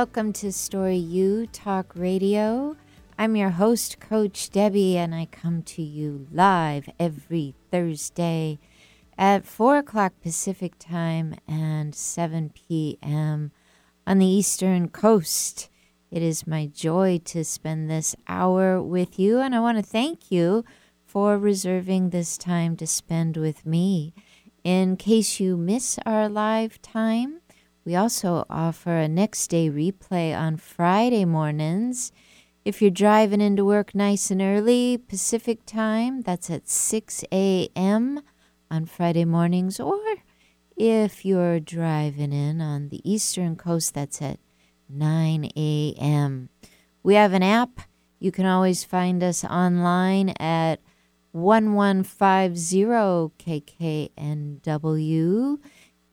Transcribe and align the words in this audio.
Welcome 0.00 0.32
to 0.32 0.50
Story 0.50 0.96
U 0.96 1.46
Talk 1.46 1.92
Radio. 1.94 2.74
I'm 3.18 3.36
your 3.36 3.50
host, 3.50 4.00
Coach 4.00 4.48
Debby, 4.48 4.96
and 4.96 5.14
I 5.14 5.26
come 5.26 5.62
to 5.64 5.82
you 5.82 6.26
live 6.32 6.88
every 6.98 7.54
Thursday 7.70 8.58
at 9.18 9.44
4 9.44 9.76
o'clock 9.76 10.14
Pacific 10.22 10.78
Time 10.78 11.34
and 11.46 11.94
7 11.94 12.50
p.m. 12.54 13.52
on 14.06 14.18
the 14.18 14.24
Eastern 14.24 14.88
Coast. 14.88 15.68
It 16.10 16.22
is 16.22 16.46
my 16.46 16.64
joy 16.64 17.20
to 17.26 17.44
spend 17.44 17.90
this 17.90 18.16
hour 18.26 18.80
with 18.80 19.18
you, 19.18 19.38
and 19.38 19.54
I 19.54 19.60
want 19.60 19.76
to 19.76 19.82
thank 19.84 20.32
you 20.32 20.64
for 21.04 21.36
reserving 21.36 22.08
this 22.08 22.38
time 22.38 22.74
to 22.78 22.86
spend 22.86 23.36
with 23.36 23.66
me. 23.66 24.14
In 24.64 24.96
case 24.96 25.40
you 25.40 25.58
miss 25.58 25.98
our 26.06 26.26
live 26.26 26.80
time, 26.80 27.39
we 27.84 27.96
also 27.96 28.44
offer 28.50 28.96
a 28.96 29.08
next 29.08 29.48
day 29.48 29.70
replay 29.70 30.36
on 30.36 30.56
Friday 30.56 31.24
mornings. 31.24 32.12
If 32.64 32.82
you're 32.82 32.90
driving 32.90 33.40
into 33.40 33.64
work 33.64 33.94
nice 33.94 34.30
and 34.30 34.42
early, 34.42 34.98
Pacific 34.98 35.64
time, 35.64 36.20
that's 36.20 36.50
at 36.50 36.68
6 36.68 37.24
a.m. 37.32 38.20
on 38.70 38.84
Friday 38.84 39.24
mornings, 39.24 39.80
or 39.80 39.98
if 40.76 41.24
you're 41.24 41.58
driving 41.58 42.34
in 42.34 42.60
on 42.60 42.90
the 42.90 43.00
Eastern 43.10 43.56
Coast, 43.56 43.94
that's 43.94 44.20
at 44.20 44.38
9 44.88 45.50
a.m. 45.56 46.50
We 47.02 47.14
have 47.14 47.32
an 47.32 47.42
app. 47.42 47.80
You 48.18 48.30
can 48.30 48.44
always 48.44 48.84
find 48.84 49.22
us 49.22 49.42
online 49.42 50.34
at 50.38 50.80
1150 51.32 52.84
KKNW. 53.38 55.58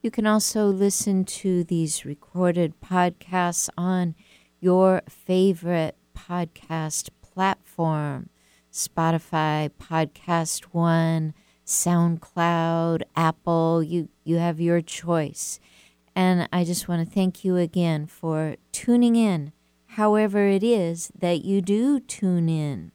You 0.07 0.11
can 0.11 0.25
also 0.25 0.67
listen 0.67 1.25
to 1.25 1.65
these 1.65 2.05
recorded 2.05 2.79
podcasts 2.79 3.67
on 3.77 4.15
your 4.61 5.01
favorite 5.09 5.97
podcast 6.17 7.09
platform 7.21 8.29
Spotify, 8.71 9.69
Podcast 9.69 10.63
One, 10.71 11.33
SoundCloud, 11.65 13.01
Apple. 13.17 13.83
You, 13.83 14.07
you 14.23 14.37
have 14.37 14.61
your 14.61 14.79
choice. 14.79 15.59
And 16.15 16.47
I 16.53 16.63
just 16.63 16.87
want 16.87 17.05
to 17.05 17.13
thank 17.13 17.43
you 17.43 17.57
again 17.57 18.05
for 18.07 18.55
tuning 18.71 19.17
in, 19.17 19.51
however, 19.87 20.47
it 20.47 20.63
is 20.63 21.11
that 21.19 21.43
you 21.43 21.61
do 21.61 21.99
tune 21.99 22.47
in. 22.47 22.93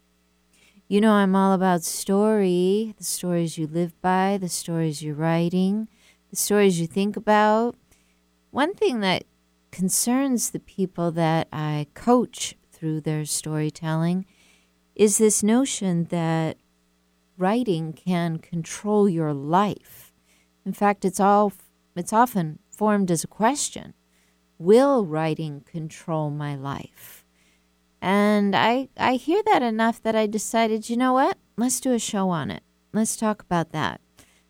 You 0.89 1.03
know, 1.03 1.13
I'm 1.13 1.37
all 1.37 1.53
about 1.53 1.83
story, 1.83 2.95
the 2.97 3.05
stories 3.05 3.59
you 3.59 3.67
live 3.67 4.01
by, 4.01 4.39
the 4.41 4.49
stories 4.49 5.03
you're 5.03 5.15
writing, 5.15 5.89
the 6.33 6.37
stories 6.37 6.81
you 6.81 6.87
think 6.87 7.15
about. 7.15 7.77
One 8.51 8.75
thing 8.75 9.01
that 9.01 9.25
concerns 9.71 10.51
the 10.51 10.61
people 10.61 11.13
that 11.13 11.47
I 11.53 11.87
coach 11.95 12.57
through 12.73 13.03
their 13.03 13.27
storytelling 13.27 14.25
is 14.95 15.19
this 15.19 15.43
notion 15.43 16.05
that 16.05 16.57
writing 17.37 17.93
can 17.93 18.39
control 18.39 19.09
your 19.09 19.35
life. 19.35 20.13
In 20.65 20.73
fact, 20.73 21.05
it's 21.05 21.21
all 21.21 21.53
it's 21.95 22.13
often 22.15 22.59
formed 22.71 23.11
as 23.11 23.23
a 23.23 23.29
question. 23.29 23.93
Will 24.59 25.05
writing 25.05 25.61
control 25.61 26.31
my 26.31 26.57
life? 26.57 27.27
And 28.01 28.57
I, 28.57 28.89
I 28.97 29.15
hear 29.15 29.43
that 29.45 29.63
enough 29.63 30.03
that 30.03 30.17
I 30.17 30.27
decided, 30.27 30.89
you 30.89 30.97
know 30.97 31.13
what? 31.13 31.37
Let's 31.59 31.79
do 31.79 31.93
a 31.93 31.99
show 31.99 32.31
on 32.31 32.51
it. 32.51 32.63
Let's 32.93 33.17
talk 33.17 33.43
about 33.43 33.73
that. 33.73 34.01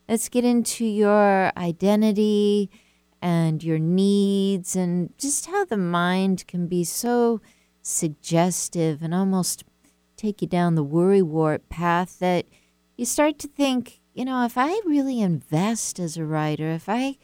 Let's 0.08 0.28
get 0.28 0.44
into 0.44 0.84
your 0.84 1.52
identity 1.56 2.70
and 3.20 3.62
your 3.62 3.78
needs 3.78 4.74
and 4.74 5.16
just 5.16 5.46
how 5.46 5.64
the 5.64 5.76
mind 5.76 6.46
can 6.46 6.66
be 6.66 6.84
so 6.84 7.40
suggestive 7.80 9.02
and 9.02 9.14
almost 9.14 9.64
take 10.16 10.42
you 10.42 10.48
down 10.48 10.74
the 10.74 10.82
worry 10.82 11.22
wart 11.22 11.68
path 11.68 12.18
that 12.18 12.46
you 12.96 13.04
start 13.04 13.38
to 13.40 13.48
think, 13.48 14.00
you 14.14 14.24
know, 14.24 14.44
if 14.44 14.58
I 14.58 14.80
really 14.84 15.20
invest 15.20 15.98
as 15.98 16.16
a 16.16 16.24
writer, 16.24 16.70
if 16.70 16.88
I 16.88 17.16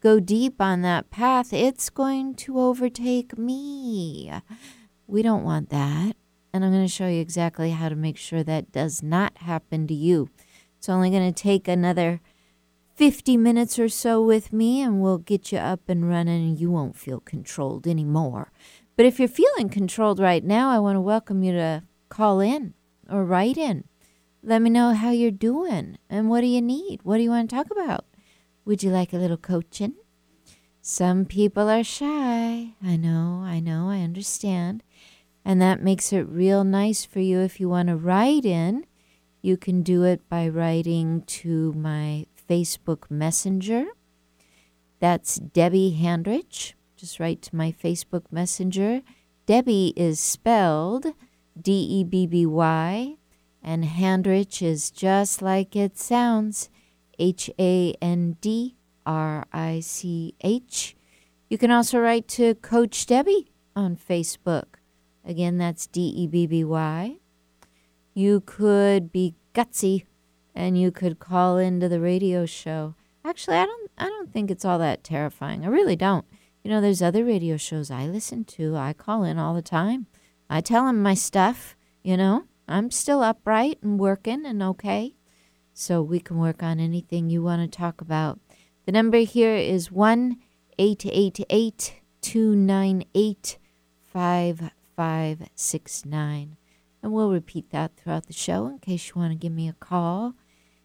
go 0.00 0.20
deep 0.20 0.60
on 0.60 0.82
that 0.82 1.10
path, 1.10 1.52
it's 1.52 1.88
going 1.88 2.34
to 2.34 2.58
overtake 2.60 3.38
me. 3.38 4.32
We 5.06 5.22
don't 5.22 5.44
want 5.44 5.70
that. 5.70 6.16
And 6.52 6.64
I'm 6.64 6.70
going 6.70 6.84
to 6.84 6.88
show 6.88 7.08
you 7.08 7.20
exactly 7.20 7.70
how 7.70 7.88
to 7.88 7.96
make 7.96 8.16
sure 8.16 8.44
that 8.44 8.70
does 8.70 9.02
not 9.02 9.38
happen 9.38 9.86
to 9.88 9.94
you. 9.94 10.30
It's 10.84 10.90
only 10.90 11.08
going 11.08 11.32
to 11.32 11.42
take 11.42 11.66
another 11.66 12.20
50 12.96 13.38
minutes 13.38 13.78
or 13.78 13.88
so 13.88 14.20
with 14.20 14.52
me, 14.52 14.82
and 14.82 15.00
we'll 15.00 15.16
get 15.16 15.50
you 15.50 15.56
up 15.56 15.88
and 15.88 16.06
running, 16.06 16.46
and 16.46 16.60
you 16.60 16.70
won't 16.70 16.94
feel 16.94 17.20
controlled 17.20 17.86
anymore. 17.86 18.52
But 18.94 19.06
if 19.06 19.18
you're 19.18 19.26
feeling 19.26 19.70
controlled 19.70 20.20
right 20.20 20.44
now, 20.44 20.68
I 20.68 20.78
want 20.80 20.96
to 20.96 21.00
welcome 21.00 21.42
you 21.42 21.52
to 21.52 21.84
call 22.10 22.40
in 22.40 22.74
or 23.08 23.24
write 23.24 23.56
in. 23.56 23.84
Let 24.42 24.60
me 24.60 24.68
know 24.68 24.92
how 24.92 25.08
you're 25.08 25.30
doing 25.30 25.96
and 26.10 26.28
what 26.28 26.42
do 26.42 26.48
you 26.48 26.60
need? 26.60 27.00
What 27.02 27.16
do 27.16 27.22
you 27.22 27.30
want 27.30 27.48
to 27.48 27.56
talk 27.56 27.70
about? 27.70 28.04
Would 28.66 28.82
you 28.82 28.90
like 28.90 29.14
a 29.14 29.18
little 29.18 29.38
coaching? 29.38 29.94
Some 30.82 31.24
people 31.24 31.70
are 31.70 31.82
shy. 31.82 32.74
I 32.84 32.96
know, 32.96 33.40
I 33.42 33.58
know, 33.58 33.88
I 33.88 34.00
understand. 34.00 34.82
And 35.46 35.62
that 35.62 35.82
makes 35.82 36.12
it 36.12 36.28
real 36.28 36.62
nice 36.62 37.06
for 37.06 37.20
you 37.20 37.40
if 37.40 37.58
you 37.58 37.70
want 37.70 37.88
to 37.88 37.96
write 37.96 38.44
in. 38.44 38.84
You 39.44 39.58
can 39.58 39.82
do 39.82 40.04
it 40.04 40.26
by 40.30 40.48
writing 40.48 41.20
to 41.26 41.74
my 41.74 42.24
Facebook 42.48 43.10
Messenger. 43.10 43.84
That's 45.00 45.34
Debby 45.36 45.98
Handrich. 46.00 46.72
Just 46.96 47.20
write 47.20 47.42
to 47.42 47.54
my 47.54 47.70
Facebook 47.70 48.22
Messenger. 48.30 49.02
Debby 49.44 49.92
is 49.98 50.18
spelled 50.18 51.08
D 51.60 51.72
E 51.72 52.04
B 52.04 52.26
B 52.26 52.46
Y, 52.46 53.16
and 53.62 53.84
Handrich 53.84 54.62
is 54.62 54.90
just 54.90 55.42
like 55.42 55.76
it 55.76 55.98
sounds 55.98 56.70
H 57.18 57.50
A 57.60 57.92
N 58.00 58.38
D 58.40 58.76
R 59.04 59.44
I 59.52 59.80
C 59.80 60.34
H. 60.40 60.96
You 61.50 61.58
can 61.58 61.70
also 61.70 61.98
write 61.98 62.28
to 62.28 62.54
Coach 62.54 63.04
Debby 63.04 63.52
on 63.76 63.94
Facebook. 63.94 64.76
Again, 65.22 65.58
that's 65.58 65.86
D 65.86 66.00
E 66.00 66.26
B 66.26 66.46
B 66.46 66.64
Y. 66.64 67.18
You 68.14 68.40
could 68.40 69.12
be 69.12 69.34
gutsy 69.54 70.06
and 70.54 70.80
you 70.80 70.92
could 70.92 71.18
call 71.18 71.58
into 71.58 71.88
the 71.88 72.00
radio 72.00 72.46
show. 72.46 72.94
Actually, 73.24 73.56
I 73.56 73.64
don't 73.64 73.90
I 73.98 74.04
don't 74.04 74.32
think 74.32 74.50
it's 74.50 74.64
all 74.64 74.78
that 74.78 75.04
terrifying. 75.04 75.64
I 75.64 75.68
really 75.68 75.96
don't. 75.96 76.24
You 76.62 76.70
know, 76.70 76.80
there's 76.80 77.02
other 77.02 77.24
radio 77.24 77.56
shows 77.56 77.90
I 77.90 78.06
listen 78.06 78.44
to. 78.44 78.76
I 78.76 78.92
call 78.92 79.24
in 79.24 79.38
all 79.38 79.54
the 79.54 79.62
time. 79.62 80.06
I 80.48 80.60
tell 80.60 80.86
them 80.86 81.02
my 81.02 81.14
stuff, 81.14 81.76
you 82.02 82.16
know. 82.16 82.44
I'm 82.66 82.90
still 82.90 83.22
upright 83.22 83.78
and 83.82 83.98
working 83.98 84.46
and 84.46 84.62
okay. 84.62 85.16
So 85.74 86.00
we 86.00 86.20
can 86.20 86.38
work 86.38 86.62
on 86.62 86.80
anything 86.80 87.28
you 87.28 87.42
want 87.42 87.60
to 87.60 87.78
talk 87.78 88.00
about. 88.00 88.38
The 88.86 88.92
number 88.92 89.18
here 89.18 89.56
is 89.56 89.90
1 89.90 90.38
888 90.78 92.00
298 92.20 93.58
5569. 94.06 96.56
And 97.04 97.12
we'll 97.12 97.30
repeat 97.30 97.68
that 97.68 97.94
throughout 97.98 98.28
the 98.28 98.32
show 98.32 98.66
in 98.66 98.78
case 98.78 99.08
you 99.08 99.20
want 99.20 99.30
to 99.30 99.38
give 99.38 99.52
me 99.52 99.68
a 99.68 99.74
call. 99.74 100.32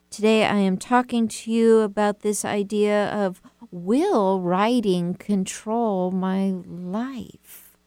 Today 0.09 0.43
I 0.43 0.57
am 0.57 0.75
talking 0.75 1.29
to 1.29 1.49
you 1.49 1.79
about 1.79 2.19
this 2.19 2.43
idea 2.43 3.07
of 3.07 3.41
will 3.71 4.41
writing 4.41 5.13
control 5.13 6.11
my 6.11 6.49
life? 6.49 7.77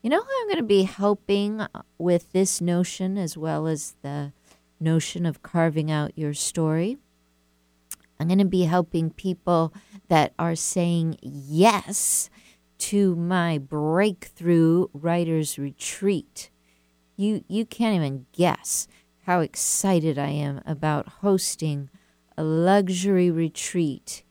You 0.00 0.08
know 0.08 0.22
I'm 0.22 0.46
going 0.46 0.56
to 0.56 0.62
be 0.62 0.84
helping 0.84 1.60
uh, 1.60 1.68
with 1.98 2.32
this 2.32 2.62
notion 2.62 3.18
as 3.18 3.36
well 3.36 3.66
as 3.66 3.94
the 4.00 4.32
notion 4.80 5.26
of 5.26 5.42
carving 5.42 5.90
out 5.90 6.16
your 6.16 6.32
story? 6.32 6.96
I'm 8.18 8.28
going 8.28 8.38
to 8.38 8.46
be 8.46 8.62
helping 8.62 9.10
people 9.10 9.74
that 10.08 10.32
are 10.38 10.56
saying 10.56 11.18
yes 11.20 12.30
to 12.78 13.14
my 13.16 13.58
breakthrough 13.58 14.86
writers 14.94 15.58
retreat. 15.58 16.48
You 17.16 17.44
you 17.48 17.64
can't 17.64 17.96
even 17.96 18.26
guess 18.32 18.88
how 19.24 19.40
excited 19.40 20.18
I 20.18 20.28
am 20.28 20.60
about 20.66 21.08
hosting 21.20 21.90
a 22.36 22.44
luxury 22.44 23.30
retreat 23.30 24.22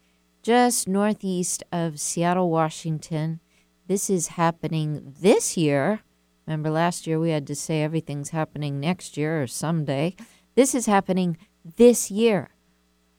just 0.45 0.87
northeast 0.87 1.63
of 1.71 1.99
Seattle, 1.99 2.51
Washington. 2.51 3.39
This 3.87 4.11
is 4.11 4.27
happening 4.27 5.15
this 5.19 5.57
year. 5.57 6.01
Remember 6.45 6.69
last 6.69 7.07
year 7.07 7.19
we 7.19 7.31
had 7.31 7.47
to 7.47 7.55
say 7.55 7.81
everything's 7.81 8.29
happening 8.29 8.79
next 8.79 9.17
year 9.17 9.41
or 9.41 9.47
someday. 9.47 10.15
This 10.53 10.75
is 10.75 10.85
happening 10.85 11.37
this 11.77 12.11
year, 12.11 12.51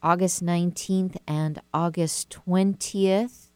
August 0.05 0.45
19th 0.45 1.17
and 1.27 1.61
August 1.75 2.31
20th. 2.47 3.51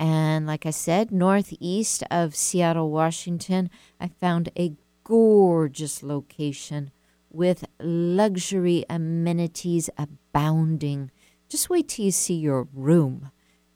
And 0.00 0.44
like 0.48 0.66
I 0.66 0.70
said, 0.70 1.12
northeast 1.12 2.02
of 2.10 2.34
Seattle, 2.34 2.90
Washington, 2.90 3.70
I 4.00 4.08
found 4.08 4.50
a 4.58 4.74
gorgeous 5.06 6.02
location 6.02 6.90
with 7.30 7.64
luxury 7.80 8.84
amenities 8.90 9.88
abounding. 9.96 11.12
Just 11.48 11.70
wait 11.70 11.86
till 11.86 12.06
you 12.06 12.10
see 12.10 12.34
your 12.34 12.66
room. 12.74 13.30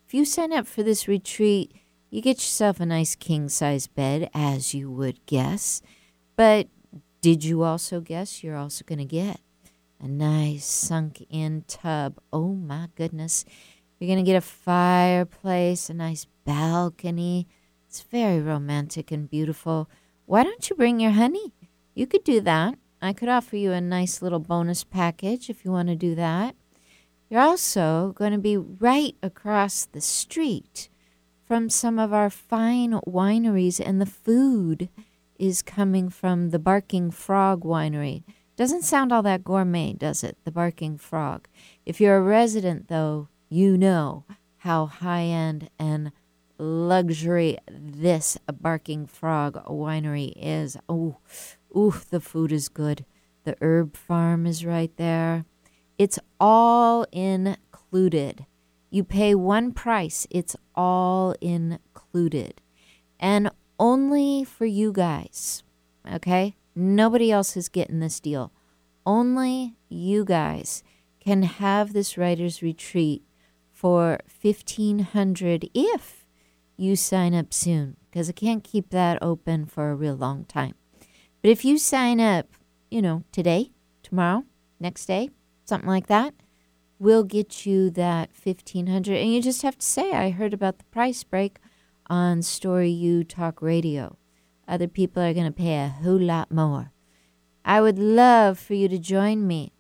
If 0.08 0.12
you 0.12 0.24
sign 0.24 0.52
up 0.52 0.66
for 0.66 0.82
this 0.82 1.06
retreat, 1.06 1.72
you 2.10 2.20
get 2.20 2.38
yourself 2.38 2.80
a 2.80 2.86
nice 2.86 3.14
king 3.14 3.48
size 3.48 3.86
bed, 3.86 4.28
as 4.34 4.74
you 4.74 4.90
would 4.90 5.24
guess. 5.26 5.82
But 6.34 6.66
did 7.20 7.44
you 7.44 7.62
also 7.62 8.00
guess 8.00 8.42
you're 8.42 8.56
also 8.56 8.84
going 8.84 8.98
to 8.98 9.04
get 9.04 9.40
a 10.00 10.08
nice 10.08 10.66
sunk 10.66 11.24
in 11.30 11.62
tub? 11.68 12.18
Oh 12.32 12.54
my 12.54 12.88
goodness. 12.96 13.44
You're 14.00 14.08
going 14.08 14.24
to 14.24 14.28
get 14.28 14.36
a 14.36 14.40
fireplace, 14.40 15.88
a 15.88 15.94
nice 15.94 16.26
balcony. 16.44 17.46
It's 17.86 18.00
very 18.00 18.40
romantic 18.40 19.12
and 19.12 19.30
beautiful. 19.30 19.88
Why 20.30 20.44
don't 20.44 20.70
you 20.70 20.76
bring 20.76 21.00
your 21.00 21.10
honey? 21.10 21.52
You 21.92 22.06
could 22.06 22.22
do 22.22 22.40
that. 22.42 22.76
I 23.02 23.12
could 23.12 23.28
offer 23.28 23.56
you 23.56 23.72
a 23.72 23.80
nice 23.80 24.22
little 24.22 24.38
bonus 24.38 24.84
package 24.84 25.50
if 25.50 25.64
you 25.64 25.72
want 25.72 25.88
to 25.88 25.96
do 25.96 26.14
that. 26.14 26.54
You're 27.28 27.40
also 27.40 28.14
going 28.16 28.30
to 28.30 28.38
be 28.38 28.56
right 28.56 29.16
across 29.24 29.86
the 29.86 30.00
street 30.00 30.88
from 31.48 31.68
some 31.68 31.98
of 31.98 32.12
our 32.12 32.30
fine 32.30 32.92
wineries, 33.08 33.80
and 33.84 34.00
the 34.00 34.06
food 34.06 34.88
is 35.36 35.62
coming 35.62 36.08
from 36.08 36.50
the 36.50 36.60
Barking 36.60 37.10
Frog 37.10 37.64
Winery. 37.64 38.22
Doesn't 38.54 38.84
sound 38.84 39.10
all 39.10 39.24
that 39.24 39.42
gourmet, 39.42 39.94
does 39.94 40.22
it? 40.22 40.36
The 40.44 40.52
Barking 40.52 40.96
Frog. 40.96 41.48
If 41.84 42.00
you're 42.00 42.18
a 42.18 42.22
resident, 42.22 42.86
though, 42.86 43.26
you 43.48 43.76
know 43.76 44.26
how 44.58 44.86
high 44.86 45.24
end 45.24 45.70
and 45.76 46.12
luxury 46.60 47.56
this 47.70 48.36
Barking 48.60 49.06
Frog 49.06 49.64
Winery 49.66 50.32
is. 50.36 50.76
Oh, 50.88 51.16
ooh, 51.74 51.94
the 52.10 52.20
food 52.20 52.52
is 52.52 52.68
good. 52.68 53.04
The 53.44 53.56
herb 53.62 53.96
farm 53.96 54.46
is 54.46 54.64
right 54.64 54.94
there. 54.96 55.46
It's 55.96 56.18
all 56.38 57.06
included. 57.12 58.46
You 58.90 59.04
pay 59.04 59.34
one 59.34 59.72
price, 59.72 60.26
it's 60.30 60.56
all 60.74 61.34
included. 61.40 62.60
And 63.18 63.50
only 63.78 64.44
for 64.44 64.66
you 64.66 64.92
guys, 64.92 65.62
okay? 66.10 66.56
Nobody 66.74 67.32
else 67.32 67.56
is 67.56 67.68
getting 67.68 68.00
this 68.00 68.20
deal. 68.20 68.52
Only 69.06 69.76
you 69.88 70.24
guys 70.24 70.82
can 71.24 71.42
have 71.44 71.92
this 71.92 72.18
writer's 72.18 72.62
retreat 72.62 73.22
for 73.70 74.18
1500 74.42 75.70
if 75.72 76.19
you 76.80 76.96
sign 76.96 77.34
up 77.34 77.52
soon 77.52 77.96
because 78.10 78.28
I 78.28 78.32
can't 78.32 78.64
keep 78.64 78.90
that 78.90 79.22
open 79.22 79.66
for 79.66 79.90
a 79.90 79.94
real 79.94 80.14
long 80.14 80.44
time. 80.44 80.74
But 81.42 81.50
if 81.50 81.64
you 81.64 81.78
sign 81.78 82.20
up, 82.20 82.46
you 82.90 83.02
know, 83.02 83.24
today, 83.32 83.72
tomorrow, 84.02 84.44
next 84.78 85.06
day, 85.06 85.30
something 85.64 85.88
like 85.88 86.06
that, 86.06 86.34
we'll 86.98 87.24
get 87.24 87.66
you 87.66 87.90
that 87.90 88.30
1500 88.42 89.16
and 89.16 89.32
you 89.32 89.42
just 89.42 89.62
have 89.62 89.78
to 89.78 89.86
say 89.86 90.12
I 90.12 90.30
heard 90.30 90.54
about 90.54 90.78
the 90.78 90.84
price 90.84 91.22
break 91.22 91.58
on 92.08 92.42
Story 92.42 92.90
U 92.90 93.24
Talk 93.24 93.62
Radio. 93.62 94.16
Other 94.66 94.88
people 94.88 95.22
are 95.22 95.34
going 95.34 95.46
to 95.46 95.52
pay 95.52 95.76
a 95.76 95.88
whole 95.88 96.20
lot 96.20 96.50
more. 96.50 96.92
I 97.64 97.80
would 97.80 97.98
love 97.98 98.58
for 98.58 98.74
you 98.74 98.88
to 98.88 98.98
join 98.98 99.46
me. 99.46 99.72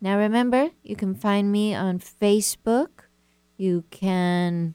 Now 0.00 0.18
remember, 0.18 0.70
you 0.82 0.96
can 0.96 1.14
find 1.14 1.50
me 1.50 1.74
on 1.74 1.98
Facebook. 1.98 3.08
You 3.56 3.84
can 3.90 4.74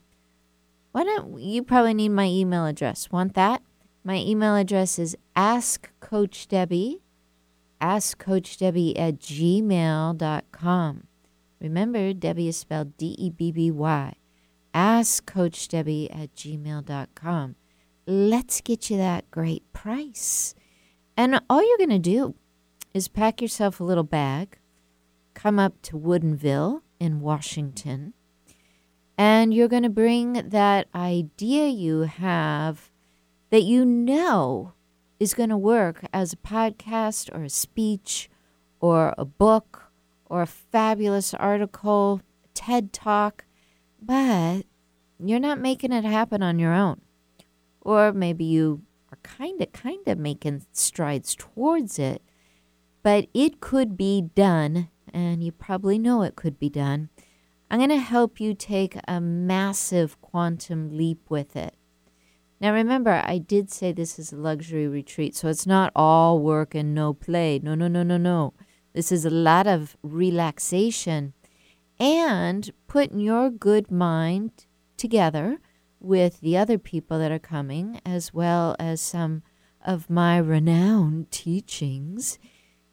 why 0.92 1.04
don't 1.04 1.40
you 1.40 1.64
probably 1.64 1.94
need 1.94 2.10
my 2.10 2.26
email 2.26 2.66
address. 2.66 3.10
Want 3.12 3.34
that? 3.36 3.62
My 4.04 4.18
email 4.18 4.56
address 4.56 4.98
is 5.00 5.16
askcoachdebbie 5.36 7.02
askcoachdebbie 7.82 8.98
at 8.98 9.20
gmail.com. 9.20 11.04
Remember, 11.60 12.14
Debby 12.14 12.48
is 12.48 12.58
spelled 12.58 12.98
D 12.98 13.16
E 13.18 13.30
B 13.30 13.52
B 13.52 13.72
Y. 13.72 14.14
Askcoachdebbie 14.74 16.10
at 16.16 16.34
gmail.com. 16.36 17.56
Let's 18.08 18.62
get 18.62 18.90
you 18.90 18.98
that 18.98 19.30
great 19.32 19.72
price. 19.74 20.56
And 21.18 21.42
all 21.50 21.68
you're 21.68 21.78
going 21.78 21.90
to 21.90 22.00
do 22.00 22.36
is 22.94 23.08
pack 23.08 23.42
yourself 23.42 23.80
a 23.80 23.84
little 23.84 24.04
bag, 24.04 24.58
come 25.34 25.60
up 25.60 25.82
to 25.84 25.98
Woodinville 25.98 26.82
in 27.00 27.20
Washington, 27.20 28.14
and 29.18 29.54
you're 29.54 29.68
going 29.68 29.84
to 29.84 29.90
bring 29.90 30.34
that 30.50 30.88
idea 30.96 31.68
you 31.68 32.02
have 32.02 32.90
that 33.50 33.64
you 33.64 33.86
know 33.86 34.74
is 35.20 35.34
going 35.34 35.50
to 35.50 35.58
work 35.58 36.04
as 36.12 36.34
a 36.34 36.38
podcast 36.38 37.30
or 37.36 37.44
a 37.44 37.50
speech 37.50 38.30
or 38.80 39.14
a 39.18 39.26
book 39.26 39.92
or 40.26 40.42
a 40.42 40.48
fabulous 40.48 41.34
article, 41.36 42.22
TED 42.56 42.92
talk, 42.92 43.46
but 44.02 44.64
you're 45.24 45.40
not 45.40 45.60
making 45.60 45.92
it 45.92 46.06
happen 46.06 46.42
on 46.42 46.58
your 46.58 46.74
own. 46.74 47.02
Or 47.82 48.12
maybe 48.12 48.46
you 48.46 48.82
are 49.12 49.20
kind 49.22 49.62
of 49.62 49.72
kind 49.74 50.08
of 50.08 50.18
making 50.18 50.66
strides 50.72 51.36
towards 51.36 52.00
it, 52.00 52.24
but 53.04 53.28
it 53.34 53.62
could 53.62 53.96
be 53.96 54.22
done 54.22 54.90
and 55.14 55.44
you 55.44 55.52
probably 55.52 56.00
know 56.00 56.24
it 56.24 56.36
could 56.36 56.58
be 56.58 56.70
done. 56.70 57.10
I'm 57.72 57.78
going 57.78 57.90
to 57.90 58.00
help 58.00 58.42
you 58.42 58.54
take 58.54 58.98
a 59.08 59.22
massive 59.22 60.20
quantum 60.20 60.90
leap 60.98 61.30
with 61.30 61.56
it. 61.56 61.74
Now, 62.60 62.74
remember, 62.74 63.24
I 63.26 63.38
did 63.38 63.72
say 63.72 63.94
this 63.94 64.20
is 64.20 64.34
a 64.34 64.36
luxury 64.36 64.90
retreat, 64.90 65.38
so 65.38 65.48
it's 65.48 65.66
not 65.66 65.94
all 65.96 66.40
work 66.40 66.76
and 66.76 66.94
no 66.94 67.14
play. 67.14 67.62
No, 67.64 67.74
no, 67.74 67.88
no, 67.88 68.04
no, 68.04 68.18
no. 68.18 68.54
This 68.92 69.10
is 69.10 69.24
a 69.24 69.30
lot 69.30 69.68
of 69.68 69.96
relaxation 70.04 71.34
and 71.98 72.70
putting 72.88 73.22
your 73.22 73.50
good 73.50 73.90
mind 73.90 74.66
together 74.98 75.60
with 76.02 76.42
the 76.42 76.58
other 76.58 76.78
people 76.78 77.20
that 77.20 77.32
are 77.32 77.40
coming, 77.40 78.02
as 78.06 78.34
well 78.34 78.76
as 78.80 79.00
some 79.00 79.44
of 79.86 80.10
my 80.10 80.38
renowned 80.38 81.32
teachings. 81.32 82.38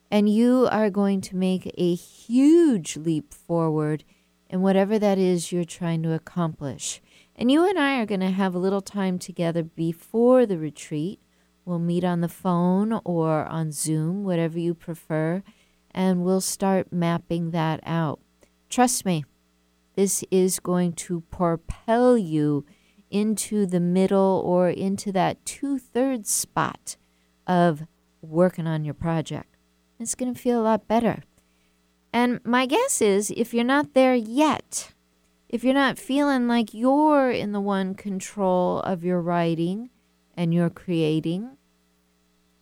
And 0.09 0.29
you 0.29 0.69
are 0.71 0.89
going 0.89 1.21
to 1.23 1.37
make 1.37 1.69
a 1.77 1.97
huge 1.97 2.97
leap 2.97 3.35
forward 3.35 4.05
in 4.51 4.63
whatever 4.63 4.99
that 4.99 5.19
is 5.19 5.53
you're 5.53 5.65
trying 5.65 6.03
to 6.03 6.13
accomplish. 6.13 7.01
And 7.37 7.51
you 7.51 7.69
and 7.69 7.79
I 7.79 8.01
are 8.01 8.07
going 8.07 8.21
to 8.21 8.31
have 8.31 8.55
a 8.55 8.59
little 8.59 8.81
time 8.81 9.19
together 9.19 9.63
before 9.63 10.47
the 10.47 10.59
retreat. 10.59 11.21
We'll 11.65 11.79
meet 11.79 12.03
on 12.03 12.21
the 12.21 12.29
phone 12.29 13.01
or 13.05 13.45
on 13.45 13.73
Zoom, 13.73 14.25
whatever 14.25 14.59
you 14.59 14.75
prefer, 14.75 15.43
and 15.91 16.25
we'll 16.25 16.41
start 16.41 16.93
mapping 16.93 17.51
that 17.51 17.81
out. 17.85 18.21
Trust 18.69 19.05
me, 19.05 19.25
this 19.95 20.25
is 20.31 20.61
going 20.61 20.93
to 20.95 21.21
propel 21.31 22.17
you 22.17 22.65
into 23.11 23.67
the 23.67 23.81
middle 23.81 24.43
or 24.45 24.69
into 24.69 25.13
that 25.13 25.45
two 25.45 25.79
thirds 25.79 26.31
spot 26.31 26.97
of 27.47 27.87
working 28.23 28.67
on 28.67 28.85
your 28.85 28.95
project. 28.95 29.57
It's 29.99 30.15
going 30.15 30.33
to 30.33 30.41
feel 30.41 30.61
a 30.61 30.63
lot 30.63 30.87
better. 30.89 31.23
And 32.13 32.41
my 32.45 32.67
guess 32.67 33.01
is 33.01 33.31
if 33.37 33.53
you're 33.53 33.65
not 33.65 33.95
there 33.95 34.15
yet, 34.15 34.93
if 35.49 35.65
you're 35.65 35.75
not 35.75 35.99
feeling 35.99 36.49
like 36.49 36.75
you're 36.75 37.31
in 37.31 37.53
the 37.53 37.61
one 37.61 37.95
control 37.95 38.81
of 38.81 39.05
your 39.05 39.21
writing 39.21 39.91
and 40.37 40.53
your 40.53 40.71
creating, 40.71 41.57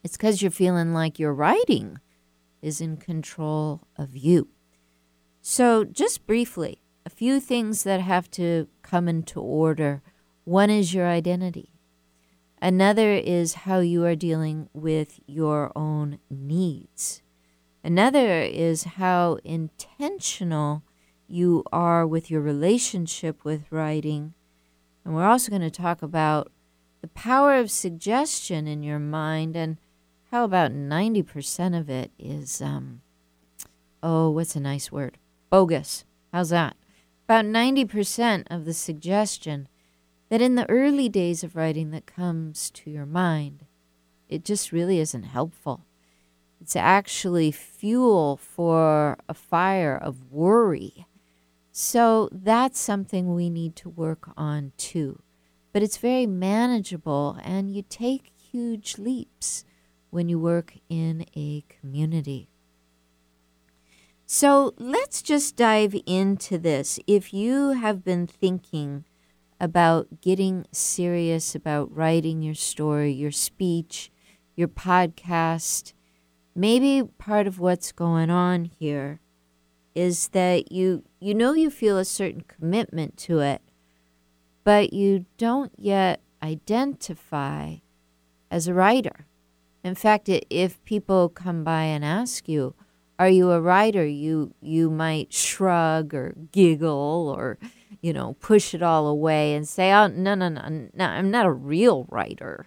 it's 0.05 0.17
because 0.17 0.41
you're 0.41 0.51
feeling 0.51 0.93
like 0.93 1.19
your 1.19 1.35
writing 1.35 1.99
is 2.63 2.81
in 2.81 2.97
control 2.97 3.83
of 3.97 4.17
you. 4.17 4.49
So, 5.41 5.85
just 5.85 6.27
briefly, 6.27 6.81
a 7.05 7.11
few 7.11 7.39
things 7.39 7.85
that 7.85 8.01
have 8.01 8.31
to 8.33 8.67
come 8.83 9.09
into 9.09 9.41
order. 9.41 10.03
One 10.45 10.71
is 10.71 10.93
your 10.95 11.07
identity, 11.07 11.71
another 12.61 13.13
is 13.13 13.55
how 13.55 13.81
you 13.81 14.05
are 14.05 14.17
dealing 14.17 14.69
with 14.73 15.21
your 15.27 15.73
own 15.77 16.19
needs, 16.31 17.23
another 17.87 18.41
is 18.43 18.83
how 18.83 19.39
intentional 19.45 20.83
you 21.29 21.63
are 21.73 22.05
with 22.05 22.31
your 22.31 22.41
relationship 22.41 23.45
with 23.45 23.71
writing. 23.71 24.35
And 25.05 25.15
we're 25.15 25.25
also 25.25 25.51
going 25.51 25.63
to 25.63 25.71
talk 25.71 26.03
about 26.03 26.51
the 27.01 27.07
power 27.09 27.55
of 27.55 27.71
suggestion 27.71 28.67
in 28.67 28.83
your 28.83 28.99
mind 28.99 29.57
and 29.57 29.79
how 30.33 30.43
about 30.43 30.73
90% 30.73 31.79
of 31.79 31.89
it 31.89 32.11
is, 32.19 32.61
um, 32.61 33.03
oh, 34.03 34.31
what's 34.31 34.57
a 34.57 34.61
nice 34.61 34.91
word? 34.91 35.17
Bogus. 35.49 36.05
How's 36.33 36.51
that? 36.51 36.77
About 37.25 37.45
90% 37.45 38.47
of 38.51 38.65
the 38.65 38.75
suggestion 38.75 39.69
that 40.29 40.43
in 40.43 40.57
the 40.57 40.69
early 40.69 41.09
days 41.09 41.45
of 41.45 41.55
writing 41.55 41.93
that 41.93 42.05
comes 42.05 42.69
to 42.71 42.91
your 42.91 43.07
mind, 43.07 43.65
it 44.29 44.45
just 44.45 44.73
really 44.73 44.99
isn't 44.99 45.23
helpful. 45.23 45.86
It's 46.61 46.77
actually 46.77 47.53
fuel 47.53 48.37
for 48.37 49.19
a 49.29 49.35
fire 49.35 49.97
of 49.97 50.33
worry 50.33 51.07
so 51.79 52.31
that's 52.33 52.81
something 52.81 53.35
we 53.35 53.51
need 53.51 53.77
to 53.77 53.91
work 53.91 54.31
on 54.35 54.73
too. 54.79 55.21
But 55.75 55.83
it's 55.83 55.99
very 55.99 56.25
manageable, 56.25 57.39
and 57.45 57.71
you 57.71 57.83
take 57.83 58.33
huge 58.35 58.97
leaps 58.97 59.67
when 60.09 60.31
you 60.31 60.39
work 60.39 60.73
in 60.89 61.27
a 61.37 61.65
community. 61.69 62.49
So 64.25 64.73
let's 64.79 65.21
just 65.21 65.55
dive 65.55 65.95
into 66.07 66.57
this. 66.57 66.99
If 67.07 67.35
you 67.35 67.73
have 67.73 68.03
been 68.03 68.27
thinking 68.27 69.05
about 69.61 70.23
getting 70.23 70.65
serious 70.73 71.55
about 71.55 71.95
writing 71.95 72.41
your 72.41 72.55
story, 72.55 73.13
your 73.13 73.33
speech, 73.33 74.11
your 74.55 74.69
podcast, 74.69 75.93
maybe 76.57 77.03
part 77.19 77.47
of 77.47 77.61
what's 77.61 77.93
going 77.93 78.31
on 78.31 78.65
here 78.65 79.21
is 79.95 80.29
that 80.29 80.73
you 80.73 81.05
you 81.21 81.35
know 81.35 81.53
you 81.53 81.71
feel 81.71 81.99
a 81.99 82.05
certain 82.05 82.43
commitment 82.43 83.17
to 83.17 83.41
it, 83.41 83.63
but 84.65 84.93
you 84.93 85.27
don't 85.37 85.73
yet 85.77 86.21
identify 86.43 87.77
as 88.51 88.67
a 88.67 88.75
writer. 88.75 89.27
In 89.85 89.95
fact, 89.95 90.29
if 90.29 90.85
people 90.85 91.29
come 91.29 91.63
by 91.63 91.85
and 91.85 92.05
ask 92.05 92.49
you, 92.49 92.75
"Are 93.19 93.29
you 93.29 93.51
a 93.53 93.61
writer?" 93.61 94.07
you 94.07 94.55
you 94.61 94.91
might 94.91 95.33
shrug 95.33 96.15
or 96.15 96.35
giggle 96.53 97.33
or 97.37 97.59
you 98.01 98.13
know 98.13 98.35
push 98.41 98.75
it 98.75 98.83
all 98.83 99.07
away 99.07 99.55
and 99.55 99.69
say, 99.69 99.93
"Oh, 99.93 100.09
no, 100.09 100.35
no, 100.35 100.49
no, 100.49 100.89
no, 100.93 101.05
I'm 101.05 101.31
not 101.31 101.47
a 101.47 101.53
real 101.53 102.07
writer." 102.09 102.67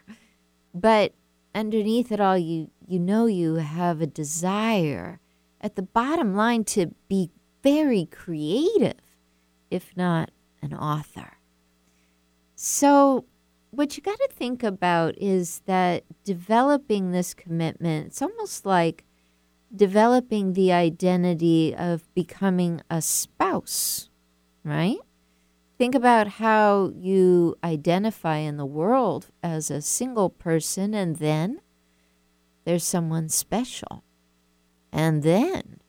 But 0.73 1.13
underneath 1.53 2.11
it 2.11 2.19
all, 2.19 2.37
you 2.37 2.69
you 2.89 2.99
know 2.99 3.25
you 3.25 3.55
have 3.55 4.01
a 4.01 4.07
desire 4.07 5.19
at 5.61 5.75
the 5.75 5.81
bottom 5.81 6.35
line 6.35 6.63
to 6.63 6.87
be 7.07 7.29
very 7.61 8.05
creative, 8.05 8.99
if 9.69 9.95
not 9.95 10.31
an 10.61 10.73
author. 10.73 11.37
So 12.55 13.25
what 13.71 13.95
you 13.95 14.03
got 14.03 14.17
to 14.17 14.29
think 14.31 14.63
about 14.63 15.15
is 15.17 15.61
that 15.65 16.03
developing 16.23 17.11
this 17.11 17.33
commitment, 17.33 18.07
it's 18.07 18.21
almost 18.21 18.65
like 18.65 19.05
developing 19.75 20.53
the 20.53 20.71
identity 20.71 21.75
of 21.75 22.11
becoming 22.15 22.81
a 22.89 23.01
spouse, 23.01 24.09
right? 24.63 24.97
Think 25.77 25.95
about 25.95 26.27
how 26.27 26.91
you 26.95 27.55
identify 27.63 28.37
in 28.37 28.57
the 28.57 28.65
world 28.65 29.27
as 29.43 29.69
a 29.69 29.81
single 29.81 30.29
person, 30.29 30.93
and 30.93 31.17
then 31.17 31.61
there's 32.69 32.83
someone 32.83 33.27
special. 33.29 34.03
And 34.93 35.23
then 35.23 35.79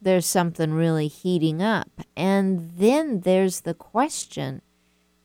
there's 0.00 0.24
something 0.24 0.72
really 0.72 1.08
heating 1.08 1.60
up. 1.60 2.00
And 2.16 2.70
then 2.76 3.22
there's 3.22 3.62
the 3.62 3.74
question 3.74 4.62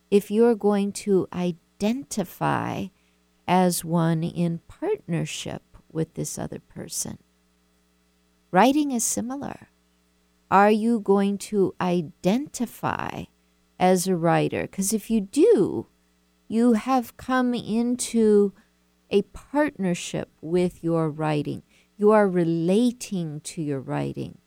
if 0.09 0.31
you're 0.31 0.55
going 0.55 0.91
to 0.93 1.27
identify 1.31 2.87
as 3.47 3.85
one 3.85 4.23
in 4.23 4.61
partnership 4.67 5.61
with 5.91 6.15
this 6.15 6.39
other 6.39 6.57
person. 6.57 7.19
Writing 8.49 8.89
is 8.89 9.03
similar. 9.03 9.69
Are 10.49 10.71
you 10.71 10.99
going 10.99 11.37
to 11.49 11.75
identify 11.79 13.25
as 13.79 14.07
a 14.07 14.15
writer? 14.15 14.63
Because 14.63 14.93
if 14.93 15.11
you 15.11 15.21
do, 15.21 15.85
you 16.47 16.73
have 16.73 17.17
come 17.17 17.53
into 17.53 18.53
a 19.11 19.21
partnership 19.23 20.29
with 20.41 20.83
your 20.83 21.09
writing. 21.09 21.63
You 21.97 22.11
are 22.11 22.27
relating 22.27 23.41
to 23.41 23.61
your 23.61 23.79
writing. 23.79 24.39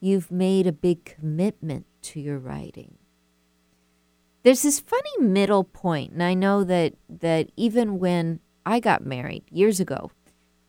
You've 0.00 0.30
made 0.30 0.66
a 0.66 0.72
big 0.72 1.04
commitment 1.04 1.86
to 2.02 2.20
your 2.20 2.38
writing 2.38 2.98
there's 4.44 4.62
this 4.62 4.78
funny 4.78 5.18
middle 5.18 5.64
point, 5.64 6.12
and 6.12 6.22
I 6.22 6.34
know 6.34 6.64
that 6.64 6.92
that 7.08 7.50
even 7.56 7.98
when 7.98 8.40
I 8.64 8.78
got 8.78 9.04
married 9.04 9.44
years 9.50 9.80
ago, 9.80 10.10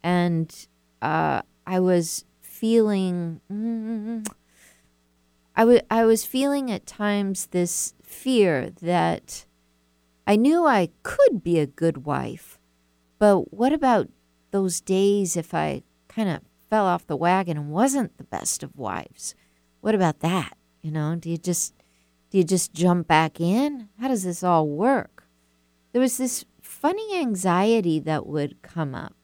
and 0.02 0.68
uh, 1.02 1.42
I 1.68 1.80
was 1.82 2.26
feeling, 2.42 3.42
mm, 3.52 4.26
I, 5.56 5.62
w- 5.62 5.82
I 5.92 6.06
was 6.06 6.26
feeling 6.26 6.72
at 6.72 6.86
times 6.86 7.48
this 7.48 7.94
fear 8.02 8.72
that 8.82 9.46
I 10.26 10.38
knew 10.38 10.66
I 10.66 10.90
could 11.04 11.44
be 11.44 11.60
a 11.60 11.68
good 11.68 12.06
wife, 12.06 12.55
but 13.20 13.54
what 13.54 13.74
about 13.74 14.10
those 14.52 14.82
days 14.82 15.38
if 15.38 15.54
I 15.54 15.84
kind 16.08 16.30
of 16.30 16.42
fell 16.70 16.86
off 16.86 17.08
the 17.08 17.16
wagon 17.16 17.58
and 17.58 17.72
wasn't 17.72 18.18
the 18.18 18.24
best 18.24 18.64
of 18.64 18.76
wives? 18.76 19.36
What 19.82 19.96
about 19.96 20.20
that? 20.20 20.58
You 20.82 20.92
know, 20.92 21.16
do 21.16 21.30
you 21.30 21.38
just 21.38 21.74
do 22.30 22.38
you 22.38 22.44
just 22.44 22.74
jump 22.74 23.08
back 23.08 23.40
in? 23.40 23.90
How 24.00 24.08
does 24.08 24.24
this 24.24 24.44
all 24.44 24.68
work? 24.68 25.24
There 25.94 26.02
was 26.02 26.18
this 26.18 26.44
funny 26.62 27.18
anxiety 27.18 28.00
that 28.00 28.28
would 28.28 28.62
come 28.62 28.94
up. 28.94 29.16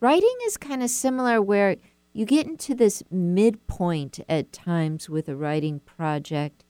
Writing 0.00 0.36
is 0.46 0.56
kind 0.56 0.82
of 0.82 0.90
similar 0.90 1.40
where 1.40 1.76
you 2.12 2.26
get 2.26 2.46
into 2.46 2.74
this 2.74 3.02
midpoint 3.10 4.20
at 4.28 4.52
times 4.52 5.08
with 5.08 5.28
a 5.28 5.36
writing 5.36 5.80
project 5.80 6.64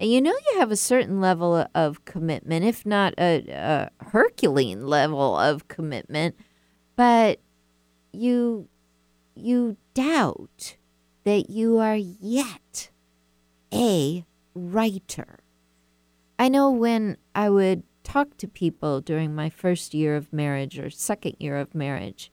and 0.00 0.10
you 0.10 0.20
know 0.20 0.32
you 0.32 0.58
have 0.58 0.72
a 0.72 0.76
certain 0.76 1.20
level 1.20 1.66
of 1.74 2.04
commitment 2.04 2.64
if 2.64 2.84
not 2.84 3.14
a, 3.18 3.44
a 3.50 3.90
herculean 4.06 4.86
level 4.86 5.38
of 5.38 5.68
commitment 5.68 6.34
but 6.96 7.38
you 8.12 8.68
you 9.34 9.76
doubt 9.94 10.76
that 11.24 11.50
you 11.50 11.78
are 11.78 11.96
yet 11.96 12.90
a 13.72 14.24
writer. 14.54 15.40
I 16.38 16.48
know 16.48 16.70
when 16.70 17.16
I 17.34 17.50
would 17.50 17.82
talk 18.02 18.36
to 18.38 18.48
people 18.48 19.00
during 19.00 19.34
my 19.34 19.50
first 19.50 19.94
year 19.94 20.16
of 20.16 20.32
marriage 20.32 20.78
or 20.78 20.90
second 20.90 21.36
year 21.38 21.56
of 21.56 21.74
marriage, 21.74 22.32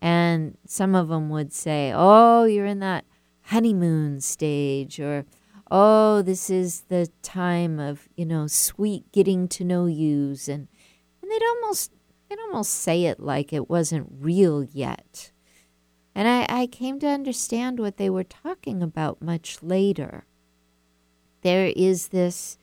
and 0.00 0.56
some 0.66 0.94
of 0.94 1.08
them 1.08 1.28
would 1.30 1.52
say, 1.52 1.92
Oh, 1.94 2.44
you're 2.44 2.66
in 2.66 2.80
that 2.80 3.04
honeymoon 3.44 4.20
stage, 4.20 5.00
or 5.00 5.24
Oh, 5.70 6.22
this 6.22 6.48
is 6.50 6.82
the 6.88 7.10
time 7.22 7.78
of, 7.78 8.08
you 8.16 8.24
know, 8.24 8.46
sweet 8.46 9.10
getting 9.12 9.48
to 9.48 9.64
know 9.64 9.86
yous. 9.86 10.48
And, 10.48 10.68
and 11.22 11.30
they'd 11.30 11.42
almost 11.42 11.92
they'd 12.28 12.38
almost 12.38 12.72
say 12.72 13.04
it 13.04 13.20
like 13.20 13.52
it 13.52 13.68
wasn't 13.68 14.08
real 14.20 14.64
yet. 14.64 15.32
And 16.14 16.26
I, 16.26 16.46
I 16.62 16.66
came 16.66 16.98
to 17.00 17.06
understand 17.06 17.78
what 17.78 17.96
they 17.96 18.10
were 18.10 18.24
talking 18.24 18.82
about 18.82 19.22
much 19.22 19.62
later 19.62 20.24
there 21.42 21.72
is 21.76 22.08
this 22.08 22.58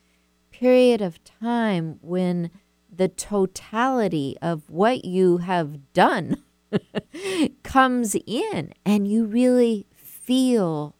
period 0.52 1.02
of 1.02 1.24
time 1.24 2.00
when 2.02 2.52
the 2.94 3.08
totality 3.08 4.38
of 4.42 4.70
what 4.70 5.04
you 5.04 5.38
have 5.38 5.94
done 5.94 6.44
comes 7.64 8.16
in 8.26 8.74
and 8.86 9.08
you 9.08 9.26
really 9.26 9.86
feel 9.94 10.96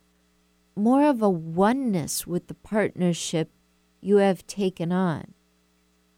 more 0.76 1.06
of 1.06 1.22
a 1.22 1.30
oneness 1.30 2.28
with 2.28 2.48
the 2.48 2.54
partnership 2.54 3.50
you 4.02 4.18
have 4.18 4.46
taken 4.48 4.92
on. 4.92 5.34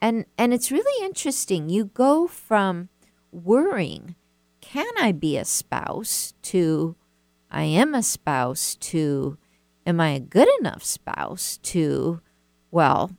And 0.02 0.26
and 0.38 0.54
it's 0.54 0.72
really 0.72 1.06
interesting. 1.06 1.70
You 1.70 1.86
go 1.86 2.28
from 2.28 2.90
worrying, 3.32 4.16
can 4.62 4.92
I 5.00 5.12
be 5.12 5.38
a 5.38 5.46
spouse 5.46 6.34
to 6.44 6.96
I 7.50 7.64
am 7.64 7.96
a 7.96 8.04
spouse 8.04 8.76
to 8.76 9.38
am 9.86 10.02
I 10.02 10.10
a 10.10 10.20
good 10.20 10.50
enough 10.60 10.84
spouse 10.84 11.58
to, 11.64 12.20
well, 12.72 13.12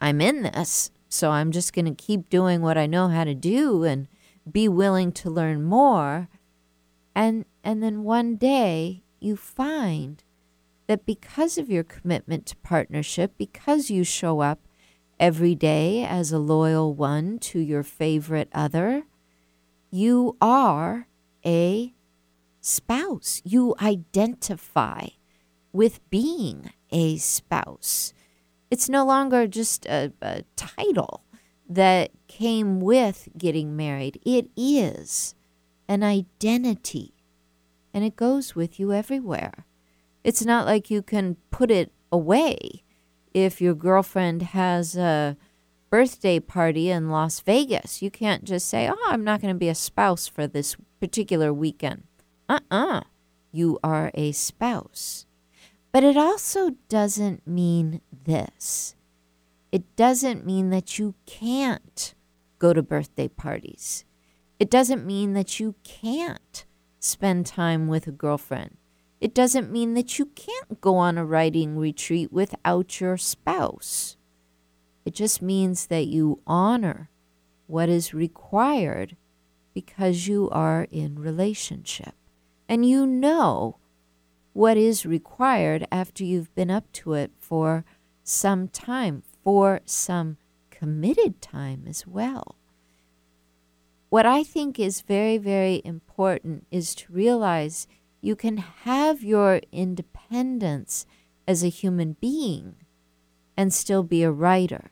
I'm 0.00 0.20
in 0.20 0.42
this, 0.42 0.90
so 1.08 1.30
I'm 1.30 1.52
just 1.52 1.74
going 1.74 1.84
to 1.84 2.04
keep 2.04 2.30
doing 2.30 2.62
what 2.62 2.78
I 2.78 2.86
know 2.86 3.08
how 3.08 3.24
to 3.24 3.34
do 3.34 3.84
and 3.84 4.08
be 4.50 4.68
willing 4.68 5.12
to 5.12 5.30
learn 5.30 5.62
more. 5.62 6.28
And 7.14 7.44
and 7.62 7.82
then 7.82 8.02
one 8.02 8.36
day 8.36 9.02
you 9.20 9.36
find 9.36 10.22
that 10.86 11.06
because 11.06 11.58
of 11.58 11.70
your 11.70 11.84
commitment 11.84 12.46
to 12.46 12.56
partnership, 12.56 13.34
because 13.38 13.90
you 13.90 14.04
show 14.04 14.40
up 14.40 14.60
every 15.18 15.54
day 15.54 16.04
as 16.04 16.32
a 16.32 16.38
loyal 16.38 16.94
one 16.94 17.38
to 17.38 17.58
your 17.58 17.82
favorite 17.82 18.48
other, 18.52 19.04
you 19.90 20.36
are 20.40 21.06
a 21.44 21.94
spouse. 22.60 23.40
You 23.44 23.74
identify 23.80 25.08
with 25.72 26.00
being 26.10 26.70
a 26.90 27.16
spouse. 27.18 28.12
It's 28.70 28.88
no 28.88 29.04
longer 29.04 29.46
just 29.46 29.86
a, 29.86 30.12
a 30.20 30.44
title 30.56 31.24
that 31.68 32.10
came 32.28 32.80
with 32.80 33.28
getting 33.38 33.76
married, 33.76 34.20
it 34.24 34.50
is 34.56 35.34
an 35.88 36.02
identity, 36.02 37.14
and 37.92 38.04
it 38.04 38.16
goes 38.16 38.54
with 38.54 38.78
you 38.78 38.92
everywhere. 38.92 39.66
It's 40.24 40.44
not 40.44 40.64
like 40.64 40.90
you 40.90 41.02
can 41.02 41.36
put 41.50 41.70
it 41.70 41.92
away 42.10 42.82
if 43.34 43.60
your 43.60 43.74
girlfriend 43.74 44.40
has 44.42 44.96
a 44.96 45.36
birthday 45.90 46.40
party 46.40 46.90
in 46.90 47.10
Las 47.10 47.40
Vegas. 47.40 48.00
You 48.00 48.10
can't 48.10 48.44
just 48.44 48.66
say, 48.66 48.88
Oh, 48.88 49.06
I'm 49.08 49.22
not 49.22 49.42
going 49.42 49.54
to 49.54 49.58
be 49.58 49.68
a 49.68 49.74
spouse 49.74 50.26
for 50.26 50.46
this 50.46 50.76
particular 50.98 51.52
weekend. 51.52 52.04
Uh 52.48 52.60
uh-uh. 52.70 52.98
uh 52.98 53.00
You 53.52 53.78
are 53.84 54.10
a 54.14 54.32
spouse. 54.32 55.26
But 55.92 56.02
it 56.02 56.16
also 56.16 56.70
doesn't 56.88 57.46
mean 57.46 58.00
this. 58.24 58.96
It 59.70 59.94
doesn't 59.94 60.46
mean 60.46 60.70
that 60.70 60.98
you 60.98 61.14
can't 61.26 62.14
go 62.58 62.72
to 62.72 62.82
birthday 62.82 63.28
parties. 63.28 64.04
It 64.58 64.70
doesn't 64.70 65.04
mean 65.04 65.34
that 65.34 65.60
you 65.60 65.74
can't 65.84 66.64
spend 66.98 67.46
time 67.46 67.88
with 67.88 68.06
a 68.06 68.12
girlfriend. 68.12 68.76
It 69.20 69.34
doesn't 69.34 69.72
mean 69.72 69.94
that 69.94 70.18
you 70.18 70.26
can't 70.26 70.80
go 70.80 70.96
on 70.96 71.16
a 71.16 71.24
writing 71.24 71.78
retreat 71.78 72.32
without 72.32 73.00
your 73.00 73.16
spouse. 73.16 74.16
It 75.04 75.14
just 75.14 75.40
means 75.40 75.86
that 75.86 76.06
you 76.06 76.40
honor 76.46 77.10
what 77.66 77.88
is 77.88 78.14
required 78.14 79.16
because 79.72 80.26
you 80.28 80.48
are 80.50 80.86
in 80.90 81.18
relationship. 81.18 82.14
And 82.68 82.88
you 82.88 83.06
know 83.06 83.78
what 84.52 84.76
is 84.76 85.04
required 85.04 85.86
after 85.90 86.24
you've 86.24 86.54
been 86.54 86.70
up 86.70 86.90
to 86.92 87.14
it 87.14 87.32
for 87.38 87.84
some 88.22 88.68
time, 88.68 89.22
for 89.42 89.80
some 89.84 90.38
committed 90.70 91.42
time 91.42 91.84
as 91.86 92.06
well. 92.06 92.56
What 94.08 94.26
I 94.26 94.44
think 94.44 94.78
is 94.78 95.00
very, 95.00 95.38
very 95.38 95.82
important 95.84 96.66
is 96.70 96.94
to 96.96 97.12
realize 97.12 97.88
you 98.24 98.34
can 98.34 98.56
have 98.56 99.22
your 99.22 99.60
independence 99.70 101.04
as 101.46 101.62
a 101.62 101.68
human 101.68 102.16
being 102.22 102.74
and 103.54 103.72
still 103.72 104.02
be 104.02 104.22
a 104.22 104.32
writer. 104.32 104.90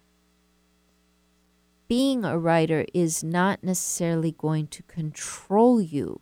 Being 1.89 2.27
a 2.27 2.39
writer 2.39 2.85
is 2.93 3.25
not 3.25 3.65
necessarily 3.65 4.33
going 4.33 4.67
to 4.67 4.83
control 4.83 5.81
you, 5.81 6.21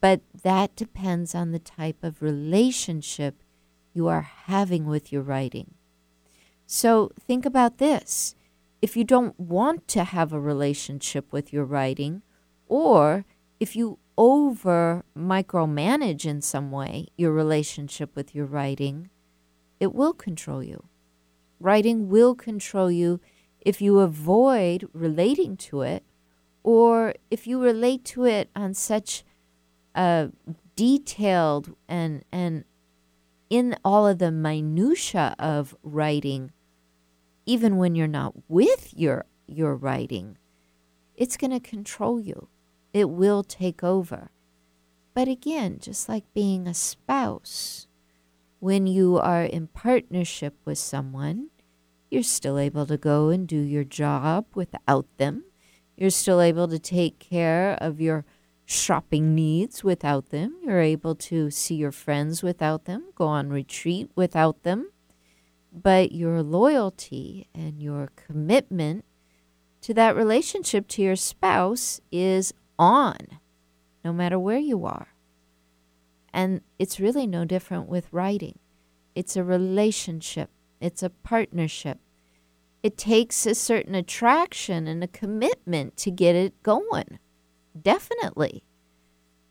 but 0.00 0.22
that 0.42 0.74
depends 0.74 1.34
on 1.34 1.52
the 1.52 1.58
type 1.58 2.02
of 2.02 2.22
relationship 2.22 3.42
you 3.92 4.08
are 4.08 4.22
having 4.22 4.86
with 4.86 5.12
your 5.12 5.22
writing. 5.22 5.74
So 6.64 7.10
think 7.20 7.44
about 7.44 7.76
this. 7.76 8.34
If 8.80 8.96
you 8.96 9.04
don't 9.04 9.38
want 9.38 9.86
to 9.88 10.04
have 10.04 10.32
a 10.32 10.40
relationship 10.40 11.30
with 11.30 11.52
your 11.52 11.66
writing, 11.66 12.22
or 12.68 13.26
if 13.60 13.76
you 13.76 13.98
over 14.18 15.04
micromanage 15.16 16.24
in 16.24 16.40
some 16.40 16.70
way 16.70 17.08
your 17.16 17.32
relationship 17.32 18.14
with 18.16 18.34
your 18.34 18.46
writing, 18.46 19.10
it 19.78 19.94
will 19.94 20.14
control 20.14 20.62
you. 20.62 20.84
Writing 21.60 22.08
will 22.08 22.34
control 22.34 22.90
you 22.90 23.20
if 23.60 23.80
you 23.80 23.98
avoid 23.98 24.88
relating 24.92 25.56
to 25.56 25.82
it 25.82 26.04
or 26.62 27.14
if 27.30 27.46
you 27.46 27.62
relate 27.62 28.04
to 28.04 28.24
it 28.24 28.50
on 28.54 28.74
such 28.74 29.24
a 29.94 30.30
detailed 30.76 31.74
and 31.88 32.24
and 32.30 32.64
in 33.48 33.76
all 33.84 34.06
of 34.06 34.18
the 34.18 34.30
minutia 34.30 35.34
of 35.38 35.74
writing 35.82 36.52
even 37.46 37.76
when 37.76 37.94
you're 37.94 38.06
not 38.06 38.34
with 38.48 38.92
your 38.94 39.24
your 39.46 39.74
writing 39.74 40.36
it's 41.14 41.36
going 41.36 41.50
to 41.50 41.60
control 41.60 42.20
you 42.20 42.48
it 42.96 43.10
will 43.10 43.44
take 43.44 43.84
over. 43.84 44.30
But 45.12 45.28
again, 45.28 45.76
just 45.78 46.08
like 46.08 46.24
being 46.32 46.66
a 46.66 46.72
spouse, 46.72 47.86
when 48.58 48.86
you 48.86 49.18
are 49.18 49.44
in 49.44 49.66
partnership 49.66 50.54
with 50.64 50.78
someone, 50.78 51.50
you're 52.10 52.22
still 52.22 52.58
able 52.58 52.86
to 52.86 52.96
go 52.96 53.28
and 53.28 53.46
do 53.46 53.58
your 53.58 53.84
job 53.84 54.46
without 54.54 55.04
them. 55.18 55.44
You're 55.94 56.08
still 56.08 56.40
able 56.40 56.68
to 56.68 56.78
take 56.78 57.18
care 57.18 57.76
of 57.82 58.00
your 58.00 58.24
shopping 58.64 59.34
needs 59.34 59.84
without 59.84 60.30
them. 60.30 60.56
You're 60.64 60.80
able 60.80 61.16
to 61.16 61.50
see 61.50 61.74
your 61.74 61.92
friends 61.92 62.42
without 62.42 62.86
them, 62.86 63.10
go 63.14 63.26
on 63.26 63.50
retreat 63.50 64.10
without 64.16 64.62
them. 64.62 64.90
But 65.70 66.12
your 66.12 66.42
loyalty 66.42 67.48
and 67.54 67.82
your 67.82 68.08
commitment 68.16 69.04
to 69.82 69.92
that 69.92 70.16
relationship 70.16 70.88
to 70.88 71.02
your 71.02 71.16
spouse 71.16 72.00
is 72.10 72.54
on, 72.78 73.16
no 74.04 74.12
matter 74.12 74.38
where 74.38 74.58
you 74.58 74.84
are. 74.84 75.08
And 76.32 76.60
it's 76.78 77.00
really 77.00 77.26
no 77.26 77.44
different 77.44 77.88
with 77.88 78.12
writing. 78.12 78.58
It's 79.14 79.36
a 79.36 79.44
relationship, 79.44 80.50
it's 80.80 81.02
a 81.02 81.10
partnership. 81.10 81.98
It 82.82 82.98
takes 82.98 83.46
a 83.46 83.54
certain 83.54 83.94
attraction 83.94 84.86
and 84.86 85.02
a 85.02 85.08
commitment 85.08 85.96
to 85.98 86.10
get 86.10 86.36
it 86.36 86.62
going. 86.62 87.18
Definitely. 87.80 88.62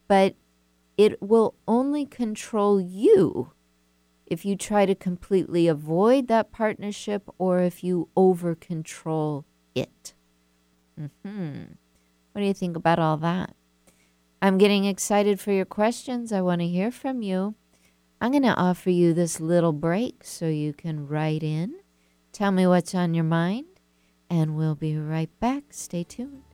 But 0.07 0.35
it 0.97 1.21
will 1.21 1.55
only 1.67 2.05
control 2.05 2.79
you 2.79 3.51
if 4.25 4.45
you 4.45 4.55
try 4.55 4.85
to 4.85 4.95
completely 4.95 5.67
avoid 5.67 6.27
that 6.27 6.51
partnership 6.51 7.29
or 7.37 7.59
if 7.59 7.83
you 7.83 8.09
over 8.15 8.55
control 8.55 9.45
it. 9.73 10.13
Mm-hmm. 10.99 11.73
What 12.35 12.41
do 12.41 12.47
you 12.47 12.53
think 12.53 12.75
about 12.75 12.99
all 12.99 13.15
that? 13.15 13.55
I'm 14.41 14.57
getting 14.57 14.83
excited 14.83 15.39
for 15.39 15.53
your 15.53 15.63
questions. 15.63 16.33
I 16.33 16.41
want 16.41 16.59
to 16.59 16.67
hear 16.67 16.91
from 16.91 17.21
you. 17.21 17.55
I'm 18.19 18.31
going 18.31 18.43
to 18.43 18.53
offer 18.55 18.89
you 18.89 19.13
this 19.13 19.39
little 19.39 19.71
break 19.71 20.25
so 20.25 20.47
you 20.47 20.73
can 20.73 21.07
write 21.07 21.43
in. 21.43 21.75
Tell 22.33 22.51
me 22.51 22.67
what's 22.67 22.93
on 22.93 23.13
your 23.13 23.23
mind, 23.23 23.67
and 24.29 24.57
we'll 24.57 24.75
be 24.75 24.97
right 24.97 25.29
back. 25.39 25.63
Stay 25.69 26.03
tuned. 26.03 26.44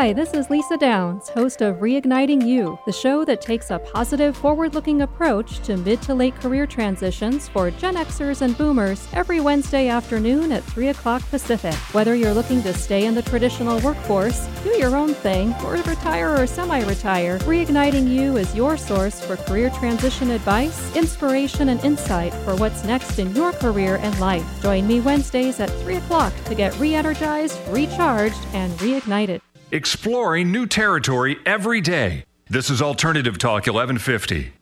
Hi, 0.00 0.14
this 0.14 0.32
is 0.32 0.48
Lisa 0.48 0.78
Downs, 0.78 1.28
host 1.28 1.60
of 1.60 1.76
Reigniting 1.76 2.46
You, 2.46 2.78
the 2.86 2.92
show 2.92 3.22
that 3.26 3.42
takes 3.42 3.70
a 3.70 3.78
positive, 3.78 4.34
forward 4.34 4.72
looking 4.72 5.02
approach 5.02 5.58
to 5.66 5.76
mid 5.76 6.00
to 6.00 6.14
late 6.14 6.34
career 6.36 6.66
transitions 6.66 7.50
for 7.50 7.70
Gen 7.70 7.96
Xers 7.96 8.40
and 8.40 8.56
Boomers 8.56 9.06
every 9.12 9.40
Wednesday 9.40 9.88
afternoon 9.88 10.52
at 10.52 10.64
3 10.64 10.88
o'clock 10.88 11.20
Pacific. 11.28 11.74
Whether 11.92 12.14
you're 12.14 12.32
looking 12.32 12.62
to 12.62 12.72
stay 12.72 13.04
in 13.04 13.14
the 13.14 13.20
traditional 13.20 13.78
workforce, 13.80 14.46
do 14.64 14.70
your 14.70 14.96
own 14.96 15.12
thing, 15.12 15.52
or 15.66 15.74
retire 15.74 16.34
or 16.34 16.46
semi 16.46 16.82
retire, 16.86 17.38
Reigniting 17.40 18.08
You 18.08 18.38
is 18.38 18.54
your 18.54 18.78
source 18.78 19.20
for 19.22 19.36
career 19.36 19.68
transition 19.68 20.30
advice, 20.30 20.96
inspiration, 20.96 21.68
and 21.68 21.84
insight 21.84 22.32
for 22.46 22.56
what's 22.56 22.84
next 22.84 23.18
in 23.18 23.36
your 23.36 23.52
career 23.52 23.96
and 23.96 24.18
life. 24.18 24.46
Join 24.62 24.86
me 24.86 25.02
Wednesdays 25.02 25.60
at 25.60 25.68
3 25.82 25.96
o'clock 25.96 26.32
to 26.46 26.54
get 26.54 26.74
re 26.80 26.94
energized, 26.94 27.60
recharged, 27.68 28.40
and 28.54 28.72
reignited 28.78 29.42
exploring 29.72 30.50
new 30.50 30.66
territory 30.66 31.38
every 31.46 31.80
day. 31.80 32.24
This 32.48 32.70
is 32.70 32.82
Alternative 32.82 33.38
Talk 33.38 33.66
1150. 33.66 34.52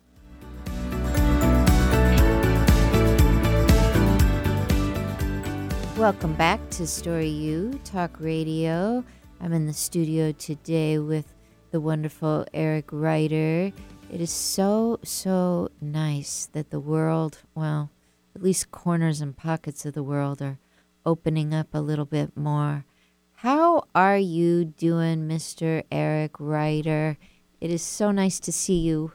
Welcome 5.99 6.35
back 6.35 6.61
to 6.71 6.87
Story 6.87 7.29
U 7.29 7.81
Talk 7.85 8.21
Radio. 8.21 9.03
I'm 9.41 9.53
in 9.55 9.67
the 9.67 9.73
studio 9.73 10.33
today 10.33 10.99
with 10.99 11.35
the 11.71 11.81
wonderful 11.81 12.45
Eric 12.53 12.91
Ryder. 12.93 13.73
It 14.13 14.21
is 14.21 14.31
so, 14.31 15.01
so 15.03 15.71
nice 15.81 16.51
that 16.53 16.71
the 16.71 16.81
world, 16.81 17.39
well, 17.55 17.91
at 18.37 18.43
least 18.43 18.71
corners 18.71 19.21
and 19.23 19.37
pockets 19.37 19.87
of 19.87 19.95
the 19.95 20.03
world, 20.03 20.43
are 20.43 20.59
opening 21.07 21.55
up 21.55 21.69
a 21.73 21.81
little 21.81 22.05
bit 22.05 22.37
more 22.37 22.85
how 23.43 23.85
are 23.95 24.19
you 24.19 24.65
doing, 24.65 25.29
Mr. 25.29 25.85
Eric 25.93 26.33
Ryder? 26.41 27.17
It 27.61 27.71
is 27.71 27.83
so 27.83 28.11
nice 28.11 28.41
to 28.41 28.51
see 28.51 28.81
you. 28.81 29.13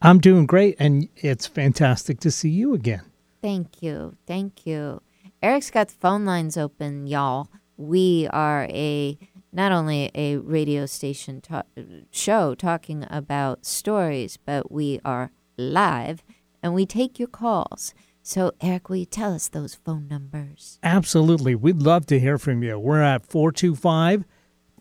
I'm 0.00 0.18
doing 0.18 0.46
great, 0.46 0.76
and 0.78 1.10
it's 1.16 1.46
fantastic 1.46 2.18
to 2.20 2.30
see 2.30 2.48
you 2.48 2.72
again. 2.72 3.02
Thank 3.42 3.82
you. 3.82 4.16
Thank 4.26 4.64
you. 4.64 5.02
Eric's 5.42 5.70
got 5.70 5.88
the 5.88 5.94
phone 5.94 6.24
lines 6.24 6.56
open, 6.56 7.06
y'all. 7.06 7.50
We 7.76 8.26
are 8.32 8.66
a 8.70 9.18
not 9.52 9.72
only 9.72 10.10
a 10.14 10.38
radio 10.38 10.86
station 10.86 11.42
ta- 11.42 11.64
show 12.10 12.54
talking 12.54 13.06
about 13.10 13.66
stories, 13.66 14.38
but 14.38 14.72
we 14.72 15.00
are 15.04 15.32
live 15.58 16.24
and 16.62 16.72
we 16.72 16.86
take 16.86 17.18
your 17.18 17.28
calls. 17.28 17.92
So, 18.28 18.50
Eric, 18.60 18.88
will 18.88 18.96
you 18.96 19.06
tell 19.06 19.32
us 19.32 19.46
those 19.46 19.76
phone 19.76 20.08
numbers? 20.08 20.80
Absolutely. 20.82 21.54
We'd 21.54 21.80
love 21.80 22.06
to 22.06 22.18
hear 22.18 22.38
from 22.38 22.60
you. 22.60 22.76
We're 22.76 23.00
at 23.00 23.24
425 23.24 24.24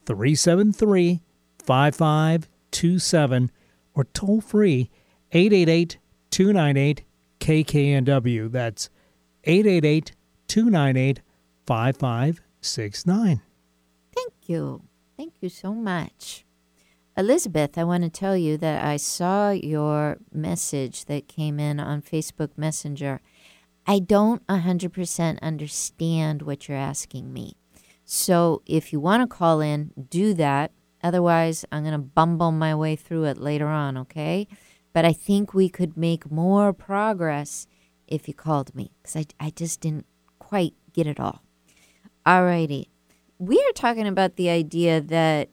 373 0.04 1.22
5527 1.64 3.52
or 3.94 4.04
toll 4.06 4.42
free 4.42 4.90
888 5.32 6.00
298 6.32 7.04
KKNW. 7.40 8.52
That's 8.52 8.90
888 9.44 10.14
298 10.48 11.22
5569. 11.68 13.42
Thank 14.16 14.34
you. 14.48 14.82
Thank 15.16 15.34
you 15.42 15.50
so 15.50 15.76
much. 15.76 16.46
Elizabeth, 17.18 17.78
I 17.78 17.84
want 17.86 18.04
to 18.04 18.10
tell 18.10 18.36
you 18.36 18.58
that 18.58 18.84
I 18.84 18.98
saw 18.98 19.52
your 19.52 20.18
message 20.34 21.06
that 21.06 21.30
came 21.30 21.62
in 21.62 21.80
on 21.80 22.02
Facebook 22.02 22.50
Messenger. 22.58 23.22
I 23.88 24.00
don't 24.00 24.46
100% 24.48 25.40
understand 25.42 26.42
what 26.42 26.68
you're 26.68 26.78
asking 26.78 27.32
me. 27.32 27.56
So 28.04 28.62
if 28.66 28.92
you 28.92 29.00
want 29.00 29.22
to 29.22 29.36
call 29.36 29.62
in, 29.62 29.92
do 30.10 30.34
that. 30.36 30.72
Otherwise, 31.04 31.66
I'm 31.72 31.84
going 31.84 31.94
to 31.94 32.00
bumble 32.00 32.52
my 32.52 32.74
way 32.74 32.96
through 32.96 33.26
it 33.26 33.38
later 33.38 33.68
on, 33.68 33.98
okay? 33.98 34.48
But 34.94 35.06
I 35.06 35.14
think 35.14 35.54
we 35.54 35.70
could 35.70 35.98
make 35.98 36.32
more 36.32 36.74
progress 36.74 37.68
if 38.08 38.28
you 38.28 38.34
called 38.34 38.74
me 38.74 38.92
because 39.02 39.16
I, 39.16 39.26
I 39.40 39.50
just 39.50 39.82
didn't 39.82 40.06
quite 40.40 40.74
get 40.94 41.06
it 41.06 41.20
all. 41.20 41.42
Alrighty. 42.26 42.88
We 43.38 43.58
are 43.68 43.74
talking 43.74 44.08
about 44.08 44.36
the 44.36 44.50
idea 44.50 45.02
that 45.02 45.50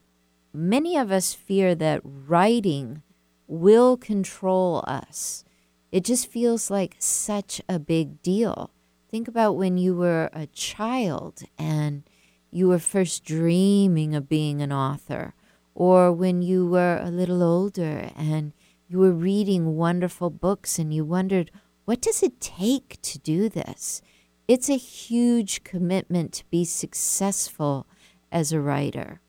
many 0.54 0.96
of 0.96 1.10
us 1.10 1.34
fear 1.34 1.74
that 1.74 2.00
writing 2.04 3.02
will 3.46 3.96
control 3.96 4.84
us. 4.86 5.44
It 5.92 6.04
just 6.04 6.26
feels 6.26 6.70
like 6.70 6.96
such 6.98 7.60
a 7.68 7.78
big 7.78 8.22
deal. 8.22 8.70
Think 9.10 9.28
about 9.28 9.58
when 9.58 9.76
you 9.76 9.94
were 9.94 10.30
a 10.32 10.46
child 10.46 11.42
and 11.58 12.02
you 12.50 12.68
were 12.68 12.78
first 12.78 13.24
dreaming 13.24 14.14
of 14.14 14.28
being 14.28 14.62
an 14.62 14.72
author, 14.72 15.34
or 15.74 16.10
when 16.10 16.42
you 16.42 16.66
were 16.66 16.98
a 17.02 17.10
little 17.10 17.42
older 17.42 18.10
and 18.16 18.52
you 18.88 18.98
were 18.98 19.12
reading 19.12 19.76
wonderful 19.76 20.30
books 20.30 20.78
and 20.78 20.92
you 20.92 21.04
wondered, 21.04 21.50
what 21.84 22.00
does 22.00 22.22
it 22.22 22.40
take 22.40 23.00
to 23.02 23.18
do 23.18 23.48
this? 23.48 24.00
It's 24.48 24.68
a 24.68 24.76
huge 24.76 25.62
commitment 25.62 26.32
to 26.34 26.44
be 26.50 26.64
successful 26.64 27.86
as 28.30 28.52
a 28.52 28.60
writer. 28.60 29.20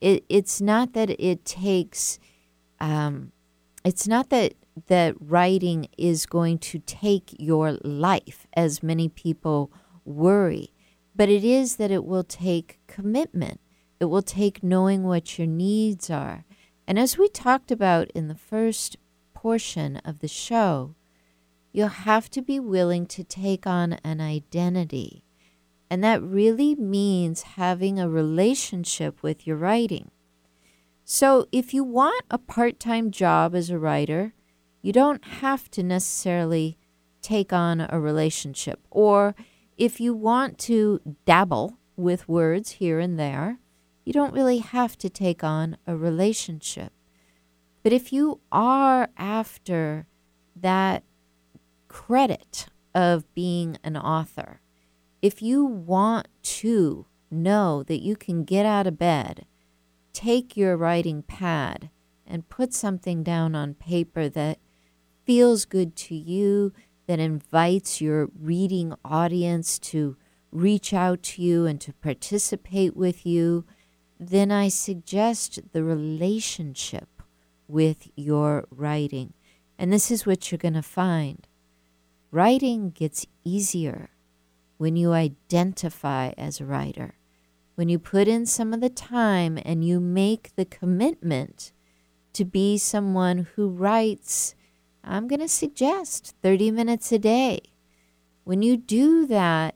It, 0.00 0.24
it's 0.28 0.60
not 0.60 0.92
that 0.92 1.10
it 1.10 1.44
takes, 1.44 2.18
um, 2.80 3.32
it's 3.84 4.06
not 4.08 4.30
that 4.30 4.54
that 4.86 5.14
writing 5.20 5.88
is 5.96 6.26
going 6.26 6.58
to 6.58 6.78
take 6.80 7.34
your 7.38 7.78
life, 7.84 8.46
as 8.54 8.82
many 8.82 9.08
people 9.08 9.72
worry, 10.04 10.72
but 11.14 11.28
it 11.28 11.44
is 11.44 11.76
that 11.76 11.90
it 11.90 12.04
will 12.04 12.24
take 12.24 12.80
commitment. 12.86 13.60
It 14.00 14.06
will 14.06 14.22
take 14.22 14.62
knowing 14.62 15.04
what 15.04 15.38
your 15.38 15.46
needs 15.46 16.10
are. 16.10 16.44
And 16.86 16.98
as 16.98 17.16
we 17.16 17.28
talked 17.28 17.70
about 17.70 18.10
in 18.10 18.28
the 18.28 18.34
first 18.34 18.96
portion 19.32 19.98
of 19.98 20.18
the 20.18 20.28
show, 20.28 20.94
you'll 21.72 21.88
have 21.88 22.28
to 22.30 22.42
be 22.42 22.60
willing 22.60 23.06
to 23.06 23.24
take 23.24 23.66
on 23.66 23.94
an 24.04 24.20
identity. 24.20 25.24
And 25.88 26.02
that 26.02 26.22
really 26.22 26.74
means 26.74 27.42
having 27.42 27.98
a 27.98 28.08
relationship 28.08 29.22
with 29.22 29.46
your 29.46 29.56
writing. 29.56 30.10
So, 31.04 31.46
if 31.52 31.74
you 31.74 31.84
want 31.84 32.24
a 32.30 32.38
part 32.38 32.80
time 32.80 33.10
job 33.10 33.54
as 33.54 33.68
a 33.68 33.78
writer, 33.78 34.32
you 34.84 34.92
don't 34.92 35.24
have 35.24 35.70
to 35.70 35.82
necessarily 35.82 36.76
take 37.22 37.54
on 37.54 37.86
a 37.88 37.98
relationship. 37.98 38.80
Or 38.90 39.34
if 39.78 39.98
you 39.98 40.12
want 40.12 40.58
to 40.58 41.00
dabble 41.24 41.78
with 41.96 42.28
words 42.28 42.72
here 42.72 42.98
and 42.98 43.18
there, 43.18 43.60
you 44.04 44.12
don't 44.12 44.34
really 44.34 44.58
have 44.58 44.98
to 44.98 45.08
take 45.08 45.42
on 45.42 45.78
a 45.86 45.96
relationship. 45.96 46.92
But 47.82 47.94
if 47.94 48.12
you 48.12 48.40
are 48.52 49.08
after 49.16 50.06
that 50.54 51.02
credit 51.88 52.66
of 52.94 53.32
being 53.34 53.78
an 53.82 53.96
author, 53.96 54.60
if 55.22 55.40
you 55.40 55.64
want 55.64 56.28
to 56.42 57.06
know 57.30 57.82
that 57.84 58.02
you 58.02 58.16
can 58.16 58.44
get 58.44 58.66
out 58.66 58.86
of 58.86 58.98
bed, 58.98 59.46
take 60.12 60.58
your 60.58 60.76
writing 60.76 61.22
pad, 61.22 61.88
and 62.26 62.50
put 62.50 62.74
something 62.74 63.22
down 63.22 63.54
on 63.54 63.72
paper 63.72 64.28
that 64.28 64.58
feels 65.24 65.64
good 65.64 65.96
to 65.96 66.14
you, 66.14 66.72
that 67.06 67.18
invites 67.18 68.00
your 68.00 68.28
reading 68.38 68.94
audience 69.04 69.78
to 69.78 70.16
reach 70.50 70.94
out 70.94 71.22
to 71.22 71.42
you 71.42 71.66
and 71.66 71.80
to 71.80 71.92
participate 71.94 72.96
with 72.96 73.26
you, 73.26 73.64
then 74.18 74.50
I 74.50 74.68
suggest 74.68 75.60
the 75.72 75.82
relationship 75.82 77.08
with 77.66 78.08
your 78.16 78.66
writing. 78.70 79.34
And 79.78 79.92
this 79.92 80.10
is 80.10 80.24
what 80.24 80.50
you're 80.50 80.58
going 80.58 80.74
to 80.74 80.82
find. 80.82 81.46
Writing 82.30 82.90
gets 82.90 83.26
easier 83.44 84.10
when 84.78 84.96
you 84.96 85.12
identify 85.12 86.32
as 86.38 86.60
a 86.60 86.64
writer. 86.64 87.14
When 87.74 87.88
you 87.88 87.98
put 87.98 88.28
in 88.28 88.46
some 88.46 88.72
of 88.72 88.80
the 88.80 88.90
time 88.90 89.58
and 89.64 89.84
you 89.84 89.98
make 89.98 90.54
the 90.54 90.64
commitment 90.64 91.72
to 92.34 92.44
be 92.44 92.78
someone 92.78 93.48
who 93.54 93.68
writes 93.68 94.54
I'm 95.06 95.28
going 95.28 95.40
to 95.40 95.48
suggest 95.48 96.34
30 96.42 96.70
minutes 96.70 97.12
a 97.12 97.18
day. 97.18 97.60
When 98.44 98.62
you 98.62 98.76
do 98.76 99.26
that, 99.26 99.74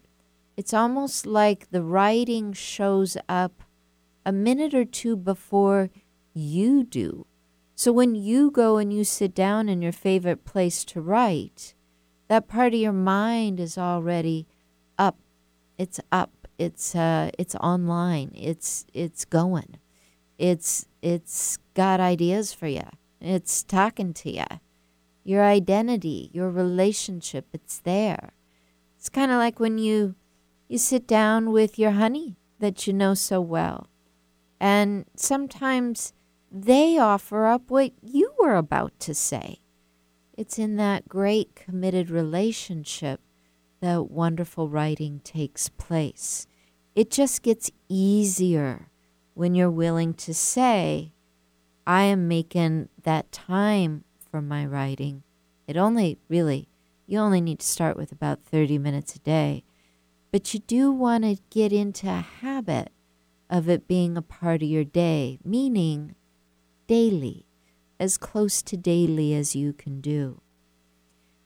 it's 0.56 0.74
almost 0.74 1.26
like 1.26 1.70
the 1.70 1.82
writing 1.82 2.52
shows 2.52 3.16
up 3.28 3.62
a 4.24 4.32
minute 4.32 4.74
or 4.74 4.84
two 4.84 5.16
before 5.16 5.90
you 6.34 6.82
do. 6.82 7.26
So 7.74 7.92
when 7.92 8.14
you 8.14 8.50
go 8.50 8.78
and 8.78 8.92
you 8.92 9.04
sit 9.04 9.34
down 9.34 9.68
in 9.68 9.82
your 9.82 9.92
favorite 9.92 10.44
place 10.44 10.84
to 10.86 11.00
write, 11.00 11.74
that 12.28 12.48
part 12.48 12.74
of 12.74 12.80
your 12.80 12.92
mind 12.92 13.60
is 13.60 13.78
already 13.78 14.48
up. 14.98 15.18
It's 15.76 16.00
up. 16.10 16.48
It's 16.58 16.94
uh 16.94 17.30
it's 17.38 17.54
online. 17.54 18.32
It's 18.34 18.84
it's 18.92 19.24
going. 19.24 19.76
It's 20.38 20.86
it's 21.02 21.58
got 21.74 22.00
ideas 22.00 22.52
for 22.52 22.66
you. 22.66 22.88
It's 23.20 23.62
talking 23.62 24.12
to 24.14 24.30
you 24.30 24.44
your 25.28 25.44
identity, 25.44 26.30
your 26.32 26.50
relationship, 26.50 27.48
it's 27.52 27.80
there. 27.80 28.30
It's 28.96 29.10
kind 29.10 29.30
of 29.30 29.36
like 29.36 29.60
when 29.60 29.76
you 29.76 30.14
you 30.68 30.78
sit 30.78 31.06
down 31.06 31.52
with 31.52 31.78
your 31.78 31.90
honey 31.90 32.38
that 32.60 32.86
you 32.86 32.94
know 32.94 33.12
so 33.12 33.38
well. 33.38 33.90
And 34.58 35.04
sometimes 35.16 36.14
they 36.50 36.96
offer 36.96 37.44
up 37.44 37.70
what 37.70 37.92
you 38.02 38.32
were 38.38 38.56
about 38.56 38.98
to 39.00 39.14
say. 39.14 39.60
It's 40.32 40.58
in 40.58 40.76
that 40.76 41.10
great 41.10 41.54
committed 41.54 42.08
relationship 42.08 43.20
that 43.80 44.10
wonderful 44.10 44.70
writing 44.70 45.20
takes 45.24 45.68
place. 45.68 46.46
It 46.94 47.10
just 47.10 47.42
gets 47.42 47.70
easier 47.86 48.88
when 49.34 49.54
you're 49.54 49.70
willing 49.70 50.14
to 50.14 50.32
say, 50.32 51.12
I 51.86 52.04
am 52.04 52.28
making 52.28 52.88
that 53.02 53.30
time 53.30 54.04
from 54.30 54.48
my 54.48 54.64
writing. 54.64 55.22
It 55.66 55.76
only 55.76 56.18
really, 56.28 56.68
you 57.06 57.18
only 57.18 57.40
need 57.40 57.60
to 57.60 57.66
start 57.66 57.96
with 57.96 58.12
about 58.12 58.44
30 58.44 58.78
minutes 58.78 59.14
a 59.14 59.18
day. 59.18 59.64
But 60.30 60.52
you 60.52 60.60
do 60.60 60.92
want 60.92 61.24
to 61.24 61.38
get 61.50 61.72
into 61.72 62.08
a 62.08 62.26
habit 62.40 62.92
of 63.48 63.68
it 63.68 63.88
being 63.88 64.16
a 64.16 64.22
part 64.22 64.62
of 64.62 64.68
your 64.68 64.84
day, 64.84 65.38
meaning 65.44 66.14
daily, 66.86 67.46
as 67.98 68.18
close 68.18 68.62
to 68.62 68.76
daily 68.76 69.34
as 69.34 69.56
you 69.56 69.72
can 69.72 70.00
do. 70.00 70.40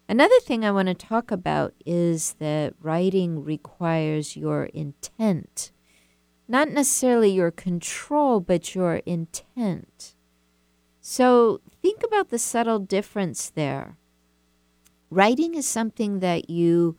Another 0.08 0.40
thing 0.40 0.64
I 0.64 0.72
want 0.72 0.88
to 0.88 0.94
talk 0.94 1.30
about 1.30 1.74
is 1.86 2.34
that 2.34 2.74
writing 2.80 3.44
requires 3.44 4.36
your 4.36 4.64
intent. 4.66 5.70
Not 6.48 6.68
necessarily 6.68 7.30
your 7.30 7.50
control, 7.50 8.40
but 8.40 8.74
your 8.74 8.96
intent. 9.06 10.14
So 11.04 11.60
think 11.82 12.04
about 12.04 12.28
the 12.28 12.38
subtle 12.38 12.78
difference 12.78 13.50
there. 13.50 13.96
Writing 15.10 15.56
is 15.56 15.66
something 15.66 16.20
that 16.20 16.48
you 16.48 16.96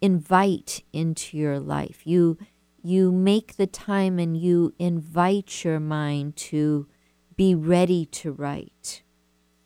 invite 0.00 0.82
into 0.94 1.36
your 1.36 1.60
life. 1.60 2.06
You 2.06 2.38
you 2.82 3.12
make 3.12 3.56
the 3.56 3.66
time 3.66 4.18
and 4.18 4.36
you 4.36 4.74
invite 4.78 5.62
your 5.62 5.78
mind 5.78 6.36
to 6.36 6.88
be 7.36 7.54
ready 7.54 8.06
to 8.06 8.32
write. 8.32 9.02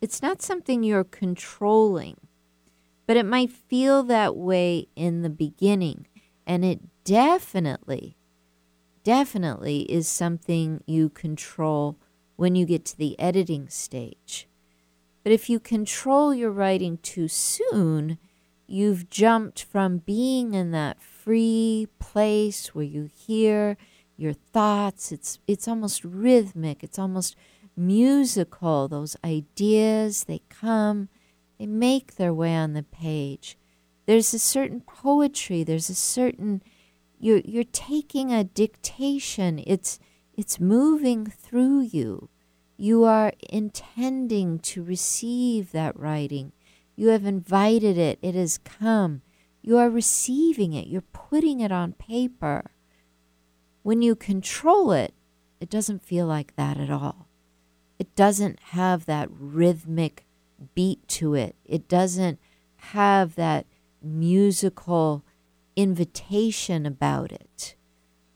It's 0.03 0.21
not 0.21 0.43
something 0.43 0.83
you're 0.83 1.05
controlling, 1.05 2.17
but 3.07 3.17
it 3.17 3.25
might 3.25 3.51
feel 3.51 4.03
that 4.03 4.37
way 4.37 4.89
in 4.97 5.23
the 5.23 5.31
beginning. 5.31 6.09
And 6.47 6.63
it 6.63 6.81
definitely, 7.05 8.19
definitely 9.03 9.91
is 9.91 10.09
something 10.09 10.83
you 10.87 11.09
control 11.09 11.97
when 12.37 12.55
you 12.55 12.67
get 12.67 12.85
to 12.87 12.99
the 12.99 13.19
editing 13.19 13.69
stage. 13.69 14.47
But 15.23 15.33
if 15.33 15.51
you 15.51 15.59
control 15.59 16.33
your 16.33 16.51
writing 16.51 16.99
too 16.99 17.27
soon, 17.29 18.19
you've 18.67 19.11
jumped 19.11 19.63
from 19.63 19.99
being 19.99 20.55
in 20.55 20.71
that 20.71 21.03
free 21.03 21.89
place 21.99 22.75
where 22.75 22.85
you 22.85 23.11
hear 23.13 23.77
your 24.17 24.33
thoughts. 24.33 25.11
It's 25.11 25.41
it's 25.47 25.67
almost 25.67 26.05
rhythmic, 26.05 26.85
it's 26.85 26.99
almost 26.99 27.37
musical. 27.77 28.89
Those 28.89 29.17
ideas, 29.25 30.25
they 30.25 30.43
come, 30.49 31.09
they 31.59 31.67
make 31.67 32.17
their 32.17 32.33
way 32.33 32.55
on 32.55 32.75
the 32.75 32.83
page. 32.83 33.59
There's 34.07 34.33
a 34.33 34.39
certain 34.39 34.81
poetry, 34.81 35.65
there's 35.65 35.91
a 35.91 35.95
certain 35.95 36.63
you're 37.19 37.43
you're 37.45 37.65
taking 37.65 38.33
a 38.33 38.45
dictation. 38.45 39.63
It's 39.67 39.99
it's 40.37 40.61
moving 40.61 41.27
through 41.27 41.81
you. 41.81 42.29
You 42.77 43.05
are 43.05 43.33
intending 43.49 44.59
to 44.61 44.83
receive 44.83 45.73
that 45.73 45.99
writing. 45.99 46.53
You 46.95 47.09
have 47.09 47.25
invited 47.25 47.97
it. 47.97 48.19
It 48.21 48.35
has 48.35 48.59
come. 48.59 49.23
You 49.63 49.79
are 49.79 49.89
receiving 49.89 50.75
it. 50.75 50.87
You're 50.87 51.01
putting 51.01 51.61
it 51.61 51.73
on 51.73 51.93
paper. 51.95 52.71
When 53.83 54.03
you 54.03 54.15
control 54.15 54.93
it, 54.93 55.15
it 55.59 55.71
doesn't 55.71 56.03
feel 56.03 56.27
like 56.27 56.55
that 56.57 56.77
at 56.77 56.91
all. 56.91 57.29
It 57.99 58.15
doesn't 58.15 58.61
have 58.61 59.07
that 59.07 59.29
rhythmic 59.31 60.27
beat 60.75 61.07
to 61.09 61.35
it. 61.35 61.57
It 61.65 61.89
doesn't 61.89 62.39
have 62.77 63.37
that 63.37 63.67
musical 64.03 65.25
invitation 65.77 66.85
about 66.85 67.33
it. 67.33 67.75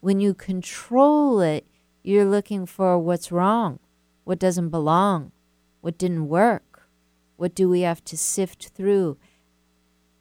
When 0.01 0.19
you 0.19 0.33
control 0.33 1.41
it, 1.41 1.67
you're 2.03 2.25
looking 2.25 2.67
for 2.67 2.99
what's 2.99 3.31
wrong, 3.33 3.79
what 4.25 4.39
doesn't 4.39 4.71
belong, 4.71 5.33
What 5.81 5.99
didn't 5.99 6.29
work? 6.29 6.89
What 7.37 7.55
do 7.55 7.69
we 7.69 7.81
have 7.81 8.05
to 8.05 8.17
sift 8.17 8.69
through? 8.69 9.17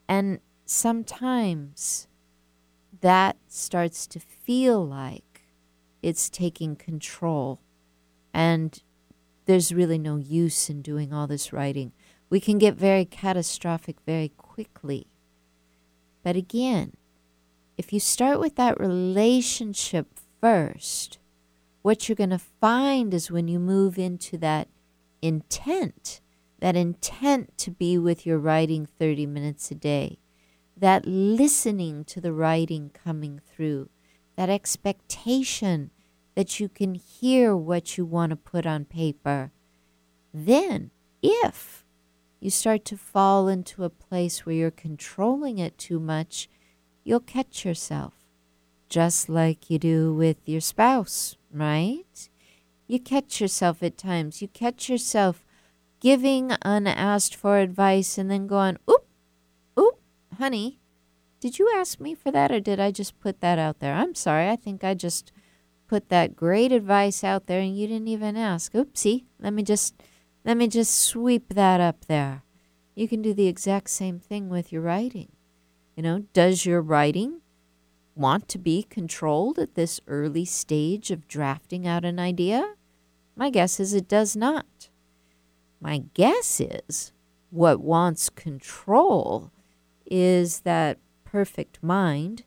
And 0.07 0.39
sometimes 0.65 2.07
that 3.01 3.37
starts 3.47 4.07
to 4.07 4.19
feel 4.19 4.85
like 4.85 5.47
it's 6.01 6.29
taking 6.29 6.75
control. 6.75 7.59
And 8.33 8.81
there's 9.45 9.73
really 9.73 9.97
no 9.97 10.17
use 10.17 10.69
in 10.69 10.81
doing 10.81 11.11
all 11.11 11.27
this 11.27 11.51
writing. 11.51 11.91
We 12.29 12.39
can 12.39 12.57
get 12.57 12.75
very 12.75 13.05
catastrophic 13.05 13.97
very 14.05 14.29
quickly. 14.29 15.07
But 16.23 16.35
again, 16.35 16.93
if 17.77 17.91
you 17.91 17.99
start 17.99 18.39
with 18.39 18.55
that 18.55 18.79
relationship 18.79 20.07
first, 20.39 21.17
what 21.81 22.07
you're 22.07 22.15
going 22.15 22.29
to 22.29 22.39
find 22.39 23.13
is 23.13 23.31
when 23.31 23.47
you 23.47 23.59
move 23.59 23.97
into 23.97 24.37
that 24.37 24.67
intent, 25.21 26.21
that 26.59 26.75
intent 26.75 27.57
to 27.57 27.71
be 27.71 27.97
with 27.97 28.25
your 28.25 28.37
writing 28.37 28.85
30 28.85 29.25
minutes 29.25 29.71
a 29.71 29.75
day, 29.75 30.19
that 30.75 31.05
listening 31.05 32.03
to 32.05 32.21
the 32.21 32.33
writing 32.33 32.89
coming 32.89 33.39
through, 33.53 33.89
that 34.35 34.49
expectation 34.49 35.91
that 36.35 36.59
you 36.59 36.69
can 36.69 36.95
hear 36.95 37.55
what 37.55 37.97
you 37.97 38.05
want 38.05 38.29
to 38.29 38.35
put 38.35 38.65
on 38.65 38.85
paper. 38.85 39.51
Then, 40.33 40.91
if 41.21 41.85
you 42.39 42.49
start 42.49 42.85
to 42.85 42.97
fall 42.97 43.47
into 43.47 43.83
a 43.83 43.89
place 43.89 44.45
where 44.45 44.55
you're 44.55 44.71
controlling 44.71 45.57
it 45.57 45.77
too 45.77 45.99
much, 45.99 46.49
you'll 47.03 47.19
catch 47.19 47.65
yourself, 47.65 48.13
just 48.87 49.27
like 49.27 49.69
you 49.69 49.79
do 49.79 50.13
with 50.13 50.37
your 50.45 50.61
spouse, 50.61 51.35
right? 51.51 52.29
You 52.87 52.99
catch 52.99 53.39
yourself 53.39 53.83
at 53.83 53.97
times. 53.97 54.41
You 54.41 54.47
catch 54.47 54.89
yourself 54.89 55.45
giving 55.99 56.51
unasked 56.63 57.35
for 57.35 57.57
advice 57.57 58.17
and 58.17 58.31
then 58.31 58.47
going, 58.47 58.77
oop, 58.89 59.05
oop, 59.77 59.99
honey, 60.37 60.79
did 61.39 61.59
you 61.59 61.71
ask 61.75 61.99
me 61.99 62.15
for 62.15 62.31
that 62.31 62.51
or 62.51 62.59
did 62.59 62.79
I 62.79 62.91
just 62.91 63.19
put 63.19 63.41
that 63.41 63.59
out 63.59 63.79
there? 63.79 63.93
I'm 63.93 64.15
sorry. 64.15 64.49
I 64.49 64.55
think 64.55 64.83
I 64.83 64.93
just 64.93 65.31
put 65.87 66.09
that 66.09 66.35
great 66.35 66.71
advice 66.71 67.23
out 67.23 67.47
there 67.47 67.59
and 67.59 67.77
you 67.77 67.87
didn't 67.87 68.07
even 68.07 68.37
ask. 68.37 68.73
Oopsie. 68.73 69.25
Let 69.39 69.53
me 69.53 69.63
just 69.63 69.95
let 70.45 70.57
me 70.57 70.67
just 70.67 70.99
sweep 70.99 71.53
that 71.53 71.81
up 71.81 72.05
there. 72.05 72.43
You 72.95 73.07
can 73.07 73.21
do 73.21 73.33
the 73.33 73.47
exact 73.47 73.89
same 73.89 74.19
thing 74.19 74.49
with 74.49 74.71
your 74.71 74.81
writing. 74.81 75.31
You 75.95 76.03
know, 76.03 76.19
does 76.33 76.65
your 76.65 76.81
writing 76.81 77.41
want 78.19 78.49
to 78.49 78.59
be 78.59 78.83
controlled 78.83 79.57
at 79.57 79.75
this 79.75 80.01
early 80.07 80.45
stage 80.45 81.09
of 81.09 81.27
drafting 81.27 81.87
out 81.87 82.05
an 82.05 82.19
idea? 82.19 82.75
My 83.35 83.49
guess 83.49 83.79
is 83.79 83.93
it 83.93 84.07
does 84.07 84.35
not. 84.35 84.89
My 85.79 86.03
guess 86.13 86.59
is 86.59 87.13
what 87.49 87.79
wants 87.79 88.29
control 88.29 89.51
is 90.05 90.59
that 90.61 90.99
perfect 91.23 91.81
mind 91.81 92.43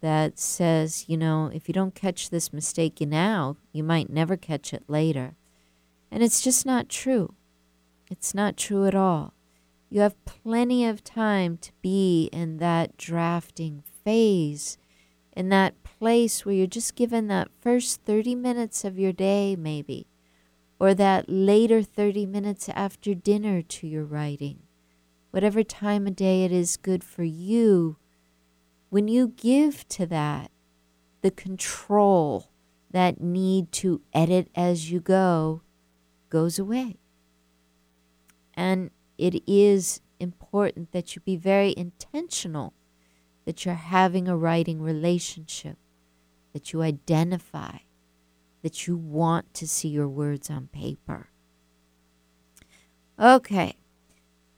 that 0.00 0.38
says, 0.38 1.04
you 1.08 1.16
know, 1.16 1.50
if 1.52 1.68
you 1.68 1.74
don't 1.74 1.94
catch 1.94 2.30
this 2.30 2.52
mistake 2.52 3.00
now, 3.00 3.56
you 3.72 3.82
might 3.84 4.08
never 4.08 4.36
catch 4.36 4.72
it 4.72 4.84
later. 4.88 5.34
And 6.10 6.22
it's 6.22 6.40
just 6.40 6.64
not 6.64 6.88
true. 6.88 7.34
It's 8.10 8.34
not 8.34 8.56
true 8.56 8.86
at 8.86 8.94
all. 8.94 9.34
You 9.90 10.00
have 10.00 10.24
plenty 10.24 10.86
of 10.86 11.04
time 11.04 11.58
to 11.58 11.72
be 11.82 12.30
in 12.32 12.56
that 12.58 12.96
drafting 12.96 13.82
phase, 14.04 14.78
in 15.40 15.48
that 15.48 15.82
place 15.82 16.44
where 16.44 16.54
you're 16.54 16.66
just 16.66 16.94
given 16.94 17.26
that 17.26 17.48
first 17.62 18.02
30 18.02 18.34
minutes 18.34 18.84
of 18.84 18.98
your 18.98 19.10
day, 19.10 19.56
maybe, 19.56 20.06
or 20.78 20.92
that 20.92 21.24
later 21.28 21.82
30 21.82 22.26
minutes 22.26 22.68
after 22.68 23.14
dinner 23.14 23.62
to 23.62 23.86
your 23.86 24.04
writing. 24.04 24.58
Whatever 25.30 25.62
time 25.64 26.06
of 26.06 26.14
day 26.14 26.44
it 26.44 26.52
is 26.52 26.76
good 26.76 27.02
for 27.02 27.24
you, 27.24 27.96
when 28.90 29.08
you 29.08 29.28
give 29.28 29.88
to 29.88 30.04
that 30.04 30.50
the 31.22 31.30
control, 31.30 32.50
that 32.90 33.22
need 33.22 33.72
to 33.72 34.02
edit 34.12 34.50
as 34.54 34.90
you 34.90 35.00
go, 35.00 35.62
goes 36.28 36.58
away. 36.58 36.98
And 38.52 38.90
it 39.16 39.42
is 39.48 40.02
important 40.18 40.92
that 40.92 41.16
you 41.16 41.22
be 41.22 41.36
very 41.36 41.72
intentional 41.78 42.74
that 43.50 43.64
you're 43.64 43.74
having 43.74 44.28
a 44.28 44.36
writing 44.36 44.80
relationship, 44.80 45.76
that 46.52 46.72
you 46.72 46.82
identify, 46.82 47.78
that 48.62 48.86
you 48.86 48.96
want 48.96 49.52
to 49.52 49.66
see 49.66 49.88
your 49.88 50.06
words 50.06 50.48
on 50.48 50.68
paper. 50.68 51.30
Okay. 53.18 53.74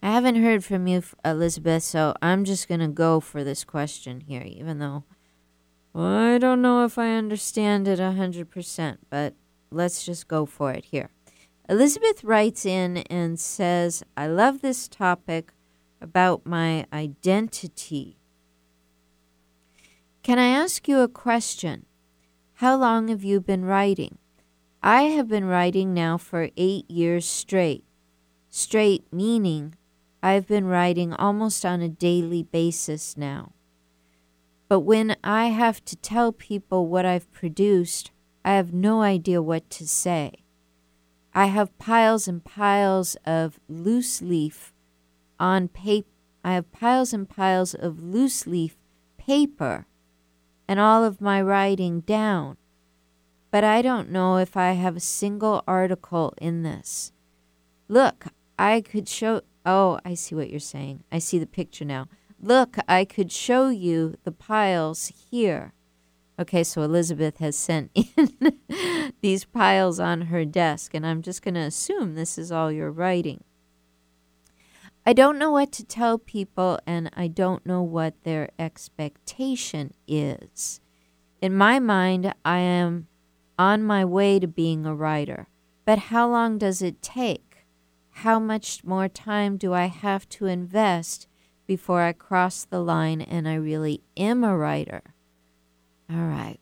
I 0.03 0.11
haven't 0.11 0.43
heard 0.43 0.63
from 0.63 0.87
you, 0.87 1.03
Elizabeth, 1.25 1.83
so 1.85 2.13
I'm 2.21 2.45
just 2.45 2.69
going 2.69 2.81
to 2.81 2.89
go 2.89 3.19
for 3.19 3.43
this 3.43 3.65
question 3.65 4.21
here, 4.21 4.43
even 4.45 4.79
though 4.79 5.05
I 5.95 6.37
don't 6.37 6.61
know 6.61 6.85
if 6.85 6.99
I 6.99 7.13
understand 7.13 7.89
it 7.89 7.99
100%, 7.99 8.99
but 9.09 9.33
let's 9.71 10.05
just 10.05 10.29
go 10.29 10.45
for 10.45 10.71
it 10.71 10.85
here. 10.85 11.09
Elizabeth 11.67 12.23
writes 12.23 12.67
in 12.67 12.99
and 12.99 13.41
says, 13.41 14.03
I 14.19 14.27
love 14.27 14.61
this 14.61 14.87
topic 14.87 15.55
about 15.99 16.45
my 16.45 16.85
identity. 16.93 18.19
Can 20.23 20.39
I 20.39 20.47
ask 20.47 20.87
you 20.87 21.01
a 21.01 21.09
question? 21.09 21.85
How 22.55 22.77
long 22.77 23.09
have 23.09 23.25
you 23.25 23.41
been 23.41 23.65
writing? 23.65 24.19
I 24.81 25.03
have 25.03 25.27
been 25.27 25.47
writing 25.47 25.93
now 25.93 26.17
for 26.17 26.51
eight 26.57 26.89
years 26.89 27.27
straight. 27.27 27.83
Straight 28.49 29.05
meaning 29.13 29.75
I've 30.23 30.47
been 30.47 30.67
writing 30.67 31.13
almost 31.13 31.67
on 31.67 31.83
a 31.83 31.89
daily 31.89 32.45
basis 32.45 33.17
now. 33.17 33.51
But 34.69 34.81
when 34.81 35.17
I 35.25 35.47
have 35.47 35.85
to 35.87 35.97
tell 35.97 36.31
people 36.31 36.87
what 36.87 37.05
I've 37.05 37.31
produced, 37.33 38.13
I 38.45 38.53
have 38.53 38.73
no 38.73 39.03
idea 39.03 39.43
what 39.43 39.69
to 39.71 39.89
say. 39.89 40.35
I 41.35 41.47
have 41.47 41.77
piles 41.79 42.29
and 42.29 42.45
piles 42.45 43.17
of 43.27 43.59
loose 43.69 44.23
leaf 44.23 44.73
on 45.41 45.67
paper. 45.67 46.07
I 46.45 46.55
have 46.55 46.71
piles 46.71 47.13
and 47.13 47.29
piles 47.29 47.75
of 47.75 48.01
loose 48.01 48.47
leaf 48.47 48.77
paper 49.19 49.87
and 50.69 50.81
all 50.81 51.05
of 51.05 51.21
my 51.21 51.41
writing 51.41 52.01
down. 52.01 52.57
But 53.51 53.65
I 53.65 53.83
don't 53.83 54.11
know 54.11 54.39
if 54.39 54.57
I 54.57 54.73
have 54.73 54.97
a 54.97 55.01
single 55.01 55.63
article 55.67 56.35
in 56.39 56.63
this. 56.63 57.13
Look, 57.89 58.27
I 58.59 58.81
could 58.81 59.09
show. 59.09 59.43
Oh, 59.67 60.01
I 60.05 60.15
see 60.15 60.35
what 60.35 60.51
you're 60.51 60.61
saying. 60.61 61.05
I 61.13 61.19
see 61.19 61.39
the 61.39 61.47
picture 61.47 61.85
now. 61.85 62.09
Look, 62.41 62.77
I 62.89 63.05
could 63.05 63.31
show 63.31 63.69
you 63.69 64.17
the 64.25 64.33
piles 64.33 65.13
here. 65.31 65.75
Okay, 66.39 66.65
so 66.65 66.83
Elizabeth 66.83 67.39
has 67.39 67.55
sent 67.57 67.91
in 67.95 69.13
these 69.21 69.45
piles 69.45 70.01
on 70.01 70.23
her 70.23 70.45
desk, 70.45 70.95
and 70.95 71.07
I'm 71.07 71.23
just 71.23 71.43
going 71.43 71.55
to 71.55 71.61
assume 71.61 72.15
this 72.15 72.39
is 72.39 72.51
all 72.51 72.73
your 72.73 72.91
writing. 72.91 73.45
I 75.05 75.13
don't 75.13 75.39
know 75.39 75.51
what 75.51 75.73
to 75.73 75.85
tell 75.85 76.17
people, 76.17 76.79
and 76.87 77.11
I 77.15 77.27
don't 77.27 77.67
know 77.67 77.83
what 77.83 78.23
their 78.23 78.51
expectation 78.57 79.95
is. 80.07 80.81
In 81.41 81.57
my 81.57 81.81
mind, 81.81 82.33
I 82.45 82.59
am 82.59 83.09
on 83.59 83.83
my 83.83 84.05
way 84.05 84.39
to 84.39 84.47
being 84.47 84.87
a 84.87 84.95
writer, 84.95 85.49
but 85.85 85.99
how 85.99 86.29
long 86.29 86.57
does 86.57 86.83
it 86.83 87.03
take? 87.03 87.67
How 88.11 88.39
much 88.39 88.85
more 88.85 89.09
time 89.09 89.57
do 89.57 89.73
I 89.73 89.87
have 89.87 90.29
to 90.31 90.47
invest 90.47 91.27
before 91.67 92.03
I 92.03 92.13
cross 92.13 92.65
the 92.65 92.81
line 92.81 93.21
and 93.21 93.49
I 93.49 93.55
really 93.55 94.03
am 94.17 94.45
a 94.45 94.57
writer? 94.57 95.03
All 96.09 96.27
right. 96.27 96.61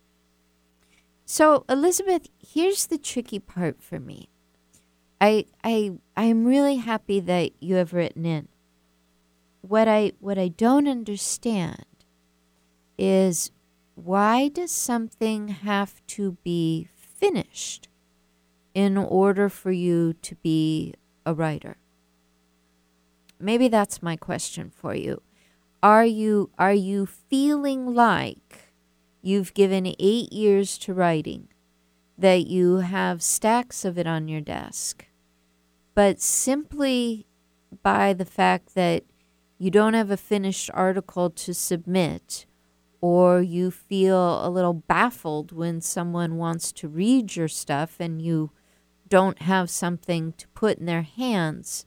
So, 1.26 1.66
Elizabeth, 1.68 2.29
here's 2.38 2.87
the 2.87 2.98
tricky 2.98 3.38
part 3.38 3.83
for 3.83 4.00
me. 4.00 4.30
I 5.21 5.47
I 5.63 5.93
I'm 6.17 6.45
really 6.45 6.77
happy 6.77 7.21
that 7.21 7.53
you 7.61 7.77
have 7.77 7.93
written 7.93 8.25
in. 8.25 8.49
What 9.61 9.89
I 9.89 10.13
what 10.21 10.39
I 10.39 10.49
don't 10.49 10.89
understand 10.89 11.85
is 12.99 13.51
why 13.95 14.49
does 14.49 14.71
something 14.71 15.49
have 15.49 16.05
to 16.09 16.37
be 16.43 16.89
finished 16.95 17.89
in 18.75 18.97
order 18.97 19.49
for 19.49 19.73
you 19.73 20.15
to 20.23 20.35
be 20.37 20.95
a 21.27 21.35
writer? 21.35 21.77
Maybe 23.39 23.69
that's 23.69 24.03
my 24.03 24.17
question 24.17 24.71
for 24.71 24.95
you. 24.95 25.23
Are 25.83 26.05
you 26.05 26.51
are 26.59 26.75
you 26.75 27.07
feeling 27.07 27.95
like 27.95 28.71
You've 29.23 29.53
given 29.53 29.87
eight 29.99 30.33
years 30.33 30.79
to 30.79 30.95
writing, 30.95 31.49
that 32.17 32.47
you 32.47 32.77
have 32.77 33.23
stacks 33.23 33.85
of 33.85 33.99
it 33.99 34.07
on 34.07 34.29
your 34.29 34.41
desk. 34.41 35.07
But 35.94 36.20
simply 36.20 37.26
by 37.83 38.12
the 38.12 38.24
fact 38.24 38.74
that 38.74 39.05
you 39.59 39.70
don't 39.70 39.94
have 39.94 40.11
a 40.11 40.16
finished 40.16 40.70
article 40.72 41.31
to 41.31 41.53
submit, 41.53 42.46
or 43.00 43.40
you 43.40 43.70
feel 43.70 44.46
a 44.46 44.48
little 44.48 44.72
baffled 44.74 45.53
when 45.53 45.81
someone 45.81 46.37
wants 46.37 46.72
to 46.72 46.88
read 46.88 47.37
your 47.37 47.48
stuff 47.48 47.96
and 47.98 48.22
you 48.22 48.50
don't 49.09 49.42
have 49.42 49.68
something 49.68 50.33
to 50.35 50.48
put 50.48 50.79
in 50.79 50.87
their 50.87 51.03
hands, 51.03 51.85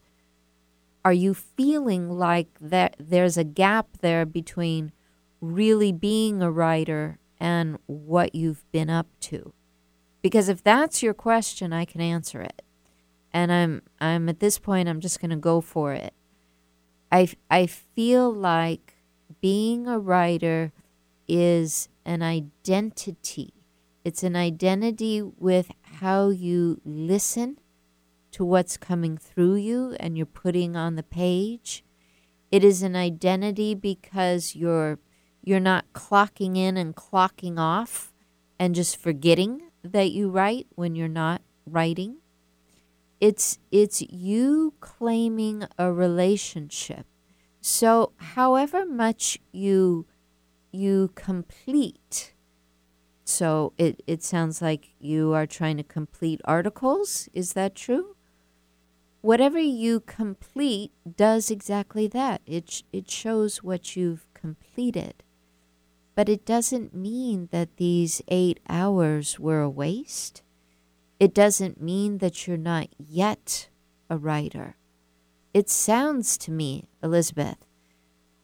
are 1.04 1.12
you 1.12 1.34
feeling 1.34 2.08
like 2.10 2.48
that 2.60 2.96
there's 2.98 3.36
a 3.36 3.44
gap 3.44 3.88
there 4.00 4.24
between 4.24 4.92
really 5.40 5.92
being 5.92 6.42
a 6.42 6.50
writer 6.50 7.18
and 7.38 7.78
what 7.86 8.34
you've 8.34 8.70
been 8.72 8.88
up 8.88 9.06
to? 9.20 9.52
Because 10.22 10.48
if 10.48 10.62
that's 10.62 11.02
your 11.02 11.14
question, 11.14 11.72
I 11.72 11.84
can 11.84 12.00
answer 12.00 12.40
it. 12.40 12.62
And 13.34 13.52
I'm 13.52 13.82
I'm 14.00 14.28
at 14.30 14.40
this 14.40 14.58
point 14.58 14.88
I'm 14.88 15.00
just 15.00 15.20
going 15.20 15.30
to 15.30 15.36
go 15.36 15.60
for 15.60 15.92
it. 15.92 16.14
I 17.12 17.28
I 17.50 17.66
feel 17.66 18.32
like 18.32 18.94
being 19.42 19.86
a 19.86 19.98
writer 19.98 20.72
is 21.28 21.88
an 22.04 22.22
identity. 22.22 23.52
It's 24.04 24.22
an 24.22 24.36
identity 24.36 25.20
with 25.22 25.70
how 26.00 26.28
you 26.28 26.80
listen 26.84 27.58
to 28.32 28.44
what's 28.44 28.76
coming 28.76 29.16
through 29.16 29.54
you 29.54 29.96
and 29.98 30.16
you're 30.16 30.26
putting 30.26 30.76
on 30.76 30.96
the 30.96 31.02
page. 31.02 31.84
It 32.50 32.62
is 32.62 32.82
an 32.82 32.94
identity 32.94 33.74
because 33.74 34.54
you're 34.54 34.98
you're 35.42 35.60
not 35.60 35.92
clocking 35.92 36.56
in 36.56 36.76
and 36.76 36.94
clocking 36.94 37.58
off 37.58 38.12
and 38.58 38.74
just 38.74 38.96
forgetting 38.96 39.62
that 39.82 40.10
you 40.10 40.30
write 40.30 40.66
when 40.74 40.94
you're 40.94 41.08
not 41.08 41.42
writing. 41.66 42.16
It's 43.24 43.58
it's 43.70 44.02
you 44.02 44.74
claiming 44.80 45.64
a 45.78 45.90
relationship. 45.90 47.06
So 47.60 48.12
however 48.36 48.84
much 48.84 49.38
you 49.52 50.06
you 50.72 51.10
complete 51.14 52.34
so 53.24 53.72
it, 53.78 54.02
it 54.06 54.22
sounds 54.22 54.60
like 54.60 54.90
you 55.00 55.32
are 55.32 55.46
trying 55.46 55.78
to 55.78 55.82
complete 55.82 56.40
articles. 56.44 57.28
Is 57.32 57.54
that 57.54 57.74
true? 57.74 58.16
Whatever 59.22 59.58
you 59.58 60.00
complete 60.00 60.92
does 61.16 61.50
exactly 61.50 62.06
that. 62.08 62.42
It, 62.46 62.82
it 62.92 63.10
shows 63.10 63.62
what 63.62 63.96
you've 63.96 64.26
completed. 64.34 65.22
But 66.14 66.28
it 66.28 66.44
doesn't 66.44 66.94
mean 66.94 67.48
that 67.50 67.78
these 67.78 68.20
eight 68.28 68.60
hours 68.68 69.40
were 69.40 69.62
a 69.62 69.70
waste. 69.70 70.43
It 71.20 71.34
doesn't 71.34 71.80
mean 71.80 72.18
that 72.18 72.46
you're 72.46 72.56
not 72.56 72.88
yet 72.98 73.68
a 74.10 74.16
writer. 74.16 74.76
It 75.52 75.70
sounds 75.70 76.36
to 76.38 76.50
me, 76.50 76.88
Elizabeth, 77.02 77.58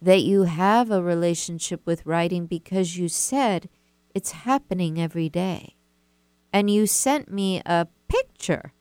that 0.00 0.22
you 0.22 0.44
have 0.44 0.90
a 0.90 1.02
relationship 1.02 1.82
with 1.84 2.06
writing 2.06 2.46
because 2.46 2.96
you 2.96 3.08
said 3.08 3.68
it's 4.14 4.30
happening 4.32 5.00
every 5.00 5.28
day. 5.28 5.76
And 6.52 6.70
you 6.70 6.86
sent 6.86 7.30
me 7.30 7.60
a 7.66 7.86
picture 8.08 8.72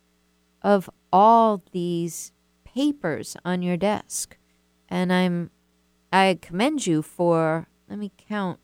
of 0.61 0.89
all 1.11 1.63
these 1.71 2.31
papers 2.63 3.35
on 3.43 3.61
your 3.61 3.77
desk. 3.77 4.37
And 4.87 5.11
I'm 5.11 5.51
I 6.11 6.39
commend 6.41 6.87
you 6.87 7.01
for 7.01 7.67
let 7.87 7.99
me 7.99 8.11
count 8.17 8.59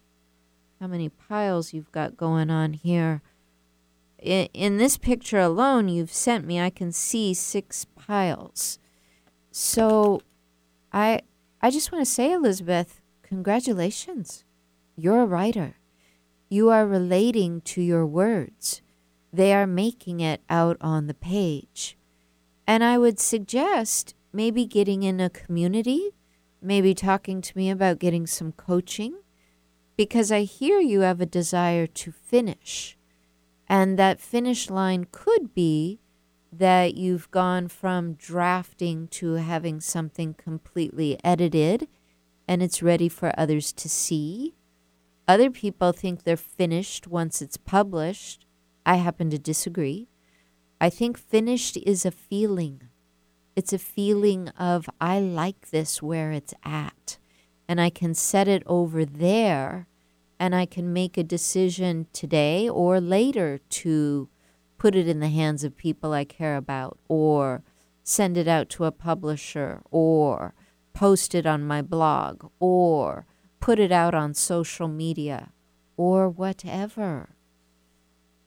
how 0.79 0.87
many 0.87 1.09
piles 1.09 1.73
you've 1.73 1.91
got 1.91 2.17
going 2.17 2.49
on 2.49 2.73
here. 2.73 3.21
In, 4.25 4.49
in 4.53 4.77
this 4.77 4.97
picture 4.97 5.39
alone 5.39 5.87
you've 5.87 6.11
sent 6.11 6.45
me, 6.47 6.59
I 6.59 6.71
can 6.71 6.91
see 6.91 7.33
six 7.35 7.85
piles. 7.85 8.79
So 9.51 10.21
I 10.91 11.21
I 11.61 11.69
just 11.69 11.91
want 11.91 12.05
to 12.05 12.11
say, 12.11 12.31
Elizabeth, 12.31 13.01
congratulations. 13.21 14.43
You're 14.97 15.21
a 15.21 15.25
writer. 15.25 15.77
You 16.49 16.69
are 16.69 16.87
relating 16.87 17.61
to 17.61 17.81
your 17.81 18.05
words. 18.05 18.81
They 19.31 19.53
are 19.53 19.67
making 19.67 20.21
it 20.21 20.41
out 20.49 20.77
on 20.81 21.07
the 21.07 21.13
page. 21.13 21.97
And 22.65 22.83
I 22.83 22.97
would 22.97 23.19
suggest 23.19 24.15
maybe 24.33 24.65
getting 24.65 25.03
in 25.03 25.19
a 25.19 25.29
community, 25.29 26.11
maybe 26.61 26.93
talking 26.93 27.41
to 27.41 27.57
me 27.57 27.69
about 27.69 27.99
getting 27.99 28.25
some 28.25 28.53
coaching, 28.53 29.19
because 29.97 30.31
I 30.31 30.41
hear 30.43 30.79
you 30.79 31.01
have 31.01 31.21
a 31.21 31.25
desire 31.25 31.87
to 31.87 32.11
finish. 32.11 32.97
And 33.67 33.97
that 33.97 34.19
finish 34.19 34.69
line 34.69 35.07
could 35.11 35.53
be 35.53 35.99
that 36.51 36.95
you've 36.95 37.29
gone 37.31 37.67
from 37.67 38.13
drafting 38.13 39.07
to 39.09 39.33
having 39.33 39.81
something 39.81 40.33
completely 40.35 41.17
edited 41.23 41.87
and 42.47 42.61
it's 42.61 42.83
ready 42.83 43.09
for 43.09 43.33
others 43.37 43.73
to 43.73 43.89
see 43.89 44.55
other 45.27 45.49
people 45.49 45.91
think 45.91 46.23
they're 46.23 46.37
finished 46.37 47.07
once 47.07 47.41
it's 47.41 47.57
published. 47.57 48.45
I 48.85 48.95
happen 48.97 49.29
to 49.31 49.39
disagree. 49.39 50.07
I 50.79 50.89
think 50.89 51.17
finished 51.17 51.77
is 51.77 52.05
a 52.05 52.11
feeling. 52.11 52.89
It's 53.55 53.73
a 53.73 53.79
feeling 53.79 54.49
of, 54.49 54.87
I 55.01 55.19
like 55.19 55.71
this 55.71 56.01
where 56.01 56.31
it's 56.31 56.53
at, 56.63 57.17
and 57.67 57.81
I 57.81 57.89
can 57.89 58.13
set 58.13 58.47
it 58.47 58.61
over 58.67 59.03
there, 59.03 59.87
and 60.39 60.55
I 60.55 60.65
can 60.65 60.91
make 60.93 61.17
a 61.17 61.23
decision 61.23 62.07
today 62.13 62.67
or 62.69 62.99
later 62.99 63.59
to 63.69 64.29
put 64.77 64.95
it 64.95 65.07
in 65.07 65.19
the 65.19 65.29
hands 65.29 65.63
of 65.63 65.77
people 65.77 66.13
I 66.13 66.25
care 66.25 66.57
about, 66.57 66.97
or 67.07 67.63
send 68.03 68.37
it 68.37 68.47
out 68.47 68.69
to 68.71 68.85
a 68.85 68.91
publisher, 68.91 69.81
or 69.91 70.53
post 70.93 71.33
it 71.33 71.45
on 71.45 71.63
my 71.63 71.81
blog, 71.81 72.49
or 72.59 73.25
put 73.59 73.79
it 73.79 73.91
out 73.91 74.13
on 74.13 74.33
social 74.33 74.87
media 74.87 75.51
or 75.97 76.29
whatever. 76.29 77.29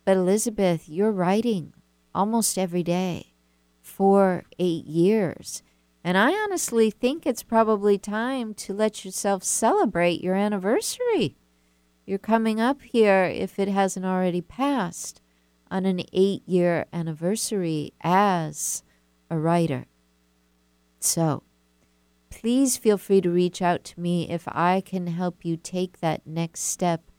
But 0.05 0.17
Elizabeth, 0.17 0.89
you're 0.89 1.13
writing 1.13 1.73
almost 2.15 2.59
every 2.59 2.83
day 2.83 3.35
for 3.83 4.45
eight 4.59 4.87
years. 4.87 5.63
And 6.05 6.17
I 6.17 6.33
honestly 6.33 6.91
think 6.91 7.27
it's 7.27 7.43
probably 7.43 7.99
time 7.99 8.55
to 8.55 8.73
let 8.73 9.05
yourself 9.05 9.43
celebrate 9.43 10.23
your 10.23 10.35
anniversary. 10.35 11.37
You're 12.09 12.19
coming 12.19 12.59
up 12.59 12.81
here, 12.81 13.25
if 13.25 13.59
it 13.59 13.69
hasn't 13.69 14.07
already 14.07 14.41
passed, 14.41 15.21
on 15.71 15.85
an 15.85 16.01
eight 16.15 16.43
year 16.49 16.87
anniversary 16.91 17.93
as 18.01 18.83
a 19.31 19.39
writer. 19.39 19.85
So, 21.01 21.43
please 22.31 22.79
feel 22.79 22.97
free 22.97 23.21
to 23.21 23.29
reach 23.29 23.61
out 23.61 23.85
to 23.85 24.01
me 24.01 24.31
if 24.31 24.49
I 24.49 24.81
can 24.81 25.09
help 25.09 25.45
you 25.45 25.59
take 25.59 26.01
that 26.01 26.27
next 26.27 26.61
step 26.61 27.11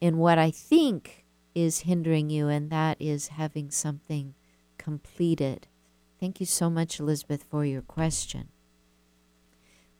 in 0.00 0.16
what 0.16 0.38
I 0.38 0.50
think 0.50 1.26
is 1.54 1.80
hindering 1.80 2.30
you, 2.30 2.48
and 2.48 2.70
that 2.70 2.96
is 2.98 3.28
having 3.28 3.70
something 3.70 4.32
completed. 4.78 5.66
Thank 6.18 6.40
you 6.40 6.46
so 6.46 6.70
much, 6.70 6.98
Elizabeth, 6.98 7.44
for 7.50 7.66
your 7.66 7.82
question. 7.82 8.48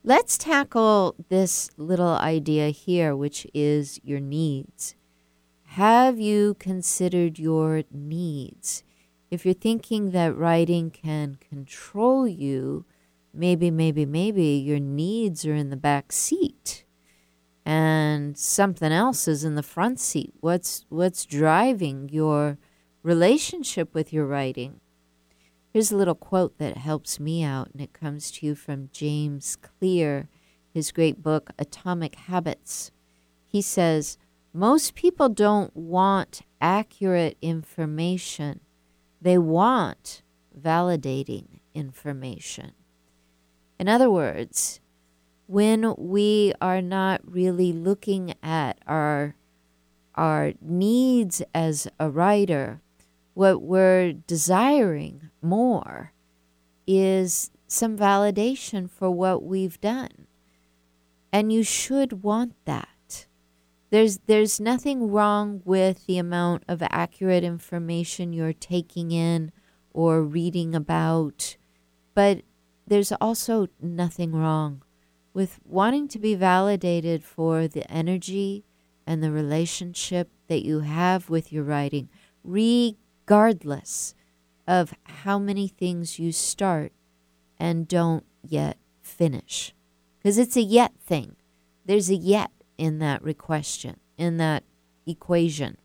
Let's 0.03 0.35
tackle 0.35 1.15
this 1.29 1.69
little 1.77 2.15
idea 2.15 2.69
here, 2.69 3.15
which 3.15 3.45
is 3.53 3.99
your 4.03 4.19
needs. 4.19 4.95
Have 5.63 6.19
you 6.19 6.55
considered 6.55 7.37
your 7.37 7.83
needs? 7.91 8.83
If 9.29 9.45
you're 9.45 9.53
thinking 9.53 10.09
that 10.09 10.35
writing 10.35 10.89
can 10.89 11.37
control 11.39 12.27
you, 12.27 12.85
maybe, 13.31 13.69
maybe, 13.69 14.07
maybe 14.07 14.43
your 14.43 14.79
needs 14.79 15.45
are 15.45 15.53
in 15.53 15.69
the 15.69 15.77
back 15.77 16.11
seat 16.11 16.83
and 17.63 18.35
something 18.35 18.91
else 18.91 19.27
is 19.27 19.43
in 19.43 19.53
the 19.53 19.61
front 19.61 19.99
seat. 19.99 20.33
What's 20.39 20.83
what's 20.89 21.25
driving 21.25 22.09
your 22.09 22.57
relationship 23.03 23.93
with 23.93 24.11
your 24.11 24.25
writing? 24.25 24.81
Here's 25.73 25.91
a 25.91 25.95
little 25.95 26.15
quote 26.15 26.57
that 26.57 26.75
helps 26.75 27.17
me 27.17 27.43
out, 27.43 27.69
and 27.71 27.81
it 27.81 27.93
comes 27.93 28.29
to 28.31 28.45
you 28.45 28.55
from 28.55 28.89
James 28.91 29.55
Clear, 29.55 30.27
his 30.73 30.91
great 30.91 31.23
book 31.23 31.51
Atomic 31.57 32.15
Habits. 32.15 32.91
He 33.47 33.61
says, 33.61 34.17
Most 34.53 34.95
people 34.95 35.29
don't 35.29 35.73
want 35.73 36.41
accurate 36.59 37.37
information, 37.41 38.59
they 39.21 39.37
want 39.37 40.23
validating 40.59 41.61
information. 41.73 42.73
In 43.79 43.87
other 43.87 44.09
words, 44.09 44.81
when 45.47 45.95
we 45.97 46.53
are 46.59 46.81
not 46.81 47.21
really 47.23 47.71
looking 47.71 48.33
at 48.43 48.77
our 48.85 49.35
our 50.15 50.51
needs 50.59 51.41
as 51.55 51.87
a 51.97 52.09
writer, 52.09 52.81
what 53.33 53.61
we're 53.61 54.13
desiring 54.13 55.29
more 55.41 56.13
is 56.85 57.51
some 57.67 57.97
validation 57.97 58.89
for 58.89 59.09
what 59.09 59.43
we've 59.43 59.79
done. 59.79 60.27
And 61.31 61.51
you 61.51 61.63
should 61.63 62.23
want 62.23 62.53
that. 62.65 63.27
There's 63.89 64.19
there's 64.25 64.59
nothing 64.59 65.11
wrong 65.11 65.61
with 65.65 66.05
the 66.05 66.17
amount 66.17 66.63
of 66.67 66.81
accurate 66.81 67.43
information 67.43 68.33
you're 68.33 68.53
taking 68.53 69.11
in 69.11 69.51
or 69.93 70.23
reading 70.23 70.73
about, 70.73 71.57
but 72.13 72.41
there's 72.87 73.11
also 73.13 73.67
nothing 73.81 74.33
wrong 74.33 74.83
with 75.33 75.59
wanting 75.65 76.07
to 76.09 76.19
be 76.19 76.35
validated 76.35 77.23
for 77.23 77.67
the 77.67 77.89
energy 77.91 78.65
and 79.07 79.23
the 79.23 79.31
relationship 79.31 80.29
that 80.47 80.63
you 80.65 80.81
have 80.81 81.29
with 81.29 81.51
your 81.51 81.63
writing, 81.63 82.09
regardless 83.31 84.13
of 84.67 84.93
how 85.23 85.39
many 85.39 85.65
things 85.65 86.19
you 86.19 86.33
start 86.33 86.91
and 87.57 87.87
don't 87.87 88.25
yet 88.43 88.77
finish. 89.01 89.73
Because 90.17 90.37
it's 90.37 90.57
a 90.57 90.61
yet 90.61 90.91
thing. 90.99 91.37
There's 91.85 92.09
a 92.09 92.15
yet 92.15 92.51
in 92.77 92.99
that 92.99 93.21
question, 93.37 94.01
in 94.17 94.35
that 94.35 94.65
equation. 95.05 95.77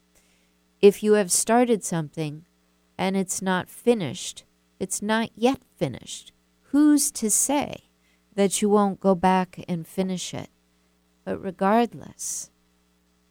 If 0.83 1.05
you 1.05 1.13
have 1.13 1.31
started 1.31 1.85
something 1.85 2.45
and 2.99 3.17
it's 3.17 3.41
not 3.41 3.71
finished, 3.71 4.43
it's 4.81 5.01
not 5.01 5.31
yet 5.37 5.61
finished. 5.77 6.33
Who's 6.73 7.13
to 7.13 7.31
say 7.31 7.85
that 8.35 8.61
you 8.61 8.69
won't 8.69 8.99
go 8.99 9.15
back 9.15 9.65
and 9.69 9.87
finish 9.87 10.35
it? 10.35 10.51
But 11.25 11.39
regardless, 11.39 12.51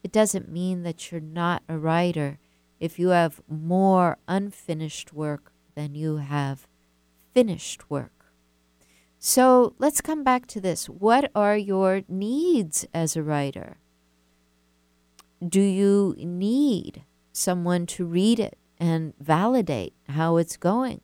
it 0.02 0.10
doesn't 0.10 0.50
mean 0.50 0.84
that 0.84 1.12
you're 1.12 1.20
not 1.20 1.62
a 1.68 1.76
writer 1.76 2.38
if 2.80 2.98
you 2.98 3.08
have 3.08 3.40
more 3.48 4.18
unfinished 4.28 5.12
work 5.12 5.52
than 5.74 5.94
you 5.94 6.16
have 6.16 6.66
finished 7.32 7.90
work. 7.90 8.32
So 9.18 9.74
let's 9.78 10.00
come 10.00 10.22
back 10.22 10.46
to 10.48 10.60
this. 10.60 10.86
What 10.86 11.30
are 11.34 11.56
your 11.56 12.02
needs 12.08 12.86
as 12.92 13.16
a 13.16 13.22
writer? 13.22 13.78
Do 15.46 15.60
you 15.60 16.14
need 16.18 17.04
someone 17.32 17.86
to 17.86 18.04
read 18.04 18.38
it 18.38 18.58
and 18.78 19.14
validate 19.18 19.94
how 20.08 20.36
it's 20.36 20.56
going? 20.56 21.00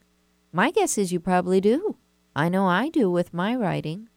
My 0.52 0.70
guess 0.70 0.98
is 0.98 1.12
you 1.12 1.20
probably 1.20 1.60
do. 1.60 1.96
I 2.34 2.48
know 2.48 2.66
I 2.66 2.88
do 2.88 3.10
with 3.10 3.34
my 3.34 3.54
writing. 3.54 4.08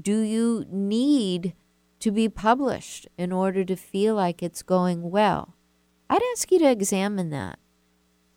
Do 0.00 0.20
you 0.20 0.66
need 0.68 1.54
to 2.00 2.10
be 2.10 2.28
published 2.28 3.06
in 3.16 3.32
order 3.32 3.64
to 3.64 3.76
feel 3.76 4.14
like 4.14 4.42
it's 4.42 4.62
going 4.62 5.10
well? 5.10 5.53
I'd 6.14 6.22
ask 6.32 6.52
you 6.52 6.60
to 6.60 6.70
examine 6.70 7.30
that. 7.30 7.58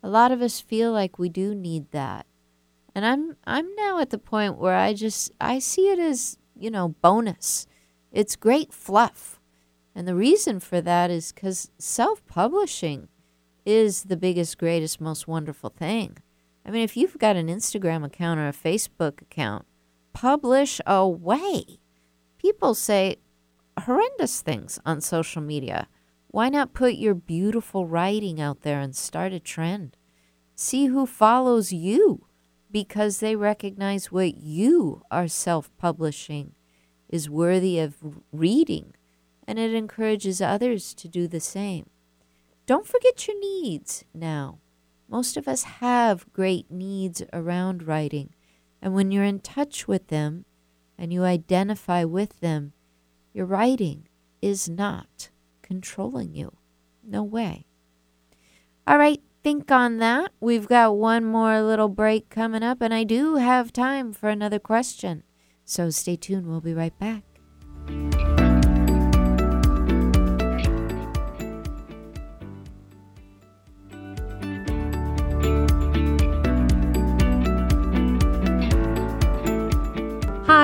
A 0.02 0.08
lot 0.08 0.32
of 0.32 0.42
us 0.42 0.60
feel 0.60 0.90
like 0.90 1.16
we 1.16 1.28
do 1.28 1.54
need 1.54 1.92
that. 1.92 2.26
And 2.92 3.06
I'm 3.06 3.36
I'm 3.44 3.72
now 3.76 4.00
at 4.00 4.10
the 4.10 4.18
point 4.18 4.58
where 4.58 4.74
I 4.74 4.94
just 4.94 5.30
I 5.40 5.60
see 5.60 5.88
it 5.88 6.00
as, 6.00 6.38
you 6.58 6.72
know, 6.72 6.96
bonus. 7.00 7.68
It's 8.10 8.34
great 8.34 8.72
fluff. 8.72 9.38
And 9.94 10.08
the 10.08 10.16
reason 10.16 10.58
for 10.58 10.80
that 10.80 11.12
is 11.12 11.30
cuz 11.30 11.70
self-publishing 11.78 13.06
is 13.64 14.04
the 14.04 14.16
biggest 14.16 14.58
greatest 14.58 15.00
most 15.00 15.28
wonderful 15.28 15.70
thing. 15.70 16.18
I 16.66 16.72
mean, 16.72 16.82
if 16.82 16.96
you've 16.96 17.18
got 17.18 17.36
an 17.36 17.46
Instagram 17.46 18.04
account 18.04 18.40
or 18.40 18.48
a 18.48 18.52
Facebook 18.52 19.22
account, 19.22 19.66
publish 20.12 20.80
away. 20.84 21.78
People 22.38 22.74
say 22.74 23.18
horrendous 23.78 24.42
things 24.42 24.80
on 24.84 25.00
social 25.00 25.42
media. 25.42 25.86
Why 26.30 26.50
not 26.50 26.74
put 26.74 26.94
your 26.94 27.14
beautiful 27.14 27.86
writing 27.86 28.38
out 28.40 28.60
there 28.60 28.80
and 28.80 28.94
start 28.94 29.32
a 29.32 29.40
trend? 29.40 29.96
See 30.54 30.86
who 30.86 31.06
follows 31.06 31.72
you 31.72 32.26
because 32.70 33.20
they 33.20 33.34
recognize 33.34 34.12
what 34.12 34.36
you 34.36 35.02
are 35.10 35.26
self 35.26 35.70
publishing 35.78 36.52
is 37.08 37.30
worthy 37.30 37.78
of 37.78 37.96
reading 38.30 38.92
and 39.46 39.58
it 39.58 39.72
encourages 39.72 40.42
others 40.42 40.92
to 40.92 41.08
do 41.08 41.26
the 41.26 41.40
same. 41.40 41.88
Don't 42.66 42.86
forget 42.86 43.26
your 43.26 43.40
needs 43.40 44.04
now. 44.12 44.58
Most 45.08 45.38
of 45.38 45.48
us 45.48 45.62
have 45.62 46.30
great 46.34 46.70
needs 46.70 47.22
around 47.32 47.86
writing, 47.86 48.34
and 48.82 48.92
when 48.92 49.10
you're 49.10 49.24
in 49.24 49.40
touch 49.40 49.88
with 49.88 50.08
them 50.08 50.44
and 50.98 51.10
you 51.10 51.24
identify 51.24 52.04
with 52.04 52.40
them, 52.40 52.74
your 53.32 53.46
writing 53.46 54.06
is 54.42 54.68
not 54.68 55.30
controlling 55.68 56.34
you. 56.34 56.56
No 57.04 57.22
way. 57.22 57.66
All 58.86 58.98
right, 58.98 59.20
think 59.44 59.70
on 59.70 59.98
that. 59.98 60.32
We've 60.40 60.66
got 60.66 60.96
one 60.96 61.24
more 61.24 61.60
little 61.60 61.88
break 61.88 62.30
coming 62.30 62.62
up, 62.62 62.80
and 62.80 62.92
I 62.94 63.04
do 63.04 63.36
have 63.36 63.72
time 63.72 64.12
for 64.14 64.30
another 64.30 64.58
question. 64.58 65.22
So 65.64 65.90
stay 65.90 66.16
tuned. 66.16 66.46
We'll 66.46 66.62
be 66.62 66.74
right 66.74 66.98
back. 66.98 67.27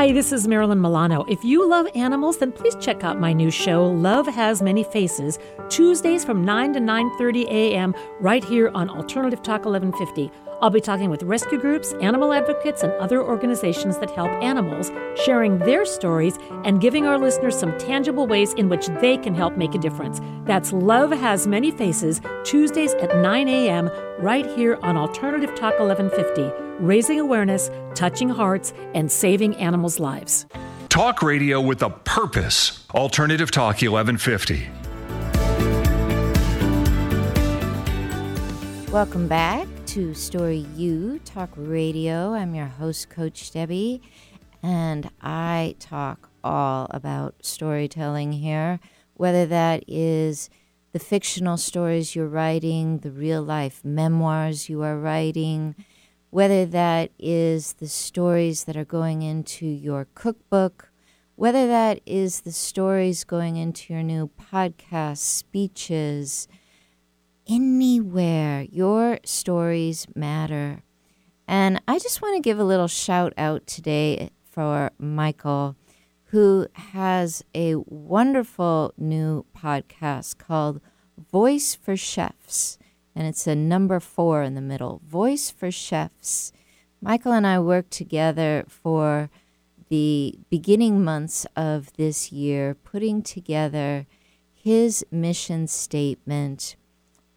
Hi, 0.04 0.12
this 0.12 0.32
is 0.32 0.46
Marilyn 0.46 0.82
Milano. 0.82 1.24
If 1.30 1.42
you 1.46 1.66
love 1.66 1.88
animals, 1.94 2.36
then 2.36 2.52
please 2.52 2.76
check 2.78 3.02
out 3.04 3.18
my 3.18 3.32
new 3.32 3.50
show, 3.50 3.86
Love 3.86 4.26
Has 4.26 4.60
Many 4.60 4.84
Faces, 4.84 5.38
Tuesdays 5.70 6.26
from 6.26 6.44
9 6.44 6.74
to 6.74 6.78
9:30 6.78 7.46
a.m. 7.46 7.94
right 8.20 8.44
here 8.44 8.70
on 8.74 8.90
Alternative 8.90 9.42
Talk 9.42 9.64
1150. 9.64 10.30
I'll 10.64 10.70
be 10.70 10.80
talking 10.80 11.10
with 11.10 11.22
rescue 11.24 11.58
groups, 11.58 11.92
animal 12.00 12.32
advocates, 12.32 12.82
and 12.82 12.90
other 12.94 13.22
organizations 13.22 13.98
that 13.98 14.08
help 14.08 14.30
animals, 14.42 14.90
sharing 15.22 15.58
their 15.58 15.84
stories 15.84 16.38
and 16.64 16.80
giving 16.80 17.04
our 17.04 17.18
listeners 17.18 17.54
some 17.54 17.76
tangible 17.76 18.26
ways 18.26 18.54
in 18.54 18.70
which 18.70 18.86
they 19.02 19.18
can 19.18 19.34
help 19.34 19.58
make 19.58 19.74
a 19.74 19.78
difference. 19.78 20.22
That's 20.46 20.72
Love 20.72 21.10
Has 21.10 21.46
Many 21.46 21.70
Faces, 21.70 22.22
Tuesdays 22.44 22.94
at 22.94 23.14
9 23.14 23.46
a.m. 23.46 23.90
right 24.18 24.46
here 24.56 24.78
on 24.80 24.96
Alternative 24.96 25.54
Talk 25.54 25.78
1150 25.78 26.50
raising 26.82 27.20
awareness, 27.20 27.70
touching 27.94 28.30
hearts, 28.30 28.72
and 28.94 29.12
saving 29.12 29.54
animals' 29.56 30.00
lives. 30.00 30.46
Talk 30.88 31.22
radio 31.22 31.60
with 31.60 31.82
a 31.82 31.90
purpose. 31.90 32.86
Alternative 32.94 33.50
Talk 33.50 33.82
1150. 33.82 34.66
Welcome 38.90 39.28
back 39.28 39.68
to 39.94 40.12
Story 40.12 40.66
U 40.74 41.20
Talk 41.24 41.50
Radio. 41.54 42.32
I'm 42.34 42.52
your 42.52 42.66
host, 42.66 43.10
Coach 43.10 43.52
Debby, 43.52 44.02
and 44.60 45.08
I 45.22 45.76
talk 45.78 46.30
all 46.42 46.88
about 46.90 47.36
storytelling 47.44 48.32
here, 48.32 48.80
whether 49.14 49.46
that 49.46 49.84
is 49.86 50.50
the 50.90 50.98
fictional 50.98 51.56
stories 51.56 52.16
you're 52.16 52.26
writing, 52.26 52.98
the 52.98 53.12
real 53.12 53.40
life 53.40 53.84
memoirs 53.84 54.68
you 54.68 54.82
are 54.82 54.98
writing 54.98 55.76
whether 56.30 56.66
that 56.66 57.12
is 57.16 57.74
the 57.74 57.86
stories 57.86 58.64
that 58.64 58.76
are 58.76 58.84
going 58.84 59.22
into 59.22 59.64
your 59.64 60.08
cookbook, 60.16 60.90
whether 61.36 61.68
that 61.68 62.00
is 62.04 62.40
the 62.40 62.50
stories 62.50 63.22
going 63.22 63.54
into 63.54 63.92
your 63.92 64.02
new 64.02 64.28
podcast, 64.52 65.18
speeches, 65.18 66.48
anywhere, 67.48 68.66
your 68.70 69.18
stories 69.24 70.06
matter. 70.14 70.82
And 71.46 71.80
I 71.86 71.98
just 71.98 72.22
want 72.22 72.36
to 72.36 72.42
give 72.42 72.58
a 72.58 72.64
little 72.64 72.88
shout 72.88 73.32
out 73.36 73.66
today 73.66 74.30
for 74.50 74.90
Michael, 74.98 75.76
who 76.26 76.66
has 76.72 77.44
a 77.54 77.76
wonderful 77.76 78.92
new 78.96 79.44
podcast 79.56 80.38
called 80.38 80.80
Voice 81.30 81.74
for 81.74 81.96
Chefs 81.96 82.78
and 83.14 83.26
it's 83.26 83.46
a 83.46 83.54
number 83.54 84.00
four 84.00 84.42
in 84.42 84.54
the 84.54 84.60
middle 84.60 85.00
Voice 85.06 85.50
for 85.50 85.70
Chefs. 85.70 86.52
Michael 87.00 87.32
and 87.32 87.46
I 87.46 87.60
worked 87.60 87.92
together 87.92 88.64
for 88.68 89.30
the 89.88 90.38
beginning 90.50 91.04
months 91.04 91.46
of 91.54 91.92
this 91.94 92.32
year, 92.32 92.74
putting 92.74 93.22
together 93.22 94.06
his 94.52 95.04
mission 95.10 95.66
statement 95.66 96.76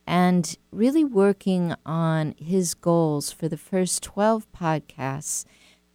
and 0.07 0.57
really 0.71 1.03
working 1.03 1.75
on 1.85 2.33
his 2.37 2.73
goals 2.73 3.31
for 3.31 3.49
the 3.49 3.57
first 3.57 4.01
12 4.01 4.49
podcasts 4.53 5.43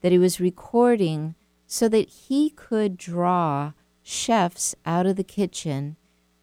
that 0.02 0.12
he 0.12 0.18
was 0.18 0.38
recording 0.38 1.34
so 1.66 1.88
that 1.88 2.08
he 2.08 2.50
could 2.50 2.98
draw 2.98 3.72
chefs 4.02 4.74
out 4.84 5.06
of 5.06 5.16
the 5.16 5.24
kitchen 5.24 5.96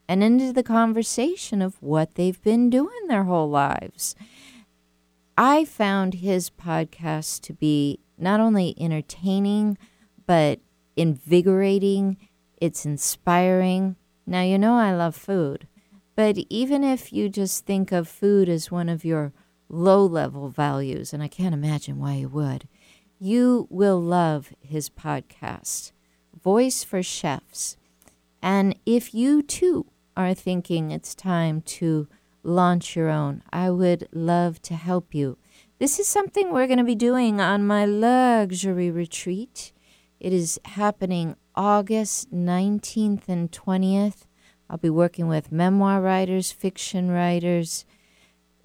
and 0.08 0.24
into 0.24 0.52
the 0.52 0.64
conversation 0.64 1.62
of 1.62 1.82
what 1.84 2.16
they've 2.16 2.42
been 2.42 2.72
doing 2.72 3.08
their 3.08 3.26
whole 3.26 3.50
lives. 3.50 4.16
I 5.38 5.64
found 5.64 6.16
his 6.16 6.50
podcast 6.50 7.42
to 7.42 7.54
be 7.54 8.00
not 8.18 8.40
only 8.40 8.76
entertaining, 8.80 9.78
but 10.26 10.60
invigorating. 10.98 12.18
It's 12.58 12.86
inspiring. 12.86 13.96
Now, 14.26 14.42
you 14.42 14.58
know, 14.58 14.74
I 14.76 14.94
love 14.94 15.16
food, 15.16 15.68
but 16.20 16.38
even 16.50 16.84
if 16.84 17.14
you 17.14 17.30
just 17.30 17.66
think 17.66 17.94
of 17.94 18.06
food 18.06 18.50
as 18.50 18.70
one 18.70 18.90
of 18.90 19.06
your 19.06 19.32
low 19.70 20.06
level 20.06 20.50
values, 20.50 21.14
and 21.14 21.24
I 21.24 21.30
can't 21.30 21.54
imagine 21.54 21.98
why 21.98 22.16
you 22.16 22.28
would, 22.28 22.68
you 23.18 23.68
will 23.70 24.02
love 24.02 24.52
his 24.60 24.90
podcast, 24.90 25.94
Voice 26.44 26.84
for 26.84 27.02
Chefs. 27.02 27.78
And 28.42 28.78
if 28.86 29.14
you 29.14 29.42
too 29.42 29.86
are 30.18 30.34
thinking 30.34 30.92
it's 30.92 31.16
time 31.16 31.62
to 31.80 32.10
launch 32.44 32.98
your 32.98 33.08
own, 33.08 33.42
I 33.54 33.70
would 33.70 34.10
love 34.12 34.62
to 34.64 34.76
help 34.76 35.16
you. 35.16 35.38
This 35.78 36.00
is 36.00 36.08
something 36.10 36.52
we're 36.52 36.68
going 36.68 36.80
to 36.80 36.84
be 36.84 36.96
doing 36.96 37.40
on 37.40 37.66
my 37.66 37.86
luxury 37.86 38.92
retreat. 38.92 39.72
It 40.20 40.34
is 40.34 40.60
happening 40.66 41.38
August 41.56 42.34
19th 42.34 43.30
and 43.30 43.50
20th. 43.50 44.26
I'll 44.70 44.78
be 44.78 44.90
working 44.90 45.28
with 45.28 45.52
memoir 45.52 46.02
writers, 46.02 46.52
fiction 46.52 47.10
writers, 47.10 47.86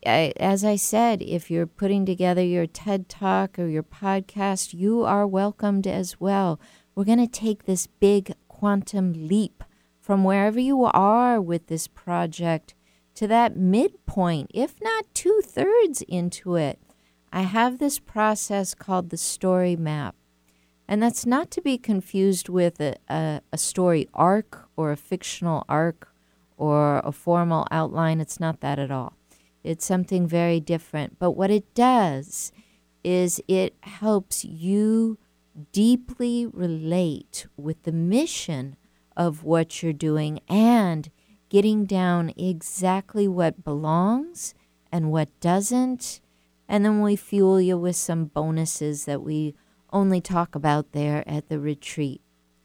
I, 0.07 0.33
as 0.39 0.65
I 0.65 0.77
said, 0.77 1.23
if 1.23 1.51
you're 1.51 1.67
putting 1.67 2.05
together 2.05 2.43
your 2.43 2.67
TED 2.67 3.09
Talk 3.09 3.59
or 3.59 3.67
your 3.67 3.83
podcast, 3.83 4.75
you 4.75 5.03
are 5.03 5.27
welcomed 5.27 5.87
as 5.87 6.21
well. 6.21 6.61
We're 6.95 7.05
going 7.05 7.27
to 7.27 7.27
take 7.27 7.65
this 7.65 7.87
big 7.87 8.35
quantum 8.49 9.29
leap 9.29 9.65
from 10.01 10.23
wherever 10.23 10.61
you 10.61 10.85
are 10.85 11.41
with 11.41 11.69
this 11.69 11.89
project 11.89 12.75
to 13.15 13.27
that 13.29 13.57
midpoint, 13.57 14.51
if 14.53 14.75
not 14.83 15.07
two 15.15 15.41
thirds 15.45 16.03
into 16.03 16.57
it. 16.57 16.79
I 17.33 17.43
have 17.43 17.79
this 17.79 17.99
process 17.99 18.75
called 18.75 19.11
the 19.11 19.17
story 19.17 19.77
map. 19.77 20.15
And 20.87 21.03
that's 21.03 21.25
not 21.25 21.51
to 21.53 21.63
be 21.63 21.79
confused 21.79 22.49
with 22.49 22.81
a, 22.81 22.97
a, 23.09 23.41
a, 23.53 23.59
story 23.59 24.09
arc 24.13 24.69
or 24.77 24.93
a 24.93 24.97
fictional 24.97 25.65
arc 25.69 26.09
or 26.57 26.99
a 26.99 27.13
formal 27.13 27.67
outline. 27.71 28.21
It's 28.21 28.39
not 28.39 28.61
that 28.61 28.79
at 28.79 28.91
all. 28.91 29.15
It's 29.63 29.87
something 29.87 30.27
very 30.27 30.61
different. 30.61 31.19
But 31.19 31.33
what 31.33 31.51
it 31.51 31.75
does 31.75 32.53
is 33.03 33.41
it 33.49 33.75
helps 33.81 34.45
you 34.45 35.19
deeply 35.73 36.47
relate 36.47 37.47
with 37.57 37.83
the 37.85 37.93
mission 37.93 38.77
of 39.17 39.45
what 39.45 39.83
you're 39.83 39.93
doing 39.93 40.41
and 40.49 41.11
getting 41.49 41.85
down 41.85 42.33
exactly 42.37 43.29
what 43.29 43.65
belongs 43.65 44.55
and 44.91 45.11
what 45.11 45.29
doesn't. 45.41 46.21
And 46.69 46.85
then 46.85 47.01
we 47.01 47.17
fuel 47.17 47.61
you 47.61 47.79
with 47.79 47.97
some 47.97 48.25
bonuses 48.25 49.05
that 49.05 49.23
we 49.23 49.55
only 49.95 50.21
talk 50.21 50.55
about 50.55 50.93
there 50.93 51.25
at 51.27 51.49
the 51.49 51.59
retreat. 51.59 52.21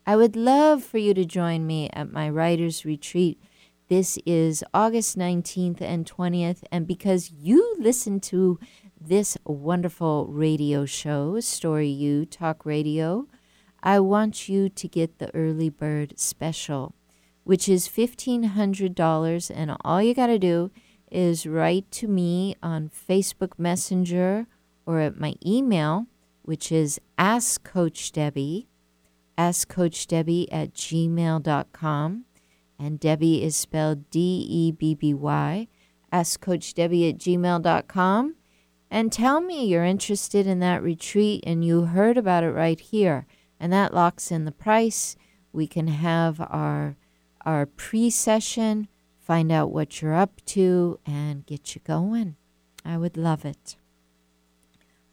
I 0.05 0.15
would 0.15 0.35
love 0.35 0.83
for 0.83 0.97
you 0.97 1.13
to 1.13 1.23
join 1.23 1.67
me 1.67 1.89
at 1.93 2.11
my 2.11 2.29
writer's 2.29 2.83
retreat. 2.83 3.39
This 3.87 4.17
is 4.25 4.63
August 4.73 5.17
19th 5.17 5.81
and 5.81 6.05
20th. 6.05 6.63
And 6.71 6.87
because 6.87 7.31
you 7.31 7.75
listen 7.79 8.19
to 8.21 8.59
this 8.99 9.37
wonderful 9.45 10.27
radio 10.27 10.85
show, 10.85 11.39
Story 11.39 11.89
U 11.89 12.25
Talk 12.25 12.65
Radio, 12.65 13.27
I 13.81 13.99
want 13.99 14.49
you 14.49 14.67
to 14.67 14.87
get 14.87 15.19
the 15.19 15.33
early 15.35 15.69
bird 15.69 16.19
special, 16.19 16.93
which 17.43 17.69
is 17.69 17.87
$1,500. 17.87 19.51
And 19.55 19.77
all 19.85 20.01
you 20.01 20.13
got 20.13 20.27
to 20.27 20.39
do 20.39 20.71
is 21.11 21.45
write 21.45 21.89
to 21.91 22.07
me 22.07 22.55
on 22.61 22.89
Facebook 22.89 23.57
Messenger 23.57 24.47
or 24.85 24.99
at 24.99 25.19
my 25.19 25.35
email, 25.45 26.07
which 26.49 26.71
is 26.71 26.99
Ask 27.15 27.63
Coach 27.63 28.11
Debby, 28.11 28.67
Ask 29.37 29.69
Coach 29.69 30.07
Debby 30.07 30.51
at 30.51 30.73
gmail.com. 30.73 32.25
And 32.79 32.99
Debby 32.99 33.43
is 33.43 33.55
spelled 33.55 34.09
D 34.09 34.47
E 34.49 34.71
B 34.71 34.95
B 34.95 35.13
Y. 35.13 35.67
Ask 36.11 36.41
Coach 36.41 36.73
Debby 36.73 37.07
at 37.07 37.19
gmail.com 37.19 38.35
and 38.89 39.11
tell 39.11 39.41
me 39.41 39.67
you're 39.67 39.85
interested 39.85 40.47
in 40.47 40.57
that 40.61 40.81
retreat 40.81 41.43
and 41.45 41.63
you 41.63 41.85
heard 41.85 42.17
about 42.17 42.43
it 42.43 42.49
right 42.49 42.79
here. 42.79 43.27
And 43.59 43.71
that 43.71 43.93
locks 43.93 44.31
in 44.31 44.45
the 44.45 44.51
price. 44.51 45.15
We 45.53 45.67
can 45.67 45.87
have 45.87 46.41
our 46.41 46.95
our 47.45 47.67
pre-session, 47.67 48.87
find 49.19 49.51
out 49.51 49.71
what 49.71 50.01
you're 50.01 50.15
up 50.15 50.43
to 50.47 50.99
and 51.05 51.45
get 51.45 51.75
you 51.75 51.81
going. 51.85 52.37
I 52.83 52.97
would 52.97 53.17
love 53.17 53.45
it. 53.45 53.75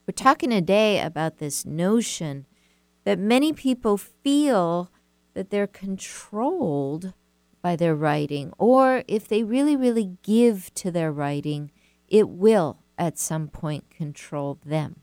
We're 0.07 0.13
talking 0.13 0.51
today 0.51 1.01
about 1.01 1.39
this 1.39 1.67
notion 1.67 2.47
that 3.03 3.19
many 3.19 3.53
people 3.53 3.97
feel 3.97 4.93
that 5.35 5.51
they're 5.51 5.67
controlled 5.67 7.13
by 7.61 7.75
their 7.75 7.97
writing, 7.97 8.53
or 8.57 9.03
if 9.09 9.27
they 9.27 9.43
really, 9.43 9.75
really 9.75 10.17
give 10.23 10.73
to 10.75 10.93
their 10.93 11.11
writing, 11.11 11.73
it 12.07 12.29
will 12.29 12.79
at 12.97 13.19
some 13.19 13.49
point 13.49 13.91
control 13.91 14.61
them. 14.65 15.01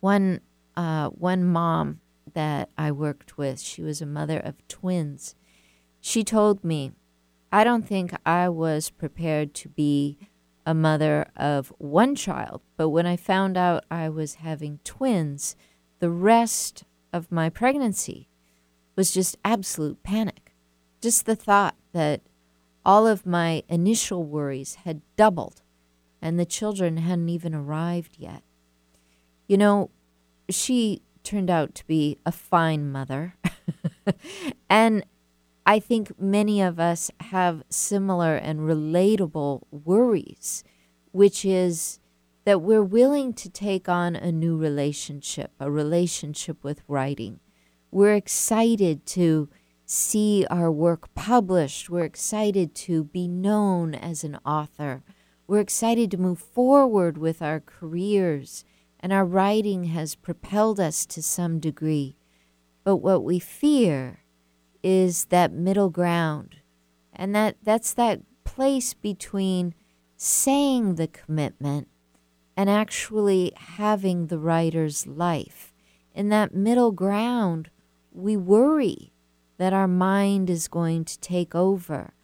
One, 0.00 0.42
uh, 0.76 1.08
one 1.08 1.46
mom 1.46 2.00
that 2.34 2.68
I 2.76 2.92
worked 2.92 3.38
with, 3.38 3.58
she 3.58 3.80
was 3.80 4.02
a 4.02 4.06
mother 4.06 4.38
of 4.38 4.68
twins. 4.68 5.34
She 5.98 6.24
told 6.24 6.62
me, 6.62 6.92
I 7.50 7.64
don't 7.64 7.88
think 7.88 8.12
I 8.26 8.50
was 8.50 8.90
prepared 8.90 9.54
to 9.54 9.70
be 9.70 10.18
a 10.66 10.74
mother 10.74 11.26
of 11.36 11.72
one 11.78 12.14
child, 12.14 12.60
but 12.76 12.90
when 12.90 13.06
I 13.06 13.16
found 13.16 13.56
out 13.56 13.84
I 13.90 14.08
was 14.08 14.36
having 14.36 14.80
twins, 14.84 15.56
the 15.98 16.10
rest 16.10 16.84
of 17.12 17.32
my 17.32 17.48
pregnancy 17.48 18.28
was 18.96 19.12
just 19.12 19.36
absolute 19.44 20.02
panic. 20.02 20.54
Just 21.00 21.26
the 21.26 21.36
thought 21.36 21.76
that 21.92 22.20
all 22.84 23.06
of 23.06 23.26
my 23.26 23.62
initial 23.68 24.24
worries 24.24 24.76
had 24.84 25.02
doubled 25.16 25.62
and 26.22 26.38
the 26.38 26.46
children 26.46 26.98
hadn't 26.98 27.28
even 27.28 27.54
arrived 27.54 28.16
yet. 28.18 28.42
You 29.46 29.56
know, 29.56 29.90
she 30.48 31.02
turned 31.22 31.50
out 31.50 31.74
to 31.76 31.86
be 31.86 32.18
a 32.24 32.32
fine 32.32 32.90
mother. 32.90 33.34
and 34.70 35.04
I 35.70 35.78
think 35.78 36.20
many 36.20 36.60
of 36.60 36.80
us 36.80 37.12
have 37.20 37.62
similar 37.68 38.34
and 38.34 38.58
relatable 38.58 39.62
worries, 39.70 40.64
which 41.12 41.44
is 41.44 42.00
that 42.44 42.60
we're 42.60 42.82
willing 42.82 43.32
to 43.34 43.48
take 43.48 43.88
on 43.88 44.16
a 44.16 44.32
new 44.32 44.56
relationship, 44.56 45.52
a 45.60 45.70
relationship 45.70 46.64
with 46.64 46.82
writing. 46.88 47.38
We're 47.92 48.16
excited 48.16 49.06
to 49.14 49.48
see 49.86 50.44
our 50.50 50.72
work 50.72 51.14
published. 51.14 51.88
We're 51.88 52.02
excited 52.02 52.74
to 52.86 53.04
be 53.04 53.28
known 53.28 53.94
as 53.94 54.24
an 54.24 54.40
author. 54.44 55.04
We're 55.46 55.60
excited 55.60 56.10
to 56.10 56.16
move 56.16 56.40
forward 56.40 57.16
with 57.16 57.40
our 57.40 57.60
careers, 57.60 58.64
and 58.98 59.12
our 59.12 59.24
writing 59.24 59.84
has 59.84 60.16
propelled 60.16 60.80
us 60.80 61.06
to 61.06 61.22
some 61.22 61.60
degree. 61.60 62.16
But 62.82 62.96
what 62.96 63.22
we 63.22 63.38
fear 63.38 64.19
is 64.82 65.26
that 65.26 65.52
middle 65.52 65.90
ground, 65.90 66.56
and 67.12 67.34
that, 67.34 67.56
that's 67.62 67.92
that 67.94 68.20
place 68.44 68.94
between 68.94 69.74
saying 70.16 70.96
the 70.96 71.08
commitment 71.08 71.88
and 72.56 72.68
actually 72.68 73.52
having 73.56 74.26
the 74.26 74.38
writer's 74.38 75.06
life. 75.06 75.72
In 76.14 76.28
that 76.28 76.54
middle 76.54 76.92
ground, 76.92 77.70
we 78.12 78.36
worry 78.36 79.12
that 79.58 79.72
our 79.72 79.88
mind 79.88 80.50
is 80.50 80.68
going 80.68 81.04
to 81.04 81.18
take 81.20 81.54
over. 81.54 82.14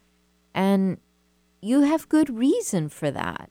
And 0.53 0.97
you 1.61 1.81
have 1.81 2.09
good 2.09 2.35
reason 2.35 2.89
for 2.89 3.11
that. 3.11 3.49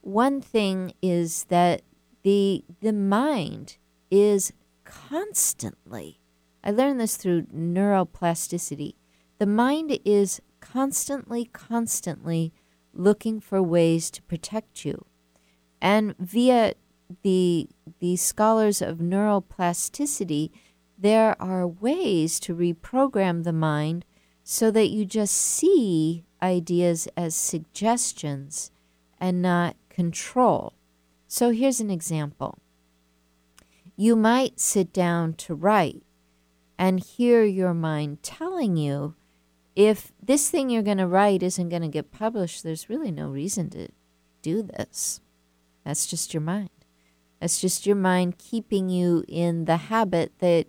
One 0.00 0.40
thing 0.40 0.92
is 1.02 1.44
that 1.44 1.82
the 2.22 2.64
the 2.80 2.92
mind 2.92 3.76
is 4.10 4.52
constantly 4.84 6.19
I 6.62 6.70
learned 6.70 7.00
this 7.00 7.16
through 7.16 7.42
neuroplasticity. 7.46 8.94
The 9.38 9.46
mind 9.46 9.98
is 10.04 10.40
constantly 10.60 11.46
constantly 11.46 12.52
looking 12.92 13.40
for 13.40 13.62
ways 13.62 14.10
to 14.10 14.22
protect 14.22 14.84
you. 14.84 15.06
And 15.80 16.14
via 16.18 16.74
the 17.22 17.68
the 17.98 18.16
scholars 18.16 18.82
of 18.82 18.98
neuroplasticity, 18.98 20.50
there 20.98 21.40
are 21.40 21.66
ways 21.66 22.38
to 22.40 22.54
reprogram 22.54 23.44
the 23.44 23.52
mind 23.52 24.04
so 24.44 24.70
that 24.70 24.90
you 24.90 25.04
just 25.04 25.34
see 25.34 26.24
ideas 26.42 27.08
as 27.16 27.34
suggestions 27.34 28.70
and 29.18 29.42
not 29.42 29.76
control. 29.88 30.74
So 31.26 31.50
here's 31.50 31.80
an 31.80 31.90
example. 31.90 32.58
You 33.96 34.16
might 34.16 34.58
sit 34.58 34.92
down 34.92 35.34
to 35.34 35.54
write 35.54 36.02
and 36.80 36.98
hear 36.98 37.44
your 37.44 37.74
mind 37.74 38.22
telling 38.22 38.74
you 38.74 39.14
if 39.76 40.12
this 40.20 40.48
thing 40.50 40.70
you're 40.70 40.82
going 40.82 40.96
to 40.96 41.06
write 41.06 41.42
isn't 41.42 41.68
going 41.68 41.82
to 41.82 41.88
get 41.88 42.10
published, 42.10 42.62
there's 42.62 42.88
really 42.88 43.10
no 43.10 43.28
reason 43.28 43.68
to 43.70 43.88
do 44.40 44.62
this. 44.62 45.20
That's 45.84 46.06
just 46.06 46.32
your 46.32 46.40
mind. 46.40 46.70
That's 47.38 47.60
just 47.60 47.84
your 47.86 47.96
mind 47.96 48.38
keeping 48.38 48.88
you 48.88 49.24
in 49.28 49.66
the 49.66 49.76
habit 49.76 50.32
that 50.38 50.68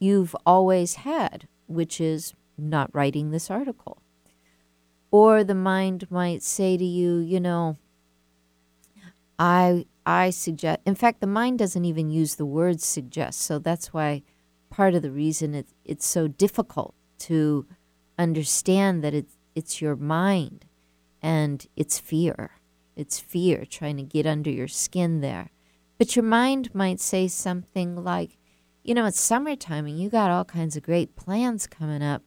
you've 0.00 0.34
always 0.44 0.96
had, 0.96 1.46
which 1.68 2.00
is 2.00 2.34
not 2.58 2.92
writing 2.92 3.30
this 3.30 3.48
article. 3.48 4.02
Or 5.12 5.44
the 5.44 5.54
mind 5.54 6.10
might 6.10 6.42
say 6.42 6.76
to 6.76 6.84
you, 6.84 7.18
you 7.18 7.38
know, 7.38 7.76
I 9.38 9.86
I 10.04 10.30
suggest 10.30 10.80
in 10.84 10.96
fact 10.96 11.20
the 11.20 11.28
mind 11.28 11.60
doesn't 11.60 11.84
even 11.84 12.10
use 12.10 12.34
the 12.34 12.46
word 12.46 12.80
suggest. 12.80 13.40
So 13.40 13.60
that's 13.60 13.92
why 13.92 14.22
part 14.74 14.94
of 14.96 15.02
the 15.02 15.10
reason 15.10 15.54
it, 15.54 15.68
it's 15.84 16.06
so 16.06 16.26
difficult 16.26 16.96
to 17.16 17.64
understand 18.18 19.04
that 19.04 19.14
it's 19.14 19.36
it's 19.54 19.80
your 19.80 19.94
mind 19.94 20.64
and 21.22 21.64
it's 21.76 22.00
fear. 22.00 22.50
It's 22.96 23.20
fear 23.20 23.64
trying 23.64 23.96
to 23.98 24.02
get 24.02 24.26
under 24.26 24.50
your 24.50 24.66
skin 24.66 25.20
there. 25.20 25.50
But 25.96 26.16
your 26.16 26.24
mind 26.24 26.74
might 26.74 26.98
say 26.98 27.28
something 27.28 28.02
like, 28.02 28.36
you 28.82 28.94
know, 28.94 29.06
it's 29.06 29.20
summertime 29.20 29.86
and 29.86 29.96
you 29.98 30.10
got 30.10 30.32
all 30.32 30.44
kinds 30.44 30.76
of 30.76 30.82
great 30.82 31.14
plans 31.14 31.68
coming 31.68 32.02
up. 32.02 32.22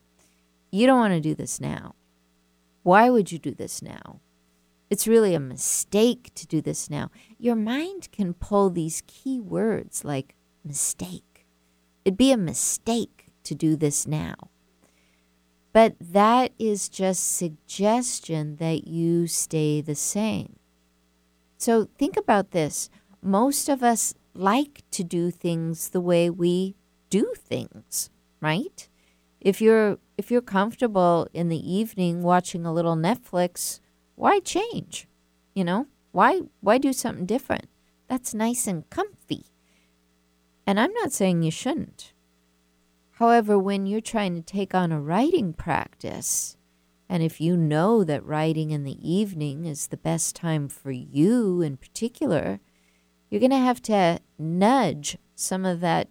You 0.72 0.88
don't 0.88 1.00
want 1.00 1.14
to 1.16 1.20
do 1.20 1.36
this 1.36 1.60
now. 1.60 1.95
Why 2.84 3.10
would 3.10 3.30
you 3.30 3.39
do 3.39 3.54
this 3.54 3.82
now? 3.82 4.22
It's 4.89 5.06
really 5.06 5.36
a 5.36 5.39
mistake 5.41 6.32
to 6.36 6.48
do 6.48 6.62
this 6.62 6.89
now. 6.89 7.12
Your 7.38 7.58
mind 7.58 8.08
can 8.14 8.34
pull 8.34 8.70
these 8.70 9.04
key 9.06 9.41
words 9.41 10.06
like 10.06 10.34
mistake. 10.64 11.26
It'd 12.08 12.16
be 12.16 12.32
a 12.32 12.38
mistake 12.38 13.26
to 13.43 13.53
do 13.53 13.76
this 13.76 14.08
now. 14.08 14.36
But 15.74 15.97
that 15.99 16.53
is 16.58 16.88
just 16.88 17.36
suggestion 17.36 18.55
that 18.62 18.88
you 18.88 19.28
stay 19.28 19.82
the 19.82 19.93
same. 19.93 20.55
So 21.58 21.89
think 21.97 22.16
about 22.16 22.51
this. 22.51 22.89
Most 23.22 23.68
of 23.68 23.84
us 23.84 24.14
like 24.34 24.84
to 24.91 25.03
do 25.03 25.32
things 25.32 25.89
the 25.89 25.99
way 25.99 26.30
we 26.30 26.78
do 27.10 27.34
things, 27.38 28.10
right? 28.39 28.88
If 29.41 29.60
you're 29.60 29.97
if 30.18 30.32
you're 30.32 30.39
comfortable 30.39 31.28
in 31.34 31.49
the 31.49 31.60
evening 31.60 32.24
watching 32.24 32.66
a 32.66 32.72
little 32.72 32.95
Netflix, 32.95 33.82
why 34.16 34.39
change? 34.39 35.10
You 35.53 35.66
know? 35.66 35.88
Why 36.14 36.43
why 36.62 36.78
do 36.78 36.93
something 36.93 37.26
different? 37.26 37.68
That's 38.08 38.34
nice 38.34 38.66
and 38.66 38.89
comfy. 38.89 39.47
And 40.68 40.82
I'm 40.82 40.91
not 40.95 41.13
saying 41.13 41.43
you 41.43 41.51
shouldn't. 41.51 42.11
However, 43.11 43.57
when 43.57 43.86
you're 43.86 44.01
trying 44.01 44.36
to 44.36 44.41
take 44.41 44.76
on 44.76 44.91
a 44.91 45.01
writing 45.01 45.53
practice, 45.53 46.57
and 47.07 47.24
if 47.24 47.39
you 47.39 47.55
know 47.55 48.03
that 48.03 48.26
writing 48.26 48.72
in 48.72 48.84
the 48.84 48.99
evening 49.01 49.65
is 49.65 49.88
the 49.88 49.97
best 49.97 50.36
time 50.36 50.68
for 50.68 50.91
you 50.91 51.61
in 51.61 51.78
particular, 51.78 52.59
you're 53.30 53.39
going 53.39 53.51
to 53.51 53.57
have 53.57 53.82
to 53.84 54.20
nudge 54.38 55.18
some 55.36 55.65
of 55.65 55.80
that 55.80 56.09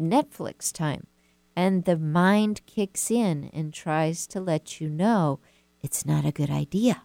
Netflix 0.00 0.72
time. 0.72 1.06
And 1.54 1.84
the 1.84 1.96
mind 1.96 2.62
kicks 2.66 3.10
in 3.12 3.48
and 3.52 3.72
tries 3.72 4.26
to 4.28 4.40
let 4.40 4.80
you 4.80 4.88
know 4.88 5.38
it's 5.82 6.04
not 6.04 6.24
a 6.24 6.32
good 6.32 6.50
idea. 6.50 7.02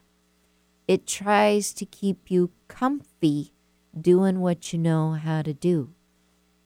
It 0.87 1.05
tries 1.05 1.71
to 1.75 1.85
keep 1.85 2.31
you 2.31 2.51
comfy 2.67 3.53
doing 3.99 4.39
what 4.41 4.73
you 4.73 4.79
know 4.79 5.11
how 5.11 5.43
to 5.43 5.53
do. 5.53 5.92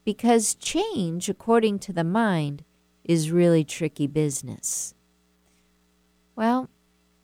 Because 0.07 0.55
change, 0.55 1.27
according 1.27 1.79
to 1.79 1.91
the 1.91 2.05
mind, 2.05 2.63
is 3.03 3.29
really 3.29 3.65
tricky 3.65 4.07
business. 4.07 4.95
Well, 6.33 6.69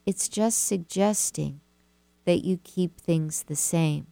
it's 0.05 0.27
just 0.27 0.67
suggesting 0.67 1.61
that 2.25 2.43
you 2.43 2.59
keep 2.61 2.99
things 2.99 3.43
the 3.43 3.55
same. 3.55 4.07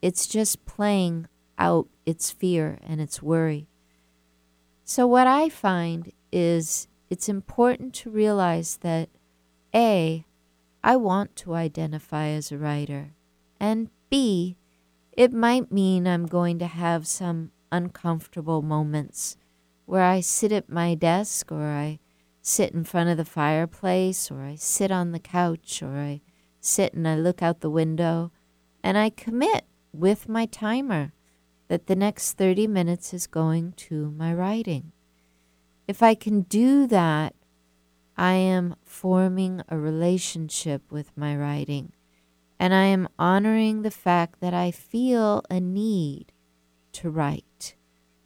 It's 0.00 0.28
just 0.28 0.64
playing 0.64 1.26
out 1.58 1.88
its 2.06 2.30
fear 2.30 2.78
and 2.86 3.00
its 3.00 3.20
worry. 3.20 3.66
So, 4.84 5.04
what 5.08 5.26
I 5.26 5.48
find 5.48 6.12
is 6.30 6.86
it's 7.10 7.28
important 7.28 7.94
to 7.94 8.10
realize 8.10 8.76
that 8.82 9.08
A, 9.74 10.24
I 10.84 10.94
want 10.94 11.34
to 11.34 11.54
identify 11.54 12.28
as 12.28 12.52
a 12.52 12.58
writer, 12.58 13.10
and 13.58 13.90
B, 14.08 14.56
it 15.10 15.32
might 15.32 15.72
mean 15.72 16.06
I'm 16.06 16.26
going 16.26 16.60
to 16.60 16.68
have 16.68 17.04
some 17.04 17.50
uncomfortable 17.70 18.62
moments 18.62 19.36
where 19.86 20.02
I 20.02 20.20
sit 20.20 20.52
at 20.52 20.68
my 20.68 20.94
desk 20.94 21.50
or 21.50 21.64
I 21.64 21.98
sit 22.42 22.72
in 22.72 22.84
front 22.84 23.10
of 23.10 23.16
the 23.16 23.24
fireplace 23.24 24.30
or 24.30 24.42
I 24.42 24.54
sit 24.54 24.90
on 24.90 25.12
the 25.12 25.18
couch 25.18 25.82
or 25.82 25.96
I 25.96 26.20
sit 26.60 26.94
and 26.94 27.06
I 27.06 27.16
look 27.16 27.42
out 27.42 27.60
the 27.60 27.70
window 27.70 28.32
and 28.82 28.96
I 28.96 29.10
commit 29.10 29.64
with 29.92 30.28
my 30.28 30.46
timer 30.46 31.12
that 31.68 31.86
the 31.86 31.96
next 31.96 32.32
30 32.34 32.66
minutes 32.66 33.12
is 33.12 33.26
going 33.26 33.72
to 33.72 34.10
my 34.10 34.32
writing. 34.32 34.92
If 35.86 36.02
I 36.02 36.14
can 36.14 36.42
do 36.42 36.86
that, 36.86 37.34
I 38.16 38.34
am 38.34 38.74
forming 38.84 39.62
a 39.68 39.78
relationship 39.78 40.90
with 40.90 41.16
my 41.16 41.36
writing, 41.36 41.92
and 42.58 42.74
I 42.74 42.86
am 42.86 43.08
honoring 43.18 43.82
the 43.82 43.90
fact 43.90 44.40
that 44.40 44.52
I 44.52 44.70
feel 44.70 45.42
a 45.48 45.60
need 45.60 46.32
to 46.98 47.10
write. 47.10 47.74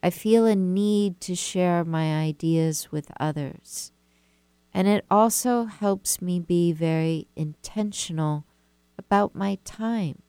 I 0.02 0.10
feel 0.10 0.46
a 0.46 0.56
need 0.56 1.20
to 1.22 1.34
share 1.34 1.84
my 1.84 2.16
ideas 2.16 2.90
with 2.90 3.10
others. 3.20 3.92
And 4.74 4.88
it 4.88 5.04
also 5.10 5.64
helps 5.64 6.22
me 6.22 6.40
be 6.40 6.72
very 6.72 7.28
intentional 7.36 8.46
about 8.98 9.34
my 9.34 9.58
time. 9.64 10.22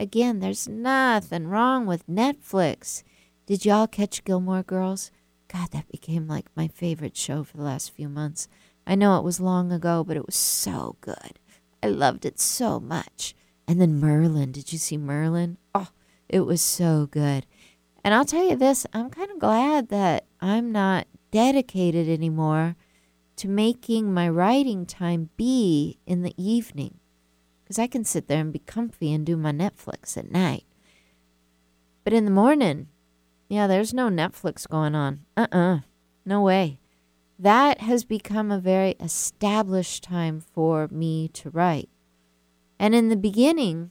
Again, 0.00 0.40
there's 0.40 0.66
nothing 0.66 1.48
wrong 1.48 1.84
with 1.84 2.06
Netflix. 2.06 3.02
Did 3.46 3.64
y'all 3.64 3.86
catch 3.86 4.24
Gilmore 4.24 4.62
Girls? 4.62 5.10
God, 5.48 5.70
that 5.72 5.88
became 5.88 6.26
like 6.26 6.46
my 6.54 6.68
favorite 6.68 7.16
show 7.16 7.44
for 7.44 7.56
the 7.56 7.62
last 7.62 7.90
few 7.90 8.08
months. 8.08 8.48
I 8.86 8.94
know 8.94 9.18
it 9.18 9.24
was 9.24 9.40
long 9.40 9.72
ago, 9.72 10.04
but 10.04 10.16
it 10.16 10.26
was 10.26 10.36
so 10.36 10.96
good. 11.00 11.38
I 11.82 11.88
loved 11.88 12.24
it 12.24 12.40
so 12.40 12.80
much. 12.80 13.34
And 13.66 13.80
then 13.80 14.00
Merlin. 14.00 14.52
Did 14.52 14.72
you 14.72 14.78
see 14.78 14.96
Merlin? 14.96 15.58
Oh, 15.74 15.88
it 16.28 16.40
was 16.40 16.62
so 16.62 17.06
good. 17.10 17.46
And 18.04 18.14
I'll 18.14 18.24
tell 18.24 18.48
you 18.48 18.56
this 18.56 18.86
I'm 18.92 19.10
kind 19.10 19.30
of 19.30 19.38
glad 19.38 19.88
that 19.88 20.26
I'm 20.40 20.72
not 20.72 21.06
dedicated 21.30 22.08
anymore 22.08 22.76
to 23.36 23.48
making 23.48 24.12
my 24.12 24.28
writing 24.28 24.86
time 24.86 25.30
be 25.36 25.98
in 26.06 26.22
the 26.22 26.34
evening 26.36 26.98
because 27.62 27.78
I 27.78 27.86
can 27.86 28.04
sit 28.04 28.28
there 28.28 28.40
and 28.40 28.52
be 28.52 28.60
comfy 28.60 29.12
and 29.12 29.26
do 29.26 29.36
my 29.36 29.52
Netflix 29.52 30.16
at 30.16 30.30
night. 30.30 30.64
But 32.02 32.14
in 32.14 32.24
the 32.24 32.30
morning, 32.30 32.88
yeah, 33.48 33.66
there's 33.66 33.94
no 33.94 34.08
Netflix 34.08 34.68
going 34.68 34.94
on. 34.94 35.26
Uh 35.36 35.46
uh-uh, 35.52 35.76
uh 35.76 35.80
No 36.24 36.40
way. 36.40 36.80
That 37.38 37.80
has 37.82 38.04
become 38.04 38.50
a 38.50 38.58
very 38.58 38.92
established 38.98 40.02
time 40.02 40.40
for 40.40 40.88
me 40.88 41.28
to 41.28 41.50
write. 41.50 41.90
And 42.78 42.94
in 42.94 43.08
the 43.08 43.16
beginning, 43.16 43.90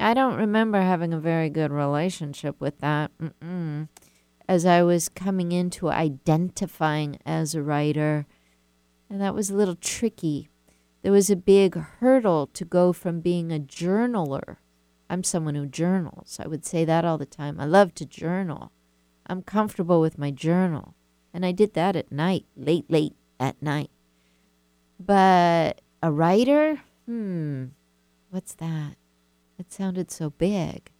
I 0.00 0.14
don't 0.14 0.36
remember 0.36 0.80
having 0.80 1.12
a 1.12 1.20
very 1.20 1.50
good 1.50 1.70
relationship 1.70 2.60
with 2.60 2.78
that. 2.78 3.10
Mm-mm. 3.18 3.88
As 4.48 4.66
I 4.66 4.82
was 4.82 5.08
coming 5.08 5.52
into 5.52 5.88
identifying 5.88 7.18
as 7.24 7.54
a 7.54 7.62
writer, 7.62 8.26
and 9.08 9.20
that 9.20 9.34
was 9.34 9.50
a 9.50 9.54
little 9.54 9.76
tricky 9.76 10.50
there 11.02 11.12
was 11.12 11.30
a 11.30 11.36
big 11.36 11.76
hurdle 11.76 12.48
to 12.48 12.64
go 12.64 12.92
from 12.92 13.20
being 13.20 13.50
a 13.50 13.58
journaler. 13.58 14.56
I'm 15.08 15.24
someone 15.24 15.54
who 15.54 15.66
journals. 15.66 16.38
I 16.42 16.46
would 16.46 16.64
say 16.64 16.84
that 16.84 17.04
all 17.04 17.16
the 17.16 17.26
time. 17.26 17.58
I 17.58 17.64
love 17.64 17.94
to 17.94 18.06
journal. 18.06 18.70
I'm 19.26 19.42
comfortable 19.42 20.00
with 20.00 20.18
my 20.18 20.30
journal. 20.30 20.94
And 21.32 21.46
I 21.46 21.52
did 21.52 21.74
that 21.74 21.96
at 21.96 22.12
night, 22.12 22.44
late, 22.56 22.90
late 22.90 23.14
at 23.38 23.60
night. 23.62 23.90
But 24.98 25.80
a 26.02 26.12
writer? 26.12 26.82
Hmm, 27.06 27.66
what's 28.28 28.54
that? 28.54 28.96
It 29.60 29.70
sounded 29.74 30.10
so 30.10 30.30
big. 30.30 30.90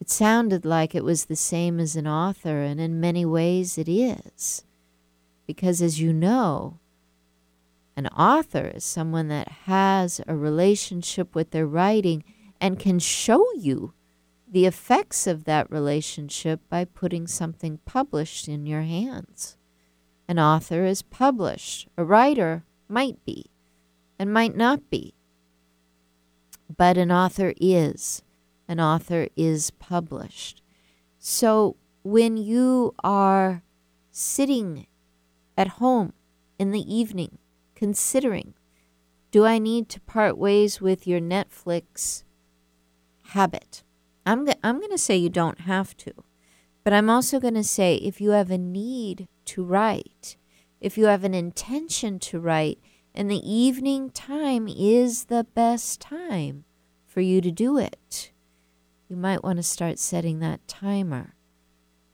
It 0.00 0.08
sounded 0.08 0.64
like 0.64 0.94
it 0.94 1.04
was 1.04 1.26
the 1.26 1.36
same 1.36 1.78
as 1.78 1.96
an 1.96 2.06
author, 2.06 2.62
and 2.62 2.80
in 2.80 2.98
many 2.98 3.26
ways 3.26 3.76
it 3.76 3.90
is. 3.90 4.64
Because 5.46 5.82
as 5.82 6.00
you 6.00 6.14
know, 6.14 6.78
an 7.94 8.06
author 8.06 8.72
is 8.74 8.84
someone 8.84 9.28
that 9.28 9.48
has 9.66 10.18
a 10.26 10.34
relationship 10.34 11.34
with 11.34 11.50
their 11.50 11.66
writing 11.66 12.24
and 12.58 12.78
can 12.78 12.98
show 12.98 13.44
you 13.52 13.92
the 14.50 14.64
effects 14.64 15.26
of 15.26 15.44
that 15.44 15.70
relationship 15.70 16.60
by 16.70 16.86
putting 16.86 17.26
something 17.26 17.80
published 17.84 18.48
in 18.48 18.64
your 18.64 18.82
hands. 18.82 19.58
An 20.26 20.38
author 20.38 20.86
is 20.86 21.02
published, 21.02 21.86
a 21.98 22.04
writer 22.04 22.64
might 22.88 23.22
be 23.26 23.50
and 24.18 24.32
might 24.32 24.56
not 24.56 24.88
be. 24.88 25.17
But 26.76 26.98
an 26.98 27.10
author 27.10 27.54
is. 27.60 28.22
An 28.66 28.80
author 28.80 29.28
is 29.36 29.70
published. 29.70 30.62
So 31.18 31.76
when 32.02 32.36
you 32.36 32.94
are 33.02 33.62
sitting 34.10 34.86
at 35.56 35.68
home 35.68 36.12
in 36.58 36.70
the 36.70 36.94
evening 36.94 37.38
considering 37.74 38.54
do 39.30 39.44
I 39.44 39.58
need 39.58 39.88
to 39.90 40.00
part 40.00 40.38
ways 40.38 40.80
with 40.80 41.06
your 41.06 41.20
Netflix 41.20 42.24
habit? 43.24 43.82
I'm, 44.24 44.48
I'm 44.62 44.78
going 44.78 44.90
to 44.90 44.98
say 44.98 45.16
you 45.16 45.28
don't 45.28 45.60
have 45.60 45.96
to. 45.98 46.12
But 46.82 46.94
I'm 46.94 47.10
also 47.10 47.38
going 47.38 47.54
to 47.54 47.64
say 47.64 47.96
if 47.96 48.20
you 48.20 48.30
have 48.30 48.50
a 48.50 48.56
need 48.56 49.28
to 49.46 49.62
write, 49.62 50.36
if 50.80 50.96
you 50.96 51.04
have 51.06 51.24
an 51.24 51.34
intention 51.34 52.18
to 52.20 52.40
write, 52.40 52.78
and 53.18 53.28
the 53.28 53.52
evening 53.52 54.10
time 54.10 54.68
is 54.68 55.24
the 55.24 55.44
best 55.52 56.00
time 56.00 56.64
for 57.04 57.20
you 57.20 57.40
to 57.40 57.50
do 57.50 57.76
it, 57.76 58.30
you 59.08 59.16
might 59.16 59.42
want 59.42 59.56
to 59.56 59.62
start 59.64 59.98
setting 59.98 60.38
that 60.38 60.68
timer 60.68 61.34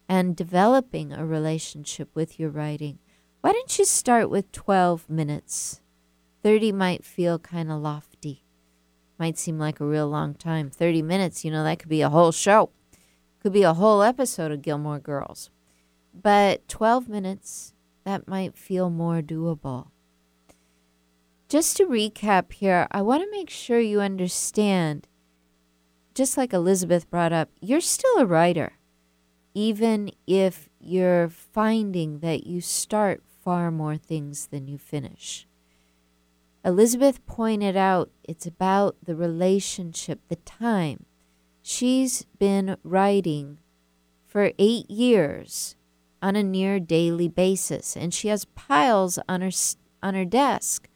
and 0.08 0.34
developing 0.34 1.12
a 1.12 1.26
relationship 1.26 2.08
with 2.14 2.40
your 2.40 2.48
writing. 2.48 2.98
Why 3.42 3.52
don't 3.52 3.78
you 3.78 3.84
start 3.84 4.30
with 4.30 4.50
12 4.52 5.10
minutes? 5.10 5.82
30 6.42 6.72
might 6.72 7.04
feel 7.04 7.38
kind 7.38 7.70
of 7.70 7.82
lofty. 7.82 8.42
Might 9.18 9.36
seem 9.36 9.58
like 9.58 9.80
a 9.80 9.86
real 9.86 10.08
long 10.08 10.32
time. 10.32 10.70
30 10.70 11.02
minutes, 11.02 11.44
you 11.44 11.50
know, 11.50 11.64
that 11.64 11.80
could 11.80 11.90
be 11.90 12.00
a 12.00 12.08
whole 12.08 12.32
show. 12.32 12.70
Could 13.42 13.52
be 13.52 13.62
a 13.62 13.74
whole 13.74 14.02
episode 14.02 14.52
of 14.52 14.62
Gilmore 14.62 15.00
Girls. 15.00 15.50
But 16.14 16.66
12 16.68 17.10
minutes, 17.10 17.74
that 18.04 18.26
might 18.26 18.56
feel 18.56 18.88
more 18.88 19.20
doable. 19.20 19.88
Just 21.48 21.76
to 21.76 21.86
recap 21.86 22.52
here, 22.52 22.86
I 22.90 23.02
want 23.02 23.22
to 23.22 23.30
make 23.30 23.50
sure 23.50 23.78
you 23.78 24.00
understand, 24.00 25.06
just 26.14 26.36
like 26.36 26.52
Elizabeth 26.52 27.10
brought 27.10 27.32
up, 27.32 27.50
you're 27.60 27.80
still 27.80 28.18
a 28.18 28.26
writer, 28.26 28.74
even 29.54 30.10
if 30.26 30.68
you're 30.80 31.28
finding 31.28 32.20
that 32.20 32.46
you 32.46 32.60
start 32.60 33.22
far 33.42 33.70
more 33.70 33.96
things 33.96 34.46
than 34.46 34.66
you 34.66 34.78
finish. 34.78 35.46
Elizabeth 36.64 37.24
pointed 37.26 37.76
out 37.76 38.10
it's 38.22 38.46
about 38.46 38.96
the 39.04 39.14
relationship, 39.14 40.20
the 40.28 40.36
time. 40.36 41.04
She's 41.62 42.24
been 42.38 42.78
writing 42.82 43.58
for 44.26 44.52
eight 44.58 44.90
years 44.90 45.76
on 46.22 46.36
a 46.36 46.42
near 46.42 46.80
daily 46.80 47.28
basis, 47.28 47.96
and 47.96 48.14
she 48.14 48.28
has 48.28 48.46
piles 48.46 49.18
on 49.28 49.42
her 49.42 49.50
on 50.02 50.14
her 50.14 50.24
desk 50.24 50.88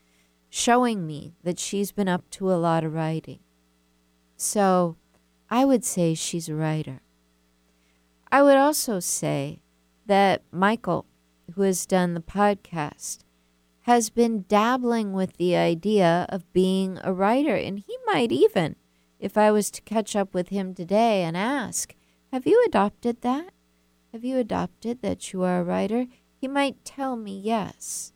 showing 0.51 1.07
me 1.07 1.34
that 1.42 1.59
she's 1.59 1.92
been 1.92 2.09
up 2.09 2.28
to 2.30 2.51
a 2.51 2.57
lot 2.57 2.84
of 2.84 2.94
writing. 2.94 3.40
So, 4.36 4.96
I 5.51 5.64
would 5.64 5.84
say 5.84 6.14
she's 6.14 6.49
a 6.49 6.55
writer. 6.55 7.01
I 8.30 8.42
would 8.42 8.57
also 8.57 9.01
say 9.01 9.61
that 10.07 10.42
Michael, 10.53 11.07
who 11.55 11.62
has 11.62 11.86
done 11.86 12.14
the 12.14 12.20
podcast, 12.20 13.20
has 13.82 14.11
been 14.11 14.44
dabbling 14.49 15.14
with 15.14 15.38
the 15.38 15.57
idea 15.57 16.26
of 16.28 16.53
being 16.53 16.99
a 17.03 17.12
writer, 17.12 17.55
and 17.55 17.78
he 17.78 17.96
might 18.07 18.30
even, 18.30 18.76
if 19.18 19.38
I 19.38 19.51
was 19.51 19.70
to 19.70 19.82
catch 19.82 20.14
up 20.14 20.34
with 20.34 20.51
him 20.51 20.74
today 20.74 21.22
and 21.22 21.36
ask, 21.36 21.94
Have 22.30 22.46
you 22.46 22.62
adopted 22.66 23.22
that? 23.22 23.51
Have 24.12 24.24
you 24.24 24.38
adopted 24.38 25.01
that 25.01 25.32
you 25.32 25.42
are 25.42 25.61
a 25.61 25.64
writer? 25.64 26.07
He 26.38 26.46
might 26.46 26.84
tell 26.84 27.16
me 27.16 27.38
yes. 27.38 28.12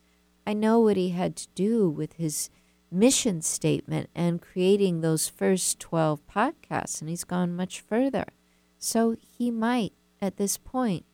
I 0.47 0.55
know 0.55 0.81
what 0.81 0.97
he 0.97 1.11
had 1.11 1.37
to 1.37 1.49
do 1.55 1.89
with 1.89 2.15
his 2.15 2.51
mission 2.91 3.41
statement 3.43 4.11
and 4.15 4.43
creating 4.43 5.01
those 5.01 5.29
first 5.29 5.81
12 5.81 6.21
podcasts, 6.27 7.01
and 7.01 7.09
he's 7.09 7.25
gone 7.25 7.57
much 7.57 7.81
further. 7.81 8.27
So 8.79 9.17
he 9.39 9.51
might, 9.51 9.93
at 10.21 10.37
this 10.37 10.59
point, 10.59 11.05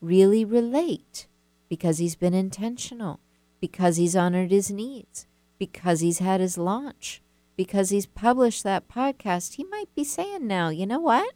really 0.00 0.44
relate 0.44 1.26
because 1.68 1.98
he's 1.98 2.16
been 2.16 2.34
intentional, 2.34 3.20
because 3.60 3.96
he's 3.96 4.16
honored 4.16 4.50
his 4.50 4.70
needs, 4.70 5.26
because 5.58 6.00
he's 6.00 6.20
had 6.20 6.40
his 6.40 6.56
launch, 6.56 7.22
because 7.56 7.90
he's 7.90 8.06
published 8.06 8.62
that 8.62 8.88
podcast. 8.88 9.54
He 9.54 9.64
might 9.64 9.92
be 9.94 10.04
saying 10.04 10.46
now, 10.46 10.68
you 10.68 10.86
know 10.86 11.00
what? 11.00 11.34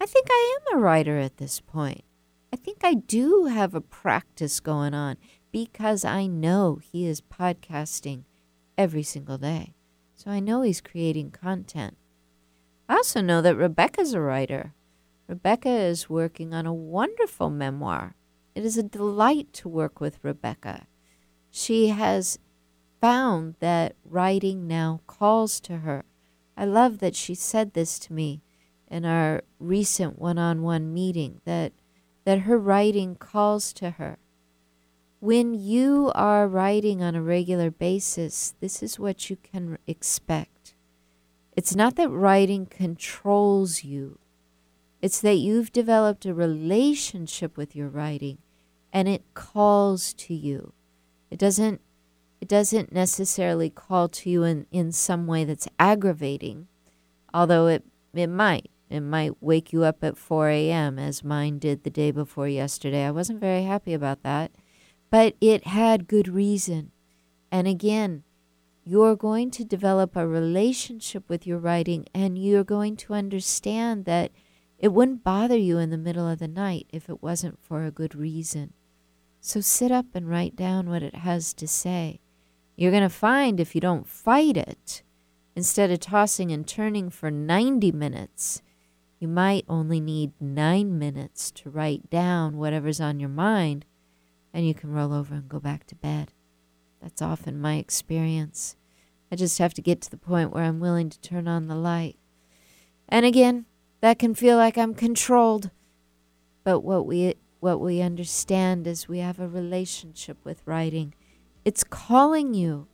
I 0.00 0.06
think 0.06 0.26
I 0.30 0.58
am 0.58 0.76
a 0.76 0.80
writer 0.80 1.18
at 1.18 1.36
this 1.36 1.60
point. 1.60 2.02
I 2.52 2.56
think 2.56 2.78
I 2.82 2.94
do 2.94 3.46
have 3.46 3.74
a 3.74 3.80
practice 3.80 4.60
going 4.60 4.94
on 4.94 5.16
because 5.56 6.04
I 6.04 6.26
know 6.26 6.78
he 6.82 7.06
is 7.06 7.22
podcasting 7.22 8.24
every 8.76 9.02
single 9.02 9.38
day. 9.38 9.72
So 10.14 10.30
I 10.30 10.38
know 10.38 10.60
he's 10.60 10.82
creating 10.82 11.30
content. 11.30 11.96
I 12.90 12.96
also 12.96 13.22
know 13.22 13.40
that 13.40 13.56
Rebecca's 13.56 14.12
a 14.12 14.20
writer. 14.20 14.74
Rebecca 15.26 15.70
is 15.70 16.10
working 16.10 16.52
on 16.52 16.66
a 16.66 16.74
wonderful 16.74 17.48
memoir. 17.48 18.16
It 18.54 18.66
is 18.66 18.76
a 18.76 18.82
delight 18.82 19.54
to 19.54 19.66
work 19.66 19.98
with 19.98 20.22
Rebecca. 20.22 20.88
She 21.50 21.88
has 21.88 22.38
found 23.00 23.54
that 23.60 23.96
writing 24.04 24.66
now 24.66 25.00
calls 25.06 25.58
to 25.60 25.78
her. 25.78 26.04
I 26.54 26.66
love 26.66 26.98
that 26.98 27.16
she 27.16 27.34
said 27.34 27.72
this 27.72 27.98
to 28.00 28.12
me 28.12 28.42
in 28.88 29.06
our 29.06 29.40
recent 29.58 30.18
one-on-one 30.18 30.92
meeting 30.92 31.40
that 31.46 31.72
that 32.26 32.40
her 32.40 32.58
writing 32.58 33.14
calls 33.14 33.72
to 33.72 33.92
her. 33.92 34.18
When 35.20 35.54
you 35.54 36.12
are 36.14 36.46
writing 36.46 37.02
on 37.02 37.14
a 37.14 37.22
regular 37.22 37.70
basis, 37.70 38.54
this 38.60 38.82
is 38.82 38.98
what 38.98 39.30
you 39.30 39.36
can 39.36 39.78
expect. 39.86 40.74
It's 41.56 41.74
not 41.74 41.96
that 41.96 42.10
writing 42.10 42.66
controls 42.66 43.82
you, 43.82 44.18
it's 45.00 45.20
that 45.22 45.36
you've 45.36 45.72
developed 45.72 46.26
a 46.26 46.34
relationship 46.34 47.56
with 47.56 47.74
your 47.74 47.88
writing 47.88 48.38
and 48.92 49.08
it 49.08 49.22
calls 49.32 50.12
to 50.14 50.34
you. 50.34 50.72
It 51.30 51.38
doesn't 51.38 51.80
it 52.40 52.48
doesn't 52.48 52.92
necessarily 52.92 53.70
call 53.70 54.08
to 54.08 54.28
you 54.28 54.42
in, 54.42 54.66
in 54.70 54.92
some 54.92 55.26
way 55.26 55.44
that's 55.44 55.68
aggravating, 55.78 56.68
although 57.32 57.66
it, 57.66 57.84
it 58.12 58.26
might. 58.26 58.70
It 58.90 59.00
might 59.00 59.42
wake 59.42 59.72
you 59.72 59.84
up 59.84 60.04
at 60.04 60.18
4 60.18 60.50
a.m., 60.50 60.98
as 60.98 61.24
mine 61.24 61.58
did 61.58 61.82
the 61.82 61.90
day 61.90 62.10
before 62.10 62.46
yesterday. 62.46 63.06
I 63.06 63.10
wasn't 63.10 63.40
very 63.40 63.62
happy 63.62 63.94
about 63.94 64.22
that 64.22 64.52
but 65.16 65.34
it 65.40 65.68
had 65.68 66.08
good 66.08 66.28
reason. 66.28 66.90
And 67.50 67.66
again, 67.66 68.22
you're 68.84 69.16
going 69.16 69.50
to 69.52 69.64
develop 69.64 70.14
a 70.14 70.28
relationship 70.28 71.26
with 71.26 71.46
your 71.46 71.56
writing 71.56 72.04
and 72.14 72.36
you're 72.36 72.62
going 72.62 72.98
to 72.98 73.14
understand 73.14 74.04
that 74.04 74.30
it 74.78 74.88
wouldn't 74.92 75.24
bother 75.24 75.56
you 75.56 75.78
in 75.78 75.88
the 75.88 75.96
middle 75.96 76.28
of 76.28 76.38
the 76.38 76.46
night 76.46 76.86
if 76.92 77.08
it 77.08 77.22
wasn't 77.22 77.58
for 77.62 77.82
a 77.82 77.90
good 77.90 78.14
reason. 78.14 78.74
So 79.40 79.62
sit 79.62 79.90
up 79.90 80.04
and 80.12 80.28
write 80.28 80.54
down 80.54 80.90
what 80.90 81.02
it 81.02 81.14
has 81.14 81.54
to 81.54 81.66
say. 81.66 82.20
You're 82.76 82.90
going 82.90 83.02
to 83.02 83.08
find 83.08 83.58
if 83.58 83.74
you 83.74 83.80
don't 83.80 84.06
fight 84.06 84.58
it, 84.58 85.02
instead 85.54 85.90
of 85.90 86.00
tossing 86.00 86.52
and 86.52 86.68
turning 86.68 87.08
for 87.08 87.30
90 87.30 87.90
minutes, 87.90 88.60
you 89.18 89.28
might 89.28 89.64
only 89.66 89.98
need 89.98 90.32
nine 90.38 90.98
minutes 90.98 91.50
to 91.52 91.70
write 91.70 92.10
down 92.10 92.58
whatever's 92.58 93.00
on 93.00 93.18
your 93.18 93.30
mind 93.30 93.86
and 94.56 94.66
you 94.66 94.72
can 94.72 94.90
roll 94.90 95.12
over 95.12 95.34
and 95.34 95.50
go 95.50 95.60
back 95.60 95.86
to 95.86 95.94
bed. 95.94 96.32
That's 97.02 97.20
often 97.20 97.60
my 97.60 97.74
experience. 97.74 98.74
I 99.30 99.36
just 99.36 99.58
have 99.58 99.74
to 99.74 99.82
get 99.82 100.00
to 100.00 100.10
the 100.10 100.16
point 100.16 100.50
where 100.50 100.64
I'm 100.64 100.80
willing 100.80 101.10
to 101.10 101.20
turn 101.20 101.46
on 101.46 101.66
the 101.66 101.74
light. 101.74 102.16
And 103.06 103.26
again, 103.26 103.66
that 104.00 104.18
can 104.18 104.34
feel 104.34 104.56
like 104.56 104.78
I'm 104.78 104.94
controlled. 104.94 105.70
But 106.64 106.80
what 106.80 107.04
we 107.04 107.34
what 107.60 107.82
we 107.82 108.00
understand 108.00 108.86
is 108.86 109.06
we 109.06 109.18
have 109.18 109.38
a 109.38 109.46
relationship 109.46 110.38
with 110.42 110.62
writing. 110.64 111.12
It's 111.66 111.84
calling 111.84 112.54
you. 112.54 112.88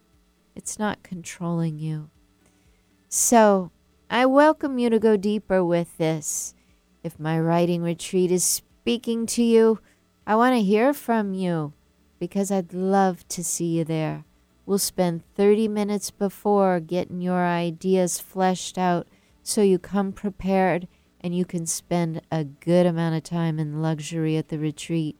It's 0.56 0.80
not 0.80 1.04
controlling 1.04 1.78
you. 1.78 2.10
So, 3.08 3.70
I 4.10 4.26
welcome 4.26 4.80
you 4.80 4.90
to 4.90 4.98
go 4.98 5.16
deeper 5.16 5.64
with 5.64 5.96
this. 5.96 6.56
If 7.04 7.20
my 7.20 7.38
writing 7.38 7.82
retreat 7.82 8.32
is 8.32 8.42
speaking 8.42 9.26
to 9.26 9.44
you, 9.44 9.78
I 10.26 10.36
want 10.36 10.54
to 10.54 10.62
hear 10.62 10.94
from 10.94 11.34
you 11.34 11.72
because 12.18 12.50
I'd 12.52 12.72
love 12.72 13.26
to 13.28 13.42
see 13.42 13.78
you 13.78 13.84
there. 13.84 14.24
We'll 14.64 14.78
spend 14.78 15.24
30 15.34 15.66
minutes 15.66 16.10
before 16.12 16.78
getting 16.78 17.20
your 17.20 17.44
ideas 17.44 18.20
fleshed 18.20 18.78
out 18.78 19.08
so 19.42 19.60
you 19.60 19.78
come 19.78 20.12
prepared 20.12 20.86
and 21.20 21.34
you 21.34 21.44
can 21.44 21.66
spend 21.66 22.20
a 22.30 22.44
good 22.44 22.86
amount 22.86 23.16
of 23.16 23.24
time 23.24 23.58
in 23.58 23.82
luxury 23.82 24.36
at 24.36 24.48
the 24.48 24.58
retreat. 24.58 25.16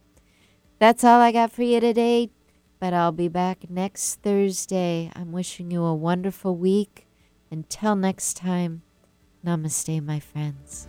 That's 0.78 1.04
all 1.04 1.20
I 1.20 1.32
got 1.32 1.50
for 1.50 1.62
you 1.62 1.80
today, 1.80 2.30
but 2.78 2.92
I'll 2.92 3.12
be 3.12 3.28
back 3.28 3.68
next 3.68 4.22
Thursday. 4.22 5.10
I'm 5.14 5.32
wishing 5.32 5.70
you 5.70 5.84
a 5.84 5.94
wonderful 5.94 6.56
week. 6.56 7.06
Until 7.50 7.94
next 7.96 8.36
time, 8.36 8.82
namaste, 9.44 10.04
my 10.04 10.20
friends. 10.20 10.88